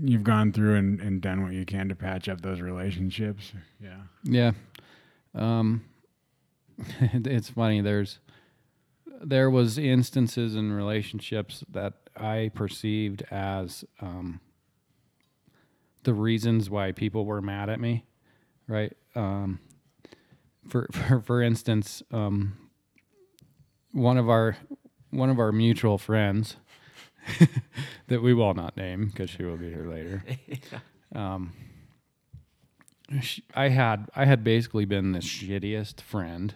you've 0.00 0.24
gone 0.24 0.52
through 0.52 0.76
and, 0.76 1.00
and 1.00 1.20
done 1.20 1.42
what 1.42 1.52
you 1.52 1.64
can 1.64 1.88
to 1.88 1.94
patch 1.94 2.28
up 2.28 2.40
those 2.40 2.60
relationships. 2.60 3.52
Yeah. 3.80 4.00
Yeah. 4.24 4.52
Um, 5.34 5.84
it's 7.00 7.50
funny. 7.50 7.80
There's 7.80 8.18
there 9.24 9.50
was 9.50 9.78
instances 9.78 10.56
in 10.56 10.72
relationships 10.72 11.62
that 11.70 11.94
I 12.16 12.50
perceived 12.54 13.22
as 13.30 13.84
um, 14.00 14.40
the 16.02 16.14
reasons 16.14 16.68
why 16.68 16.92
people 16.92 17.24
were 17.24 17.40
mad 17.40 17.68
at 17.68 17.78
me, 17.78 18.04
right? 18.72 18.96
Um, 19.14 19.60
for, 20.68 20.88
for 20.92 21.20
for 21.20 21.42
instance, 21.42 22.02
um, 22.10 22.54
one 23.92 24.16
of 24.16 24.28
our 24.28 24.56
one 25.10 25.28
of 25.28 25.38
our 25.38 25.52
mutual 25.52 25.98
friends 25.98 26.56
that 28.08 28.22
we 28.22 28.32
will 28.32 28.54
not 28.54 28.76
name 28.76 29.06
because 29.06 29.28
she 29.30 29.44
will 29.44 29.58
be 29.58 29.68
here 29.70 29.86
later. 29.88 30.24
Um, 31.14 31.52
sh- 33.20 33.40
I 33.54 33.68
had 33.68 34.08
I 34.16 34.24
had 34.24 34.42
basically 34.42 34.86
been 34.86 35.12
the 35.12 35.18
shittiest 35.18 36.00
friend 36.00 36.54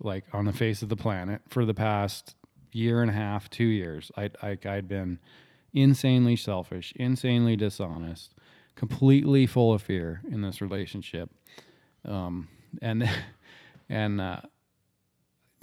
like 0.00 0.24
on 0.32 0.46
the 0.46 0.54
face 0.54 0.80
of 0.80 0.88
the 0.88 0.96
planet 0.96 1.42
for 1.50 1.66
the 1.66 1.74
past 1.74 2.34
year 2.72 3.02
and 3.02 3.10
a 3.10 3.12
half, 3.12 3.50
two 3.50 3.66
years. 3.66 4.10
I 4.16 4.30
I 4.40 4.56
I'd 4.64 4.88
been 4.88 5.18
insanely 5.74 6.36
selfish, 6.36 6.94
insanely 6.96 7.56
dishonest, 7.56 8.33
completely 8.76 9.46
full 9.46 9.72
of 9.72 9.82
fear 9.82 10.20
in 10.30 10.42
this 10.42 10.60
relationship, 10.60 11.30
um, 12.04 12.48
and 12.82 13.08
and 13.88 14.20
uh, 14.20 14.40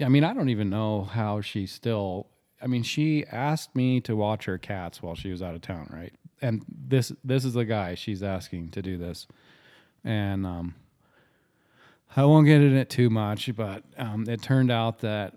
I 0.04 0.10
mean 0.10 0.24
I 0.24 0.34
don't 0.34 0.50
even 0.50 0.70
know 0.70 1.04
how 1.04 1.42
she 1.42 1.66
still. 1.66 2.28
I 2.64 2.68
mean, 2.68 2.84
she 2.84 3.26
asked 3.26 3.76
me 3.76 4.02
to 4.02 4.16
watch 4.16 4.46
her 4.46 4.60
cats 4.60 5.02
while 5.02 5.16
she 5.16 5.32
was 5.32 5.42
out 5.42 5.56
of 5.56 5.62
town, 5.62 5.90
right? 5.92 6.14
And 6.44 6.64
this 6.70 7.12
this 7.24 7.44
is 7.44 7.54
the 7.54 7.66
guy 7.66 7.96
she's 7.96 8.22
asking 8.22 8.70
to 8.70 8.82
do 8.82 8.98
this, 8.98 9.28
and 10.04 10.46
um, 10.46 10.76
I 12.16 12.26
won't 12.26 12.46
get 12.46 12.60
in 12.60 12.76
it 12.76 12.90
too 12.90 13.10
much, 13.10 13.56
but 13.56 13.84
um, 13.98 14.28
it 14.28 14.42
turned 14.42 14.70
out 14.70 15.00
that 15.00 15.34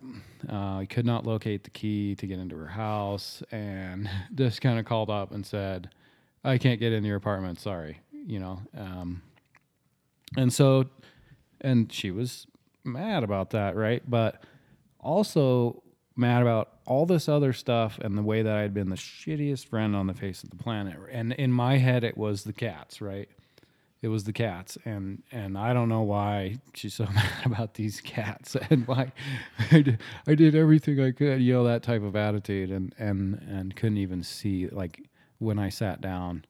uh, 0.51 0.79
I 0.79 0.87
could 0.91 1.07
not 1.07 1.25
locate 1.25 1.63
the 1.63 1.71
key 1.71 2.17
to 2.17 2.27
get 2.27 2.41
into 2.41 2.57
her 2.57 2.67
house, 2.67 3.45
and 3.53 4.11
just 4.35 4.61
kind 4.61 4.79
of 4.79 4.85
called 4.85 5.09
up 5.09 5.31
and 5.31 5.47
said, 5.47 5.91
"I 6.45 6.59
can't 6.59 6.81
get 6.81 6.93
in 6.93 7.05
your 7.05 7.17
apartment. 7.17 7.61
Sorry," 7.61 8.01
you 8.27 8.39
know. 8.39 8.61
Um, 8.77 9.23
and 10.37 10.53
so, 10.53 10.87
and 11.61 11.93
she 11.93 12.11
was 12.11 12.47
mad 12.85 13.25
about 13.25 13.51
that, 13.51 13.77
right? 13.77 14.03
But 14.09 14.43
also 15.01 15.83
mad 16.17 16.43
about 16.43 16.71
all 16.87 17.07
this 17.07 17.29
other 17.29 17.53
stuff 17.53 17.99
and 17.99 18.17
the 18.17 18.23
way 18.23 18.43
that 18.43 18.57
I'd 18.57 18.75
been 18.75 18.91
the 18.91 18.97
shittiest 18.97 19.67
friend 19.67 19.97
on 19.97 20.07
the 20.07 20.15
face 20.15 20.45
of 20.45 20.51
the 20.51 20.57
planet. 20.57 20.97
And 21.11 21.33
in 21.33 21.51
my 21.51 21.79
head, 21.79 22.05
it 22.05 22.17
was 22.17 22.45
the 22.45 22.53
cats, 22.53 23.01
right? 23.01 23.29
it 24.05 24.09
was 24.09 24.25
the 24.25 24.35
cats 24.35 24.77
and 24.85 25.23
and 25.33 25.57
i 25.57 25.73
don't 25.73 25.89
know 25.89 26.03
why 26.03 26.59
she's 26.75 26.93
so 26.93 27.05
mad 27.15 27.47
about 27.47 27.73
these 27.75 28.03
cats 28.03 28.55
and 28.71 28.87
why 28.87 29.11
I 29.73 29.81
did, 29.81 29.99
I 30.27 30.35
did 30.35 30.55
everything 30.55 31.01
i 31.01 31.11
could 31.11 31.41
you 31.41 31.55
know 31.55 31.65
that 31.65 31.83
type 31.83 32.03
of 32.03 32.15
attitude 32.15 32.71
and 32.71 32.95
and 32.99 33.35
and 33.49 33.75
couldn't 33.75 33.97
even 33.97 34.23
see 34.23 34.69
like 34.69 35.09
when 35.39 35.59
i 35.59 35.69
sat 35.69 36.01
down 36.01 36.45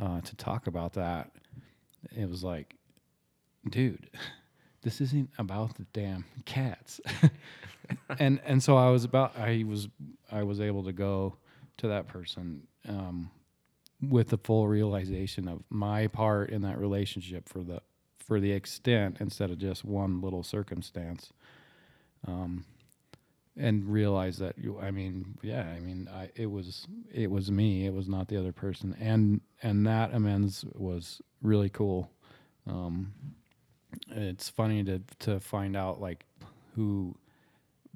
uh, 0.00 0.20
to 0.20 0.34
talk 0.36 0.66
about 0.66 0.92
that 0.94 1.30
it 2.16 2.28
was 2.28 2.42
like 2.42 2.74
dude 3.70 4.08
this 4.82 5.00
isn't 5.00 5.30
about 5.38 5.76
the 5.76 5.86
damn 5.92 6.24
cats. 6.44 7.00
And 8.18 8.40
and 8.46 8.62
so 8.62 8.76
i 8.76 8.88
was 8.88 9.04
about 9.04 9.36
i 9.36 9.64
was 9.66 9.88
i 10.30 10.42
was 10.42 10.60
able 10.60 10.84
to 10.84 10.92
go 10.92 11.36
to 11.78 11.88
that 11.88 12.06
person 12.06 12.62
um, 12.88 13.30
with 14.00 14.28
the 14.28 14.38
full 14.38 14.66
realization 14.68 15.48
of 15.48 15.62
my 15.68 16.06
part 16.06 16.50
in 16.50 16.62
that 16.62 16.78
relationship 16.78 17.48
for 17.48 17.62
the 17.62 17.82
for 18.18 18.40
the 18.40 18.52
extent 18.52 19.18
instead 19.20 19.50
of 19.50 19.58
just 19.58 19.84
one 19.84 20.20
little 20.20 20.42
circumstance. 20.42 21.32
Um, 22.26 22.64
and 23.56 23.86
realize 23.86 24.38
that 24.38 24.56
you 24.58 24.78
i 24.80 24.90
mean 24.90 25.36
yeah 25.42 25.66
i 25.76 25.78
mean 25.78 26.08
I, 26.12 26.30
it 26.34 26.50
was 26.50 26.86
it 27.12 27.30
was 27.30 27.50
me 27.50 27.86
it 27.86 27.92
was 27.92 28.08
not 28.08 28.28
the 28.28 28.38
other 28.38 28.52
person. 28.52 28.96
And 29.00 29.40
and 29.62 29.86
that 29.86 30.12
amends 30.12 30.64
was 30.74 31.20
really 31.42 31.68
cool. 31.68 32.10
Um, 32.66 33.12
it's 34.10 34.48
funny 34.48 34.82
to 34.84 35.02
to 35.20 35.40
find 35.40 35.76
out 35.76 36.00
like 36.00 36.24
who 36.74 37.16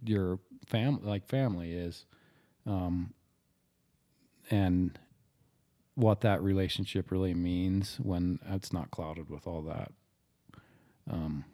your 0.05 0.39
family 0.67 1.03
like 1.05 1.27
family 1.27 1.73
is 1.73 2.05
um, 2.67 3.15
and 4.51 4.99
what 5.95 6.21
that 6.21 6.43
relationship 6.43 7.11
really 7.11 7.35
means 7.35 7.99
when 8.03 8.39
it's 8.51 8.73
not 8.73 8.91
clouded 8.91 9.31
with 9.31 9.47
all 9.47 9.63
that. 9.63 9.93
Um, 11.11 11.45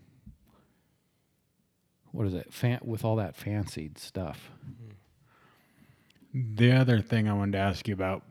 what 2.13 2.27
is 2.27 2.35
it? 2.35 2.53
Fan- 2.53 2.81
with 2.85 3.05
all 3.05 3.17
that 3.17 3.37
fancied 3.37 3.99
stuff. 3.99 4.51
The 6.33 6.73
other 6.73 7.01
thing 7.01 7.29
I 7.29 7.35
wanted 7.35 7.53
to 7.53 7.59
ask 7.59 7.89
you 7.89 7.95
about 7.95 8.23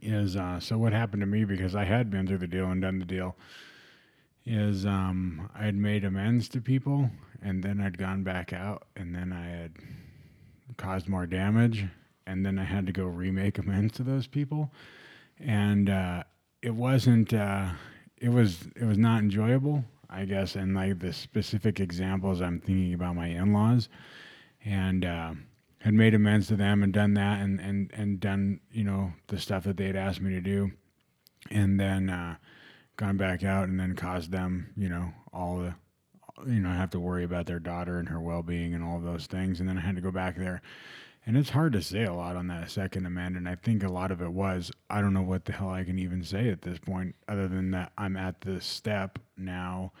is 0.00 0.36
uh, 0.36 0.60
so 0.60 0.78
what 0.78 0.92
happened 0.92 1.20
to 1.20 1.26
me 1.26 1.44
because 1.44 1.74
I 1.74 1.84
had 1.84 2.10
been 2.10 2.26
through 2.26 2.38
the 2.38 2.46
deal 2.46 2.70
and 2.70 2.80
done 2.80 2.98
the 2.98 3.04
deal 3.04 3.36
is 4.44 4.86
um, 4.86 5.48
I 5.54 5.64
had 5.64 5.76
made 5.76 6.04
amends 6.04 6.48
to 6.50 6.60
people 6.60 7.10
and 7.42 7.62
then 7.62 7.80
I'd 7.80 7.98
gone 7.98 8.22
back 8.22 8.52
out 8.52 8.86
and 8.96 9.14
then 9.14 9.32
I 9.32 9.44
had 9.44 9.72
caused 10.76 11.08
more 11.08 11.26
damage 11.26 11.84
and 12.26 12.44
then 12.44 12.58
I 12.58 12.64
had 12.64 12.86
to 12.86 12.92
go 12.92 13.04
remake 13.04 13.58
amends 13.58 13.94
to 13.94 14.02
those 14.02 14.26
people. 14.26 14.70
And 15.38 15.90
uh, 15.90 16.24
it 16.60 16.74
wasn't 16.74 17.32
uh, 17.32 17.70
it 18.18 18.30
was 18.30 18.68
it 18.76 18.84
was 18.84 18.98
not 18.98 19.20
enjoyable 19.20 19.84
I 20.12 20.24
guess 20.26 20.56
and 20.56 20.74
like 20.74 20.98
the 20.98 21.12
specific 21.12 21.80
examples 21.80 22.40
I'm 22.40 22.60
thinking 22.60 22.94
about 22.94 23.16
my 23.16 23.28
in-laws 23.28 23.88
and 24.64 25.04
uh, 25.04 25.32
had 25.78 25.94
made 25.94 26.14
amends 26.14 26.48
to 26.48 26.56
them 26.56 26.82
and 26.82 26.92
done 26.92 27.14
that 27.14 27.40
and, 27.40 27.58
and, 27.60 27.90
and 27.94 28.20
done, 28.20 28.60
you 28.70 28.84
know, 28.84 29.12
the 29.28 29.38
stuff 29.38 29.64
that 29.64 29.76
they'd 29.76 29.96
asked 29.96 30.20
me 30.20 30.30
to 30.30 30.40
do. 30.40 30.70
And 31.50 31.80
then 31.80 32.08
uh, 32.08 32.36
gone 32.96 33.16
back 33.16 33.42
out 33.42 33.68
and 33.68 33.80
then 33.80 33.96
caused 33.96 34.30
them, 34.30 34.72
you 34.76 34.88
know, 34.88 35.12
all 35.32 35.58
the, 35.58 35.74
you 36.46 36.60
know, 36.60 36.70
have 36.70 36.90
to 36.90 37.00
worry 37.00 37.24
about 37.24 37.46
their 37.46 37.58
daughter 37.58 37.98
and 37.98 38.08
her 38.08 38.20
well 38.20 38.42
being 38.42 38.74
and 38.74 38.84
all 38.84 39.00
those 39.00 39.26
things. 39.26 39.60
And 39.60 39.68
then 39.68 39.78
I 39.78 39.80
had 39.80 39.96
to 39.96 40.02
go 40.02 40.12
back 40.12 40.36
there. 40.36 40.62
And 41.24 41.36
it's 41.36 41.50
hard 41.50 41.72
to 41.74 41.82
say 41.82 42.04
a 42.04 42.12
lot 42.12 42.36
on 42.36 42.48
that 42.48 42.70
second 42.70 43.06
amendment. 43.06 43.46
I 43.46 43.54
think 43.54 43.84
a 43.84 43.88
lot 43.88 44.10
of 44.10 44.20
it 44.20 44.32
was, 44.32 44.72
I 44.90 45.00
don't 45.00 45.14
know 45.14 45.22
what 45.22 45.44
the 45.44 45.52
hell 45.52 45.70
I 45.70 45.84
can 45.84 45.98
even 45.98 46.24
say 46.24 46.48
at 46.48 46.62
this 46.62 46.78
point, 46.78 47.14
other 47.28 47.46
than 47.46 47.70
that 47.70 47.92
I'm 47.96 48.16
at 48.16 48.40
this 48.40 48.64
step 48.64 49.20
now 49.36 49.92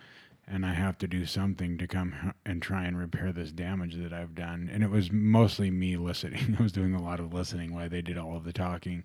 and 0.46 0.66
I 0.66 0.74
have 0.74 0.98
to 0.98 1.06
do 1.06 1.24
something 1.24 1.78
to 1.78 1.86
come 1.86 2.34
and 2.44 2.60
try 2.60 2.84
and 2.84 2.98
repair 2.98 3.32
this 3.32 3.52
damage 3.52 3.96
that 3.96 4.12
I've 4.12 4.34
done. 4.34 4.68
And 4.72 4.82
it 4.82 4.90
was 4.90 5.12
mostly 5.12 5.70
me 5.70 5.96
listening. 5.96 6.56
I 6.58 6.62
was 6.62 6.72
doing 6.72 6.94
a 6.94 7.02
lot 7.02 7.20
of 7.20 7.32
listening 7.32 7.74
while 7.74 7.88
they 7.88 8.02
did 8.02 8.18
all 8.18 8.36
of 8.36 8.44
the 8.44 8.52
talking, 8.52 9.04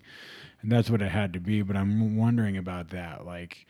and 0.60 0.72
that's 0.72 0.90
what 0.90 1.02
it 1.02 1.10
had 1.10 1.32
to 1.34 1.40
be. 1.40 1.62
But 1.62 1.76
I'm 1.76 2.16
wondering 2.16 2.56
about 2.56 2.90
that, 2.90 3.24
like. 3.24 3.66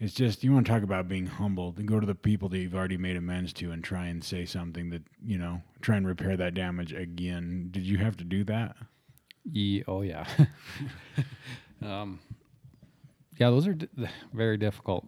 It's 0.00 0.14
just 0.14 0.44
you 0.44 0.52
want 0.52 0.66
to 0.66 0.72
talk 0.72 0.82
about 0.82 1.08
being 1.08 1.26
humble. 1.26 1.72
Then 1.72 1.86
go 1.86 1.98
to 1.98 2.06
the 2.06 2.14
people 2.14 2.48
that 2.50 2.58
you've 2.58 2.74
already 2.74 2.96
made 2.96 3.16
amends 3.16 3.52
to 3.54 3.72
and 3.72 3.82
try 3.82 4.06
and 4.06 4.22
say 4.22 4.44
something 4.44 4.90
that 4.90 5.02
you 5.24 5.38
know, 5.38 5.62
try 5.80 5.96
and 5.96 6.06
repair 6.06 6.36
that 6.36 6.54
damage 6.54 6.92
again. 6.92 7.68
Did 7.70 7.82
you 7.82 7.98
have 7.98 8.16
to 8.18 8.24
do 8.24 8.44
that? 8.44 8.76
Ye- 9.50 9.84
oh 9.88 10.02
yeah. 10.02 10.26
um, 11.82 12.20
yeah, 13.38 13.50
those 13.50 13.66
are 13.66 13.74
d- 13.74 13.88
very 14.32 14.56
difficult. 14.56 15.06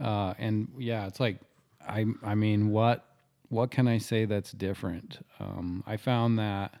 Uh, 0.00 0.34
and 0.38 0.68
yeah, 0.78 1.06
it's 1.06 1.20
like 1.20 1.38
I 1.86 2.06
I 2.24 2.34
mean, 2.34 2.70
what 2.70 3.04
what 3.48 3.70
can 3.70 3.86
I 3.86 3.98
say 3.98 4.24
that's 4.24 4.50
different? 4.52 5.24
Um, 5.38 5.84
I 5.86 5.96
found 5.96 6.38
that 6.38 6.74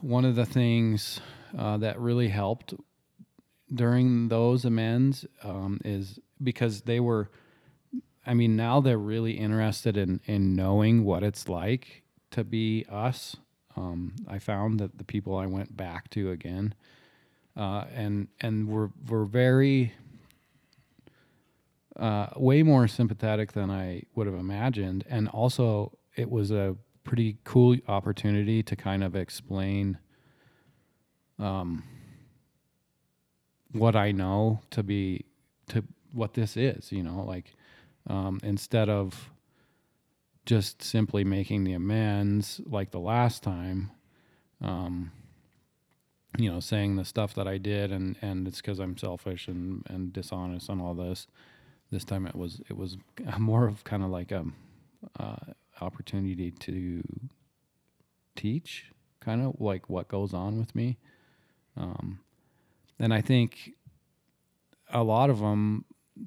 one 0.00 0.24
of 0.24 0.36
the 0.36 0.46
things 0.46 1.20
uh, 1.56 1.76
that 1.78 2.00
really 2.00 2.28
helped 2.28 2.74
during 3.72 4.28
those 4.28 4.64
amends 4.64 5.24
um, 5.42 5.80
is 5.84 6.18
because 6.42 6.82
they 6.82 7.00
were 7.00 7.30
I 8.26 8.34
mean, 8.34 8.54
now 8.54 8.80
they're 8.80 8.98
really 8.98 9.32
interested 9.32 9.96
in 9.96 10.20
in 10.26 10.54
knowing 10.54 11.04
what 11.04 11.22
it's 11.22 11.48
like 11.48 12.02
to 12.32 12.44
be 12.44 12.84
us. 12.90 13.36
Um, 13.76 14.14
I 14.28 14.38
found 14.38 14.78
that 14.80 14.98
the 14.98 15.04
people 15.04 15.36
I 15.36 15.46
went 15.46 15.76
back 15.76 16.10
to 16.10 16.30
again, 16.30 16.74
uh, 17.56 17.84
and 17.94 18.28
and 18.40 18.68
were 18.68 18.90
were 19.08 19.24
very 19.24 19.94
uh, 21.96 22.28
way 22.36 22.62
more 22.62 22.86
sympathetic 22.86 23.52
than 23.52 23.70
I 23.70 24.02
would 24.14 24.26
have 24.26 24.36
imagined, 24.36 25.04
and 25.08 25.28
also 25.28 25.96
it 26.14 26.30
was 26.30 26.50
a 26.50 26.76
pretty 27.04 27.38
cool 27.44 27.76
opportunity 27.88 28.62
to 28.62 28.76
kind 28.76 29.02
of 29.02 29.16
explain 29.16 29.98
um, 31.38 31.84
what 33.72 33.96
I 33.96 34.12
know 34.12 34.60
to 34.70 34.82
be 34.82 35.24
to 35.68 35.84
what 36.12 36.34
this 36.34 36.56
is. 36.56 36.92
You 36.92 37.02
know, 37.02 37.24
like 37.24 37.52
um, 38.06 38.40
instead 38.42 38.88
of 38.88 39.30
just 40.46 40.82
simply 40.82 41.24
making 41.24 41.64
the 41.64 41.72
amends 41.72 42.60
like 42.66 42.90
the 42.90 43.00
last 43.00 43.42
time. 43.42 43.90
Um, 44.62 45.12
you 46.38 46.50
know, 46.50 46.60
saying 46.60 46.96
the 46.96 47.04
stuff 47.04 47.34
that 47.34 47.48
I 47.48 47.58
did 47.58 47.90
and, 47.90 48.16
and 48.22 48.46
it's 48.46 48.58
because 48.60 48.78
I'm 48.78 48.96
selfish 48.96 49.48
and, 49.48 49.82
and 49.88 50.12
dishonest 50.12 50.68
and 50.68 50.80
all 50.80 50.94
this. 50.94 51.26
This 51.90 52.04
time 52.04 52.26
it 52.26 52.36
was 52.36 52.60
it 52.68 52.76
was 52.76 52.96
more 53.38 53.66
of 53.66 53.82
kind 53.84 54.02
of 54.02 54.10
like 54.10 54.30
a 54.30 54.44
uh, 55.18 55.36
opportunity 55.80 56.50
to 56.52 57.02
teach, 58.36 58.92
kind 59.20 59.44
of 59.44 59.60
like 59.60 59.88
what 59.88 60.08
goes 60.08 60.32
on 60.32 60.58
with 60.58 60.74
me. 60.74 60.98
Um, 61.76 62.20
and 63.00 63.12
I 63.12 63.22
think 63.22 63.72
a 64.92 65.02
lot 65.02 65.30
of 65.30 65.40
them 65.40 65.84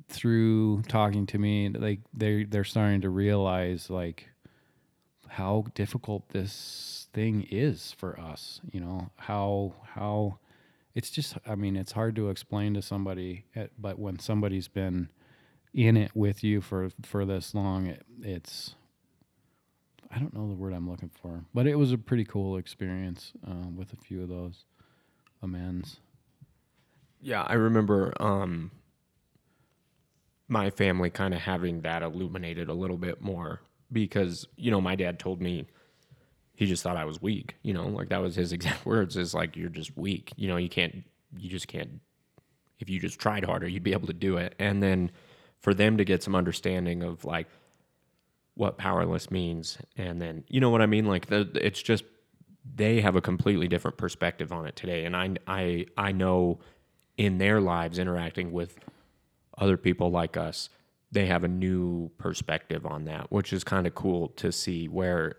through 0.09 0.81
talking 0.83 1.27
to 1.27 1.37
me, 1.37 1.69
like 1.69 1.99
they 2.13 2.43
they're 2.43 2.63
starting 2.63 3.01
to 3.01 3.09
realize 3.09 3.89
like 3.89 4.29
how 5.27 5.65
difficult 5.75 6.29
this 6.29 7.07
thing 7.13 7.47
is 7.49 7.93
for 7.97 8.19
us. 8.19 8.59
You 8.71 8.81
know 8.81 9.11
how 9.15 9.75
how 9.95 10.39
it's 10.95 11.11
just. 11.11 11.37
I 11.47 11.55
mean, 11.55 11.75
it's 11.75 11.91
hard 11.91 12.15
to 12.15 12.29
explain 12.29 12.73
to 12.73 12.81
somebody, 12.81 13.45
eh, 13.55 13.67
but 13.77 13.99
when 13.99 14.19
somebody's 14.19 14.67
been 14.67 15.09
in 15.73 15.95
it 15.95 16.11
with 16.15 16.43
you 16.43 16.59
for 16.61 16.89
for 17.03 17.23
this 17.23 17.53
long, 17.53 17.87
it, 17.87 18.03
it's 18.21 18.75
I 20.11 20.19
don't 20.19 20.33
know 20.33 20.47
the 20.47 20.55
word 20.55 20.73
I'm 20.73 20.89
looking 20.89 21.11
for, 21.21 21.45
but 21.53 21.67
it 21.67 21.75
was 21.75 21.91
a 21.91 21.97
pretty 21.97 22.25
cool 22.25 22.57
experience 22.57 23.33
um, 23.45 23.75
with 23.75 23.93
a 23.93 23.97
few 23.97 24.23
of 24.23 24.29
those 24.29 24.65
amends. 25.41 25.99
Yeah, 27.23 27.43
I 27.43 27.53
remember 27.53 28.13
um, 28.19 28.71
my 30.49 30.69
family 30.69 31.09
kind 31.09 31.33
of 31.33 31.39
having 31.39 31.81
that 31.81 32.03
illuminated 32.03 32.67
a 32.67 32.73
little 32.73 32.97
bit 32.97 33.21
more 33.21 33.61
because 33.91 34.45
you 34.57 34.71
know 34.71 34.81
my 34.81 34.95
dad 34.95 35.19
told 35.19 35.41
me 35.41 35.65
he 36.55 36.65
just 36.65 36.83
thought 36.83 36.97
I 36.97 37.05
was 37.05 37.21
weak. 37.21 37.55
You 37.63 37.73
know, 37.73 37.87
like 37.87 38.09
that 38.09 38.21
was 38.21 38.35
his 38.35 38.51
exact 38.57 38.85
words. 38.85 39.15
Is 39.15 39.33
like 39.33 39.55
you're 39.55 39.69
just 39.69 39.97
weak. 39.97 40.33
You 40.35 40.49
know, 40.49 40.57
you 40.57 40.69
can't. 40.69 41.03
You 41.37 41.49
just 41.49 41.67
can't. 41.67 42.01
If 42.79 42.89
you 42.89 42.99
just 42.99 43.19
tried 43.19 43.45
harder, 43.45 43.67
you'd 43.67 43.83
be 43.83 43.93
able 43.93 44.07
to 44.07 44.13
do 44.13 44.37
it. 44.37 44.55
And 44.59 44.83
then 44.83 45.11
for 45.61 45.73
them 45.73 45.97
to 45.97 46.03
get 46.03 46.21
some 46.21 46.35
understanding 46.35 47.01
of 47.03 47.23
like 47.23 47.47
what 48.55 48.77
powerless 48.77 49.31
means, 49.31 49.77
and 49.95 50.21
then 50.21 50.43
you 50.49 50.59
know 50.59 50.69
what 50.69 50.81
I 50.81 50.87
mean. 50.87 51.05
Like 51.05 51.27
the, 51.27 51.49
it's 51.55 51.81
just 51.81 52.03
they 52.75 52.99
have 53.01 53.15
a 53.15 53.21
completely 53.21 53.69
different 53.69 53.97
perspective 53.97 54.51
on 54.51 54.65
it 54.67 54.75
today, 54.75 55.05
and 55.05 55.15
I 55.15 55.35
I 55.47 55.85
I 55.97 56.11
know 56.11 56.59
in 57.17 57.37
their 57.37 57.61
lives 57.61 57.99
interacting 57.99 58.51
with 58.51 58.79
other 59.57 59.77
people 59.77 60.09
like 60.09 60.37
us, 60.37 60.69
they 61.11 61.27
have 61.27 61.43
a 61.43 61.47
new 61.47 62.09
perspective 62.17 62.85
on 62.85 63.05
that, 63.05 63.31
which 63.31 63.53
is 63.53 63.63
kind 63.63 63.85
of 63.85 63.93
cool 63.93 64.29
to 64.29 64.51
see 64.51 64.87
where 64.87 65.35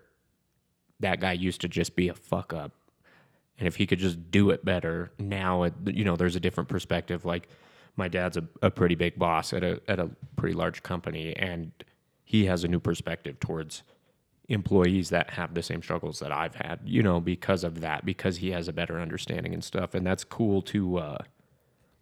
that 1.01 1.19
guy 1.19 1.33
used 1.33 1.61
to 1.61 1.67
just 1.67 1.95
be 1.95 2.07
a 2.07 2.13
fuck 2.13 2.53
up. 2.53 2.71
And 3.59 3.67
if 3.67 3.75
he 3.75 3.85
could 3.85 3.99
just 3.99 4.31
do 4.31 4.49
it 4.49 4.63
better 4.63 5.11
now, 5.19 5.63
it, 5.63 5.73
you 5.85 6.05
know, 6.05 6.15
there's 6.15 6.35
a 6.35 6.39
different 6.39 6.69
perspective. 6.69 7.25
Like 7.25 7.49
my 7.97 8.07
dad's 8.07 8.37
a, 8.37 8.43
a 8.61 8.71
pretty 8.71 8.95
big 8.95 9.19
boss 9.19 9.53
at 9.53 9.63
a, 9.63 9.81
at 9.87 9.99
a 9.99 10.09
pretty 10.35 10.55
large 10.55 10.83
company 10.83 11.35
and 11.35 11.71
he 12.23 12.45
has 12.45 12.63
a 12.63 12.67
new 12.67 12.79
perspective 12.79 13.39
towards 13.39 13.83
employees 14.47 15.09
that 15.09 15.31
have 15.31 15.53
the 15.53 15.63
same 15.63 15.81
struggles 15.81 16.19
that 16.19 16.31
I've 16.31 16.55
had, 16.55 16.79
you 16.85 17.03
know, 17.03 17.19
because 17.19 17.63
of 17.63 17.81
that, 17.81 18.05
because 18.05 18.37
he 18.37 18.51
has 18.51 18.67
a 18.67 18.73
better 18.73 18.99
understanding 18.99 19.53
and 19.53 19.63
stuff. 19.63 19.93
And 19.93 20.05
that's 20.05 20.23
cool 20.23 20.61
to, 20.63 20.97
uh, 20.97 21.17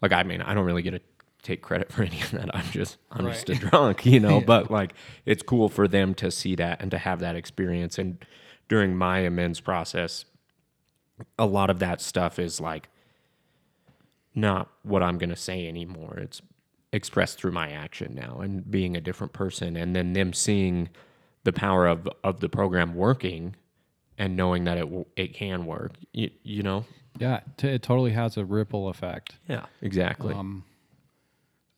like, 0.03 0.11
I 0.11 0.21
mean, 0.23 0.41
I 0.41 0.53
don't 0.53 0.65
really 0.65 0.81
get 0.81 0.91
to 0.91 1.01
take 1.41 1.61
credit 1.61 1.91
for 1.91 2.03
any 2.03 2.21
of 2.21 2.31
that. 2.31 2.55
I'm 2.55 2.69
just, 2.71 2.97
I'm 3.09 3.25
just 3.25 3.49
a 3.49 3.55
drunk, 3.55 4.05
you 4.05 4.19
know, 4.19 4.41
but 4.45 4.69
like, 4.69 4.93
it's 5.25 5.41
cool 5.41 5.69
for 5.69 5.87
them 5.87 6.13
to 6.15 6.29
see 6.29 6.55
that 6.55 6.81
and 6.81 6.91
to 6.91 6.97
have 6.97 7.21
that 7.21 7.35
experience. 7.35 7.97
And 7.97 8.23
during 8.67 8.95
my 8.95 9.19
amends 9.19 9.61
process, 9.61 10.25
a 11.39 11.45
lot 11.45 11.69
of 11.69 11.79
that 11.79 12.01
stuff 12.01 12.37
is 12.37 12.59
like 12.59 12.89
not 14.35 14.69
what 14.83 15.01
I'm 15.01 15.17
going 15.17 15.29
to 15.29 15.35
say 15.35 15.67
anymore. 15.67 16.17
It's 16.17 16.41
expressed 16.91 17.37
through 17.39 17.51
my 17.51 17.71
action 17.71 18.13
now 18.13 18.39
and 18.39 18.69
being 18.69 18.97
a 18.97 19.01
different 19.01 19.31
person 19.33 19.75
and 19.77 19.95
then 19.95 20.13
them 20.13 20.33
seeing 20.33 20.89
the 21.43 21.53
power 21.53 21.87
of 21.87 22.07
of 22.23 22.39
the 22.39 22.49
program 22.49 22.93
working 22.93 23.55
and 24.17 24.35
knowing 24.35 24.65
that 24.65 24.77
it 24.77 24.81
w- 24.85 25.05
it 25.15 25.33
can 25.33 25.65
work. 25.65 25.93
You, 26.11 26.29
you 26.43 26.61
know? 26.61 26.85
Yeah, 27.19 27.41
t- 27.57 27.67
it 27.69 27.81
totally 27.81 28.11
has 28.11 28.37
a 28.37 28.45
ripple 28.45 28.89
effect. 28.89 29.37
Yeah, 29.47 29.65
exactly. 29.81 30.33
Um, 30.33 30.63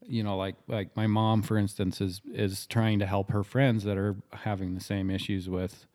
you 0.07 0.23
know, 0.23 0.37
like 0.37 0.55
like 0.67 0.95
my 0.95 1.07
mom, 1.07 1.41
for 1.41 1.57
instance, 1.57 1.99
is 2.01 2.21
is 2.33 2.65
trying 2.67 2.99
to 2.99 3.05
help 3.05 3.31
her 3.31 3.43
friends 3.43 3.83
that 3.83 3.97
are 3.97 4.15
having 4.33 4.75
the 4.75 4.81
same 4.81 5.09
issues 5.09 5.49
with 5.49 5.85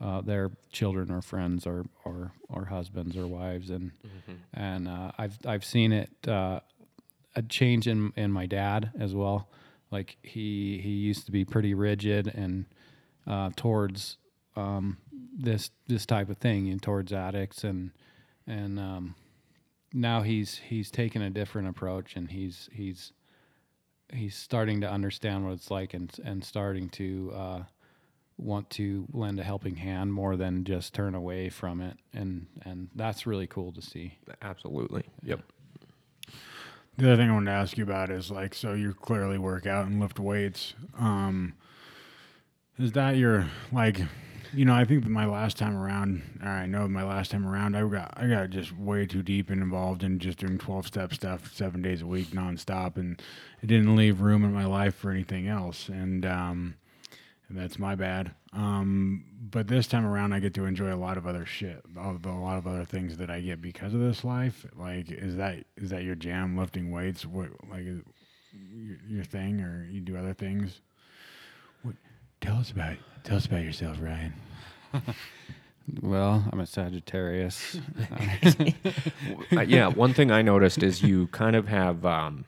uh, 0.00 0.20
their 0.20 0.50
children 0.70 1.10
or 1.10 1.22
friends 1.22 1.66
or 1.66 1.86
or 2.04 2.32
or 2.48 2.66
husbands 2.66 3.16
or 3.16 3.26
wives, 3.26 3.70
and 3.70 3.92
and 4.52 4.88
uh, 4.88 5.12
I've 5.18 5.38
I've 5.46 5.64
seen 5.64 5.92
it 5.92 6.10
uh, 6.28 6.60
a 7.34 7.42
change 7.42 7.88
in 7.88 8.12
in 8.16 8.30
my 8.30 8.46
dad 8.46 8.90
as 8.98 9.14
well. 9.14 9.48
Like 9.90 10.16
he 10.22 10.78
he 10.82 10.90
used 10.90 11.26
to 11.26 11.32
be 11.32 11.44
pretty 11.44 11.72
rigid 11.74 12.26
and 12.28 12.66
uh, 13.26 13.50
towards 13.56 14.18
um, 14.54 14.98
this 15.36 15.70
this 15.86 16.04
type 16.04 16.28
of 16.28 16.38
thing 16.38 16.68
and 16.68 16.82
towards 16.82 17.12
addicts 17.12 17.64
and 17.64 17.90
and 18.46 18.78
um, 18.78 19.14
now 19.92 20.22
he's 20.22 20.56
he's 20.68 20.90
taken 20.90 21.22
a 21.22 21.30
different 21.30 21.68
approach 21.68 22.16
and 22.16 22.30
he's 22.30 22.68
he's 22.72 23.12
he's 24.12 24.36
starting 24.36 24.80
to 24.80 24.90
understand 24.90 25.44
what 25.44 25.52
it's 25.52 25.70
like 25.70 25.94
and 25.94 26.12
and 26.24 26.44
starting 26.44 26.88
to 26.90 27.32
uh, 27.34 27.62
want 28.38 28.68
to 28.70 29.06
lend 29.12 29.40
a 29.40 29.44
helping 29.44 29.76
hand 29.76 30.12
more 30.12 30.36
than 30.36 30.64
just 30.64 30.94
turn 30.94 31.14
away 31.14 31.48
from 31.48 31.80
it 31.80 31.96
and 32.12 32.46
and 32.62 32.88
that's 32.94 33.26
really 33.26 33.46
cool 33.46 33.72
to 33.72 33.82
see. 33.82 34.18
Absolutely. 34.42 35.04
Yep. 35.22 35.40
The 36.98 37.12
other 37.12 37.16
thing 37.22 37.30
I 37.30 37.34
wanted 37.34 37.50
to 37.50 37.56
ask 37.56 37.76
you 37.76 37.84
about 37.84 38.10
is 38.10 38.30
like, 38.30 38.54
so 38.54 38.72
you 38.72 38.94
clearly 38.94 39.36
work 39.36 39.66
out 39.66 39.86
and 39.86 40.00
lift 40.00 40.18
weights. 40.18 40.72
Um, 40.98 41.52
is 42.78 42.92
that 42.92 43.16
your 43.16 43.48
like, 43.70 44.00
you 44.52 44.64
know, 44.64 44.74
I 44.74 44.84
think 44.84 45.06
my 45.06 45.26
last 45.26 45.56
time 45.56 45.76
around, 45.76 46.22
I 46.42 46.66
know 46.66 46.86
my 46.88 47.04
last 47.04 47.30
time 47.30 47.46
around, 47.46 47.76
I 47.76 47.86
got 47.86 48.14
I 48.16 48.26
got 48.28 48.50
just 48.50 48.76
way 48.76 49.06
too 49.06 49.22
deep 49.22 49.50
and 49.50 49.62
involved 49.62 50.02
in 50.02 50.18
just 50.18 50.38
doing 50.38 50.58
twelve 50.58 50.86
step 50.86 51.12
stuff 51.12 51.52
seven 51.54 51.82
days 51.82 52.02
a 52.02 52.06
week 52.06 52.28
nonstop, 52.28 52.96
and 52.96 53.20
it 53.62 53.66
didn't 53.66 53.96
leave 53.96 54.20
room 54.20 54.44
in 54.44 54.52
my 54.52 54.66
life 54.66 54.94
for 54.94 55.10
anything 55.10 55.48
else, 55.48 55.88
and 55.88 56.24
um, 56.26 56.74
that's 57.50 57.78
my 57.78 57.94
bad. 57.94 58.32
Um, 58.52 59.24
but 59.50 59.68
this 59.68 59.86
time 59.86 60.06
around, 60.06 60.32
I 60.32 60.40
get 60.40 60.54
to 60.54 60.64
enjoy 60.64 60.92
a 60.92 60.96
lot 60.96 61.18
of 61.18 61.26
other 61.26 61.46
shit, 61.46 61.82
a 61.96 62.00
lot 62.00 62.58
of 62.58 62.66
other 62.66 62.84
things 62.84 63.16
that 63.18 63.30
I 63.30 63.40
get 63.40 63.60
because 63.60 63.94
of 63.94 64.00
this 64.00 64.24
life. 64.24 64.66
Like, 64.76 65.10
is 65.10 65.36
that 65.36 65.64
is 65.76 65.90
that 65.90 66.04
your 66.04 66.14
jam? 66.14 66.56
Lifting 66.56 66.90
weights? 66.90 67.24
What 67.26 67.50
like? 67.70 67.84
Your 69.06 69.24
thing, 69.24 69.60
or 69.60 69.86
you 69.90 70.00
do 70.00 70.16
other 70.16 70.32
things. 70.32 70.80
What, 72.40 72.48
tell 72.48 72.58
us 72.58 72.70
about 72.70 72.96
tell 73.24 73.36
us 73.36 73.46
about 73.46 73.62
yourself, 73.64 73.98
Ryan. 74.00 74.34
Well, 76.02 76.44
I'm 76.52 76.58
a 76.60 76.66
Sagittarius. 76.66 77.78
Uh, 79.56 79.60
yeah, 79.60 79.86
one 79.86 80.12
thing 80.12 80.32
I 80.32 80.42
noticed 80.42 80.82
is 80.82 81.02
you 81.02 81.28
kind 81.28 81.54
of 81.54 81.68
have. 81.68 82.04
Um, 82.04 82.44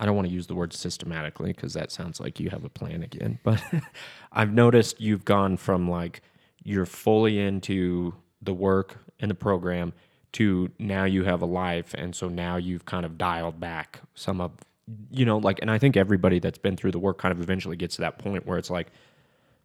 I 0.00 0.06
don't 0.06 0.16
want 0.16 0.26
to 0.26 0.34
use 0.34 0.48
the 0.48 0.54
word 0.54 0.72
systematically 0.72 1.52
because 1.52 1.74
that 1.74 1.92
sounds 1.92 2.20
like 2.20 2.40
you 2.40 2.50
have 2.50 2.64
a 2.64 2.68
plan 2.68 3.02
again. 3.02 3.38
But 3.44 3.62
I've 4.32 4.52
noticed 4.52 5.00
you've 5.00 5.24
gone 5.24 5.56
from 5.56 5.88
like 5.88 6.22
you're 6.64 6.86
fully 6.86 7.38
into 7.38 8.14
the 8.42 8.52
work 8.54 8.98
and 9.20 9.30
the 9.30 9.34
program 9.36 9.92
to 10.32 10.70
now 10.78 11.04
you 11.04 11.24
have 11.24 11.40
a 11.40 11.46
life, 11.46 11.94
and 11.94 12.14
so 12.14 12.28
now 12.28 12.56
you've 12.56 12.84
kind 12.84 13.06
of 13.06 13.16
dialed 13.16 13.60
back 13.60 14.00
some 14.14 14.40
of, 14.40 14.52
you 15.10 15.24
know, 15.24 15.38
like. 15.38 15.58
And 15.60 15.70
I 15.70 15.78
think 15.78 15.96
everybody 15.96 16.38
that's 16.38 16.58
been 16.58 16.76
through 16.76 16.92
the 16.92 16.98
work 16.98 17.18
kind 17.18 17.32
of 17.32 17.40
eventually 17.40 17.76
gets 17.76 17.96
to 17.96 18.02
that 18.02 18.18
point 18.18 18.46
where 18.46 18.58
it's 18.58 18.70
like, 18.70 18.88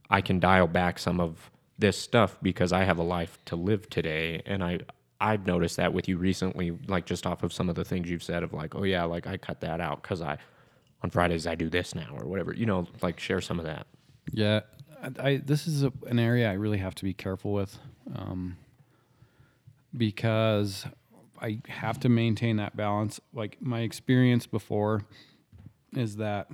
I 0.09 0.21
can 0.21 0.39
dial 0.39 0.67
back 0.67 0.99
some 0.99 1.19
of 1.19 1.51
this 1.79 1.97
stuff 1.97 2.37
because 2.41 2.71
I 2.71 2.83
have 2.83 2.97
a 2.99 3.03
life 3.03 3.37
to 3.45 3.55
live 3.55 3.89
today. 3.89 4.41
And 4.45 4.63
I 4.63 4.79
I've 5.19 5.47
noticed 5.47 5.77
that 5.77 5.93
with 5.93 6.07
you 6.09 6.17
recently, 6.17 6.77
like 6.87 7.05
just 7.05 7.25
off 7.25 7.43
of 7.43 7.53
some 7.53 7.69
of 7.69 7.75
the 7.75 7.85
things 7.85 8.09
you've 8.09 8.23
said 8.23 8.43
of 8.43 8.53
like, 8.53 8.75
oh 8.75 8.83
yeah, 8.83 9.05
like 9.05 9.25
I 9.25 9.37
cut 9.37 9.61
that 9.61 9.79
out 9.79 10.03
because 10.03 10.21
I 10.21 10.37
on 11.01 11.09
Fridays 11.09 11.47
I 11.47 11.55
do 11.55 11.69
this 11.69 11.95
now 11.95 12.09
or 12.17 12.27
whatever. 12.27 12.53
You 12.53 12.65
know, 12.65 12.87
like 13.01 13.19
share 13.19 13.41
some 13.41 13.59
of 13.59 13.65
that. 13.65 13.87
yeah, 14.31 14.61
I, 15.01 15.29
I 15.29 15.37
this 15.37 15.67
is 15.67 15.83
a, 15.83 15.93
an 16.07 16.19
area 16.19 16.49
I 16.49 16.53
really 16.53 16.77
have 16.79 16.95
to 16.95 17.03
be 17.03 17.13
careful 17.13 17.53
with, 17.53 17.77
um, 18.15 18.57
because 19.95 20.85
I 21.43 21.59
have 21.67 21.99
to 21.99 22.09
maintain 22.09 22.55
that 22.57 22.77
balance. 22.77 23.19
Like 23.33 23.57
my 23.59 23.81
experience 23.81 24.47
before 24.47 25.01
is 25.93 26.15
that 26.15 26.47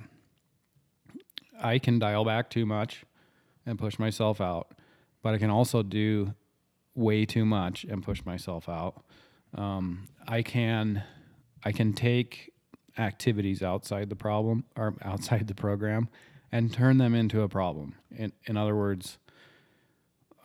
I 1.62 1.78
can 1.78 2.00
dial 2.00 2.24
back 2.24 2.50
too 2.50 2.66
much 2.66 3.04
and 3.64 3.78
push 3.78 3.98
myself 3.98 4.40
out, 4.40 4.72
but 5.22 5.32
I 5.32 5.38
can 5.38 5.48
also 5.48 5.84
do 5.84 6.34
way 6.96 7.24
too 7.24 7.44
much 7.44 7.84
and 7.84 8.02
push 8.02 8.24
myself 8.24 8.68
out. 8.68 9.04
Um, 9.54 10.08
I 10.26 10.42
can 10.42 11.04
I 11.64 11.72
can 11.72 11.92
take 11.92 12.52
activities 12.98 13.62
outside 13.62 14.08
the 14.08 14.16
problem 14.16 14.64
or 14.76 14.94
outside 15.02 15.46
the 15.46 15.54
program 15.54 16.08
and 16.50 16.72
turn 16.72 16.98
them 16.98 17.14
into 17.14 17.42
a 17.42 17.48
problem. 17.48 17.94
In 18.10 18.32
in 18.46 18.56
other 18.56 18.74
words, 18.74 19.18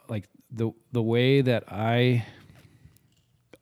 like 0.08 0.28
the 0.52 0.72
the 0.92 1.02
way 1.02 1.42
that 1.42 1.64
I 1.68 2.26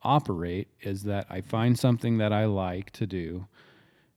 operate 0.04 0.68
is 0.82 1.04
that 1.04 1.26
I 1.30 1.40
find 1.40 1.78
something 1.78 2.18
that 2.18 2.32
I 2.32 2.44
like 2.44 2.90
to 2.92 3.06
do 3.06 3.46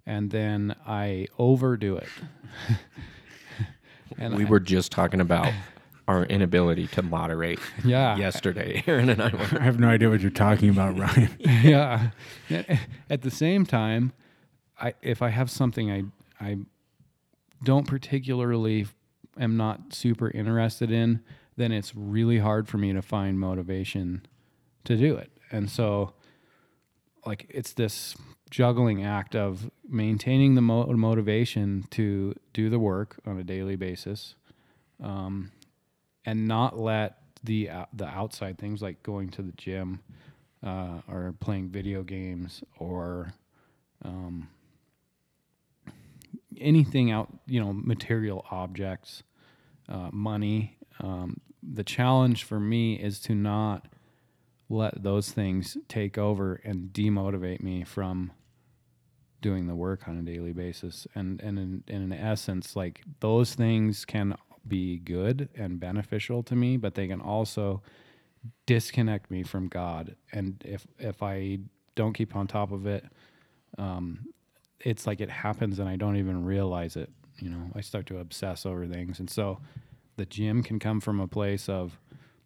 and 0.05 0.31
then 0.31 0.75
I 0.85 1.27
overdo 1.37 1.97
it. 1.97 2.09
and 4.17 4.35
we 4.35 4.45
I- 4.45 4.49
were 4.49 4.59
just 4.59 4.91
talking 4.91 5.21
about 5.21 5.51
our 6.07 6.23
inability 6.25 6.87
to 6.87 7.01
moderate 7.01 7.59
yeah. 7.83 8.15
yesterday. 8.15 8.83
Aaron 8.87 9.09
and 9.09 9.21
I 9.21 9.27
were 9.29 9.59
I 9.59 9.63
have 9.63 9.79
no 9.79 9.89
idea 9.89 10.09
what 10.09 10.21
you're 10.21 10.31
talking 10.31 10.69
about, 10.69 10.97
Ryan. 10.97 11.29
yeah. 11.39 12.11
At 13.09 13.23
the 13.23 13.31
same 13.31 13.65
time, 13.65 14.13
I 14.79 14.93
if 15.01 15.21
I 15.21 15.29
have 15.29 15.51
something 15.51 15.91
I 15.91 16.03
I 16.39 16.57
don't 17.63 17.85
particularly 17.85 18.87
am 19.37 19.57
not 19.57 19.93
super 19.93 20.31
interested 20.31 20.91
in, 20.91 21.21
then 21.57 21.71
it's 21.73 21.93
really 21.93 22.39
hard 22.39 22.69
for 22.69 22.77
me 22.77 22.93
to 22.93 23.01
find 23.01 23.39
motivation 23.39 24.25
to 24.85 24.95
do 24.95 25.15
it. 25.17 25.31
And 25.51 25.69
so 25.69 26.13
like 27.27 27.45
it's 27.49 27.73
this 27.73 28.15
juggling 28.49 29.03
act 29.03 29.35
of 29.35 29.69
maintaining 29.87 30.55
the 30.55 30.61
mo- 30.61 30.85
motivation 30.93 31.85
to 31.91 32.33
do 32.53 32.69
the 32.69 32.79
work 32.79 33.19
on 33.25 33.37
a 33.37 33.43
daily 33.43 33.75
basis 33.75 34.35
um, 35.03 35.51
and 36.25 36.47
not 36.47 36.79
let 36.79 37.17
the 37.43 37.69
ou- 37.69 37.85
the 37.93 38.07
outside 38.07 38.57
things 38.57 38.81
like 38.81 39.03
going 39.03 39.29
to 39.29 39.41
the 39.41 39.51
gym 39.51 39.99
uh, 40.65 41.01
or 41.07 41.35
playing 41.39 41.69
video 41.69 42.01
games 42.01 42.63
or 42.79 43.33
um, 44.05 44.47
anything 46.59 47.11
out 47.11 47.27
you 47.45 47.59
know 47.59 47.73
material 47.73 48.45
objects 48.49 49.23
uh, 49.89 50.09
money 50.11 50.77
um, 51.01 51.39
the 51.61 51.83
challenge 51.83 52.43
for 52.45 52.59
me 52.59 52.95
is 52.95 53.19
to 53.19 53.35
not 53.35 53.85
let 54.69 55.01
those 55.01 55.31
things 55.31 55.77
take 55.87 56.17
over 56.17 56.59
and 56.63 56.89
demotivate 56.91 57.61
me 57.61 57.83
from 57.83 58.31
doing 59.41 59.67
the 59.67 59.75
work 59.75 60.07
on 60.07 60.17
a 60.17 60.21
daily 60.21 60.53
basis. 60.53 61.07
And 61.15 61.41
and 61.41 61.57
in, 61.57 61.83
in 61.87 62.13
essence 62.13 62.75
like 62.75 63.03
those 63.19 63.55
things 63.55 64.05
can 64.05 64.35
be 64.67 64.97
good 64.97 65.47
and 65.55 65.79
beneficial 65.79 66.43
to 66.43 66.53
me 66.53 66.75
but 66.75 66.93
they 66.93 67.07
can 67.07 67.21
also 67.21 67.81
disconnect 68.65 69.31
me 69.31 69.43
from 69.43 69.67
god. 69.67 70.15
And 70.31 70.61
if 70.65 70.85
if 70.99 71.23
i 71.23 71.59
don't 71.95 72.13
keep 72.13 72.35
on 72.35 72.47
top 72.47 72.71
of 72.71 72.85
it 72.85 73.05
um, 73.77 74.27
it's 74.79 75.07
like 75.07 75.19
it 75.21 75.29
happens 75.29 75.79
and 75.79 75.89
i 75.89 75.95
don't 75.95 76.17
even 76.17 76.43
realize 76.45 76.95
it. 76.95 77.09
You 77.39 77.49
know 77.49 77.69
i 77.75 77.81
start 77.81 78.05
to 78.07 78.19
obsess 78.19 78.65
over 78.65 78.85
things. 78.85 79.19
And 79.19 79.29
so 79.29 79.59
the 80.17 80.25
gym 80.25 80.63
can 80.63 80.79
come 80.79 80.99
from 80.99 81.19
a 81.19 81.27
place 81.27 81.69
of 81.69 81.99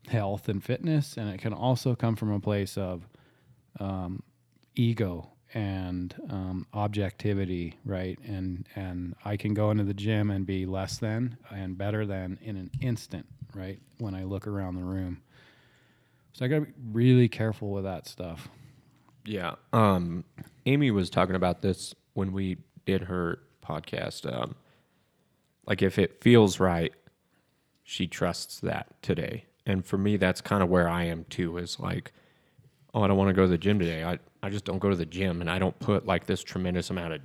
health 0.08 0.50
and 0.50 0.64
fitness 0.64 1.18
and 1.18 1.30
it 1.30 1.40
can 1.40 1.54
also 1.54 1.96
come 1.96 2.16
from 2.16 2.32
a 2.32 2.40
place 2.40 2.78
of 2.78 3.08
um, 3.80 4.24
ego 4.76 5.32
and 5.54 6.16
um, 6.30 6.66
objectivity, 6.74 7.78
right? 7.86 8.18
And 8.26 8.68
and 8.76 9.16
I 9.26 9.38
can 9.38 9.54
go 9.54 9.72
into 9.72 9.84
the 9.84 9.94
gym 9.94 10.32
and 10.32 10.46
be 10.46 10.66
less 10.66 10.98
than 10.98 11.38
and 11.50 11.78
better 11.78 12.06
than 12.06 12.40
in 12.42 12.56
an 12.58 12.72
instant, 12.80 13.26
right? 13.54 13.80
When 13.98 14.16
I 14.16 14.24
look 14.24 14.48
around 14.48 14.76
the 14.76 14.84
room, 14.84 15.22
so 16.34 16.46
I 16.46 16.48
got 16.48 16.56
to 16.56 16.62
be 16.62 16.74
really 16.92 17.28
careful 17.28 17.72
with 17.72 17.84
that 17.84 18.08
stuff. 18.08 18.50
Yeah. 19.26 19.56
Um, 19.74 20.24
Amy 20.66 20.92
was 20.92 21.10
talking 21.10 21.36
about 21.36 21.62
this 21.62 21.94
when 22.14 22.32
we 22.32 22.58
did 22.86 23.04
her 23.04 23.40
podcast. 23.64 24.32
Um, 24.32 24.56
like 25.66 25.82
if 25.82 26.00
it 26.00 26.22
feels 26.22 26.60
right, 26.60 26.94
she 27.84 28.08
trusts 28.08 28.60
that 28.62 29.02
today. 29.02 29.46
And 29.66 29.86
for 29.86 29.98
me, 29.98 30.18
that's 30.18 30.42
kind 30.42 30.64
of 30.64 30.70
where 30.70 30.90
I 30.90 31.06
am 31.06 31.26
too. 31.30 31.58
Is 31.58 31.80
like, 31.80 32.14
oh, 32.94 33.04
I 33.04 33.08
don't 33.08 33.18
want 33.18 33.30
to 33.30 33.34
go 33.34 33.44
to 33.44 33.48
the 33.48 33.58
gym 33.58 33.80
today. 33.80 34.04
I 34.04 34.20
I 34.44 34.50
just 34.50 34.66
don't 34.66 34.80
go 34.80 34.90
to 34.90 34.96
the 34.96 35.06
gym, 35.06 35.42
and 35.42 35.50
I 35.50 35.60
don't 35.60 35.78
put 35.80 36.06
like 36.06 36.26
this 36.26 36.44
tremendous 36.44 36.90
amount 36.90 37.14
of 37.14 37.22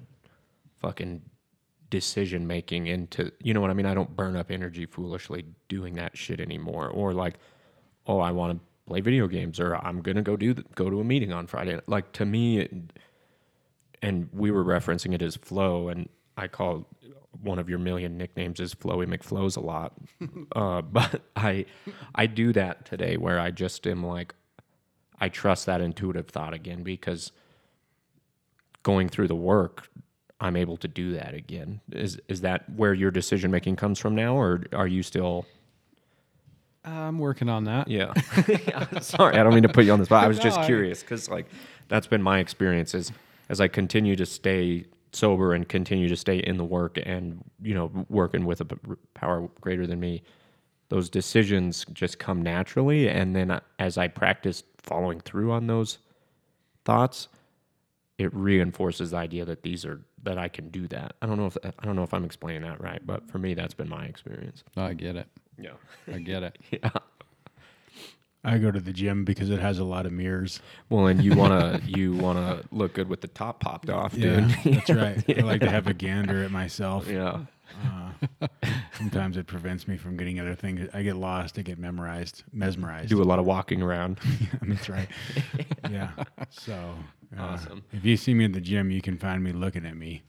fucking 0.76 1.22
decision 1.88 2.46
making 2.46 2.86
into. 2.88 3.32
You 3.42 3.54
know 3.54 3.60
what 3.60 3.70
I 3.70 3.74
mean? 3.74 3.86
I 3.86 3.94
don't 3.94 4.14
burn 4.14 4.36
up 4.36 4.50
energy 4.50 4.86
foolishly 4.86 5.44
doing 5.68 5.94
that 5.94 6.16
shit 6.16 6.40
anymore. 6.40 6.88
Or 6.88 7.12
like, 7.12 7.38
oh, 8.06 8.20
I 8.20 8.32
want 8.32 8.58
to 8.58 8.64
play 8.86 9.00
video 9.00 9.26
games, 9.26 9.58
or 9.58 9.76
I'm 9.76 10.02
gonna 10.02 10.22
go 10.22 10.36
do 10.36 10.54
the, 10.54 10.64
go 10.74 10.90
to 10.90 11.00
a 11.00 11.04
meeting 11.04 11.32
on 11.32 11.46
Friday. 11.46 11.80
Like 11.86 12.12
to 12.12 12.26
me, 12.26 12.60
it, 12.60 12.72
and 14.02 14.28
we 14.32 14.50
were 14.50 14.64
referencing 14.64 15.14
it 15.14 15.22
as 15.22 15.36
flow, 15.36 15.88
and 15.88 16.08
I 16.36 16.48
call 16.48 16.86
one 17.46 17.58
of 17.58 17.68
your 17.70 17.78
million 17.78 18.18
nicknames 18.18 18.60
is 18.60 18.74
Flowy 18.74 19.06
McFlows 19.06 19.56
a 19.56 19.60
lot. 19.60 19.94
uh, 20.56 20.82
but 20.82 21.22
I 21.34 21.64
I 22.14 22.26
do 22.26 22.52
that 22.52 22.84
today 22.84 23.16
where 23.16 23.40
I 23.40 23.50
just 23.50 23.86
am 23.86 24.04
like 24.04 24.34
I 25.18 25.28
trust 25.30 25.64
that 25.66 25.80
intuitive 25.80 26.28
thought 26.28 26.52
again 26.52 26.82
because 26.82 27.32
going 28.82 29.08
through 29.08 29.28
the 29.28 29.34
work 29.36 29.88
I'm 30.38 30.54
able 30.56 30.76
to 30.78 30.88
do 30.88 31.14
that 31.14 31.32
again. 31.32 31.80
Is 31.92 32.20
is 32.28 32.42
that 32.42 32.68
where 32.76 32.92
your 32.92 33.10
decision 33.10 33.50
making 33.50 33.76
comes 33.76 33.98
from 33.98 34.14
now 34.14 34.36
or 34.36 34.64
are 34.74 34.86
you 34.86 35.02
still 35.02 35.46
I'm 36.84 37.18
working 37.18 37.48
on 37.48 37.64
that. 37.64 37.88
yeah. 37.88 38.12
Sorry, 39.00 39.36
I 39.36 39.42
don't 39.42 39.54
mean 39.54 39.64
to 39.64 39.68
put 39.68 39.84
you 39.84 39.92
on 39.92 39.98
the 39.98 40.04
spot. 40.04 40.22
I 40.22 40.28
was 40.28 40.38
just 40.48 40.56
No, 40.56 40.62
I- 40.62 40.66
curious 40.66 41.00
because, 41.00 41.28
like, 41.28 41.46
that's 41.88 42.06
been 42.06 42.22
my 42.22 42.38
experience. 42.38 42.94
Is 42.94 43.10
as 43.48 43.60
I 43.60 43.66
continue 43.66 44.14
to 44.14 44.24
stay 44.26 44.84
sober 45.16 45.54
and 45.54 45.68
continue 45.68 46.08
to 46.08 46.16
stay 46.16 46.38
in 46.38 46.56
the 46.56 46.64
work 46.64 46.98
and 47.04 47.42
you 47.62 47.74
know 47.74 47.90
working 48.08 48.44
with 48.44 48.60
a 48.60 48.66
power 49.14 49.48
greater 49.60 49.86
than 49.86 50.00
me, 50.00 50.22
those 50.88 51.10
decisions 51.10 51.84
just 51.92 52.18
come 52.18 52.42
naturally. 52.42 53.08
And 53.08 53.34
then 53.34 53.60
as 53.78 53.98
I 53.98 54.08
practice 54.08 54.62
following 54.78 55.20
through 55.20 55.52
on 55.52 55.66
those 55.66 55.98
thoughts, 56.84 57.28
it 58.18 58.32
reinforces 58.34 59.10
the 59.10 59.16
idea 59.16 59.44
that 59.44 59.62
these 59.62 59.84
are 59.84 60.00
that 60.22 60.38
I 60.38 60.48
can 60.48 60.70
do 60.70 60.88
that. 60.88 61.14
I 61.22 61.26
don't 61.26 61.38
know 61.38 61.46
if 61.46 61.56
I 61.64 61.84
don't 61.84 61.96
know 61.96 62.02
if 62.02 62.14
I'm 62.14 62.24
explaining 62.24 62.62
that 62.62 62.80
right, 62.80 63.04
but 63.04 63.28
for 63.30 63.38
me, 63.38 63.54
that's 63.54 63.74
been 63.74 63.88
my 63.88 64.04
experience. 64.04 64.64
I 64.76 64.94
get 64.94 65.16
it. 65.16 65.28
Yeah. 65.58 65.72
I 66.12 66.18
get 66.18 66.42
it. 66.42 66.58
Yeah. 66.70 66.90
I 68.46 68.58
go 68.58 68.70
to 68.70 68.80
the 68.80 68.92
gym 68.92 69.24
because 69.24 69.50
it 69.50 69.58
has 69.58 69.78
a 69.78 69.84
lot 69.84 70.06
of 70.06 70.12
mirrors. 70.12 70.60
Well, 70.88 71.06
and 71.08 71.22
you 71.22 71.34
wanna 71.34 71.80
you 71.86 72.14
wanna 72.14 72.62
look 72.70 72.94
good 72.94 73.08
with 73.08 73.20
the 73.20 73.28
top 73.28 73.60
popped 73.60 73.90
off, 73.90 74.14
dude. 74.14 74.48
that's 74.64 74.88
right. 74.90 75.22
I 75.36 75.40
like 75.42 75.60
to 75.62 75.70
have 75.70 75.86
a 75.88 75.94
gander 75.94 76.44
at 76.44 76.50
myself. 76.50 77.08
yeah. 77.08 77.40
Uh, 77.84 78.46
sometimes 78.96 79.36
it 79.36 79.46
prevents 79.46 79.86
me 79.88 79.96
from 79.96 80.16
getting 80.16 80.38
other 80.40 80.54
things. 80.54 80.88
I 80.94 81.02
get 81.02 81.16
lost. 81.16 81.58
I 81.58 81.62
get 81.62 81.78
memorized, 81.78 82.44
mesmerized. 82.52 83.08
Do 83.10 83.20
a 83.20 83.24
lot 83.24 83.38
of 83.38 83.44
walking 83.44 83.82
around. 83.82 84.18
that's 84.62 84.88
right. 84.88 85.08
Yeah. 85.90 86.10
So 86.48 86.72
Uh, 87.36 87.42
Awesome. 87.42 87.82
If 87.92 88.04
you 88.04 88.16
see 88.16 88.32
me 88.32 88.44
at 88.46 88.52
the 88.52 88.60
gym, 88.60 88.90
you 88.90 89.02
can 89.02 89.18
find 89.18 89.42
me 89.42 89.52
looking 89.52 89.84
at 89.84 89.96
me. 89.96 90.22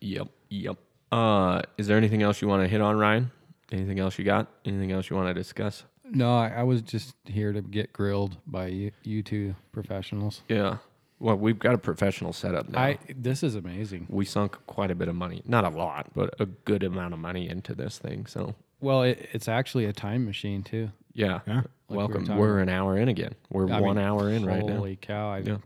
Yep. 0.00 0.28
Yep. 0.50 0.76
Uh, 1.12 1.62
is 1.76 1.88
there 1.88 1.96
anything 1.98 2.22
else 2.22 2.40
you 2.40 2.46
want 2.48 2.62
to 2.62 2.68
hit 2.68 2.80
on, 2.80 2.96
Ryan? 2.96 3.30
Anything 3.72 3.98
else 3.98 4.18
you 4.18 4.24
got? 4.24 4.46
Anything 4.64 4.92
else 4.92 5.10
you 5.10 5.16
want 5.16 5.28
to 5.28 5.34
discuss? 5.34 5.84
No, 6.12 6.36
I, 6.36 6.48
I 6.58 6.62
was 6.64 6.82
just 6.82 7.14
here 7.24 7.52
to 7.52 7.62
get 7.62 7.92
grilled 7.92 8.36
by 8.46 8.66
you, 8.68 8.90
you 9.02 9.22
two 9.22 9.54
professionals. 9.72 10.42
Yeah. 10.48 10.78
Well, 11.18 11.36
we've 11.36 11.58
got 11.58 11.74
a 11.74 11.78
professional 11.78 12.32
setup 12.32 12.68
now. 12.70 12.80
I 12.80 12.98
this 13.14 13.42
is 13.42 13.54
amazing. 13.54 14.06
we 14.08 14.24
sunk 14.24 14.56
quite 14.66 14.90
a 14.90 14.94
bit 14.94 15.08
of 15.08 15.14
money, 15.14 15.42
not 15.44 15.64
a 15.64 15.68
lot, 15.68 16.06
but 16.14 16.34
a 16.40 16.46
good 16.46 16.82
amount 16.82 17.12
of 17.12 17.20
money 17.20 17.48
into 17.48 17.74
this 17.74 17.98
thing. 17.98 18.24
So 18.26 18.54
Well, 18.80 19.02
it, 19.02 19.28
it's 19.32 19.46
actually 19.48 19.84
a 19.84 19.92
time 19.92 20.24
machine 20.24 20.62
too. 20.62 20.90
yeah, 21.12 21.40
Yeah. 21.46 21.62
we 21.88 21.96
were 21.96 22.04
welcome. 22.04 22.24
talking 22.24 22.40
We're 22.40 22.58
an 22.60 22.70
hour 22.70 22.96
in 22.96 23.08
again. 23.08 23.34
We're 23.50 23.70
I 23.70 23.80
one 23.80 23.96
mean, 23.96 24.04
hour 24.06 24.30
in 24.30 24.46
right 24.46 24.64
now. 24.64 24.76
Holy 24.76 24.96
cow! 24.96 25.30
I, 25.30 25.38
Yeah. 25.40 25.58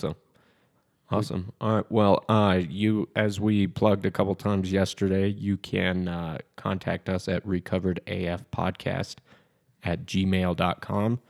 So 0.00 0.16
awesome. 1.10 1.52
All 1.60 1.74
right. 1.76 1.92
Well, 1.92 2.24
uh, 2.30 2.60
you, 2.66 3.06
as 3.14 3.38
we 3.38 3.66
plugged 3.66 4.06
a 4.06 4.10
couple 4.10 4.34
times 4.34 4.72
yesterday, 4.72 5.28
you 5.28 5.58
can 5.58 6.08
uh, 6.08 6.38
contact 6.56 7.10
us 7.10 7.28
at 7.28 7.44
recoveredafpodcast 7.46 9.16
at 9.82 10.06
gmail.com. 10.06 11.20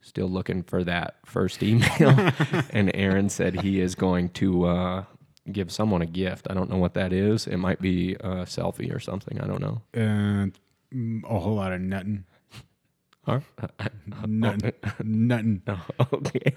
Still 0.00 0.28
looking 0.28 0.62
for 0.62 0.84
that 0.84 1.16
first 1.24 1.62
email. 1.62 1.88
and 2.70 2.90
Aaron 2.94 3.28
said 3.30 3.60
he 3.60 3.80
is 3.80 3.94
going 3.94 4.28
to 4.30 4.66
uh, 4.66 5.04
give 5.50 5.72
someone 5.72 6.02
a 6.02 6.06
gift. 6.06 6.46
I 6.50 6.54
don't 6.54 6.70
know 6.70 6.76
what 6.76 6.94
that 6.94 7.12
is. 7.12 7.46
It 7.46 7.56
might 7.56 7.80
be 7.80 8.14
a 8.14 8.44
selfie 8.44 8.94
or 8.94 9.00
something. 9.00 9.40
I 9.40 9.46
don't 9.46 9.62
know. 9.62 9.80
And 9.94 10.58
a 11.24 11.38
whole 11.38 11.54
lot 11.54 11.72
of 11.72 11.80
nutting. 11.80 12.24
Huh? 13.24 13.40
Nutting. 14.26 14.72
nutting. 15.02 15.62
okay. 16.12 16.54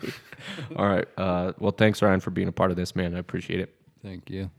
All 0.76 0.88
right. 0.88 1.08
Uh, 1.18 1.54
well, 1.60 1.72
thanks, 1.72 2.02
Ryan, 2.02 2.20
for 2.20 2.32
being 2.32 2.50
a 2.50 2.52
part 2.52 2.72
of 2.72 2.78
this, 2.78 2.96
man. 2.96 3.16
I 3.16 3.20
appreciate 3.20 3.62
it. 3.62 3.74
Thank 4.04 4.30
you. 4.30 4.52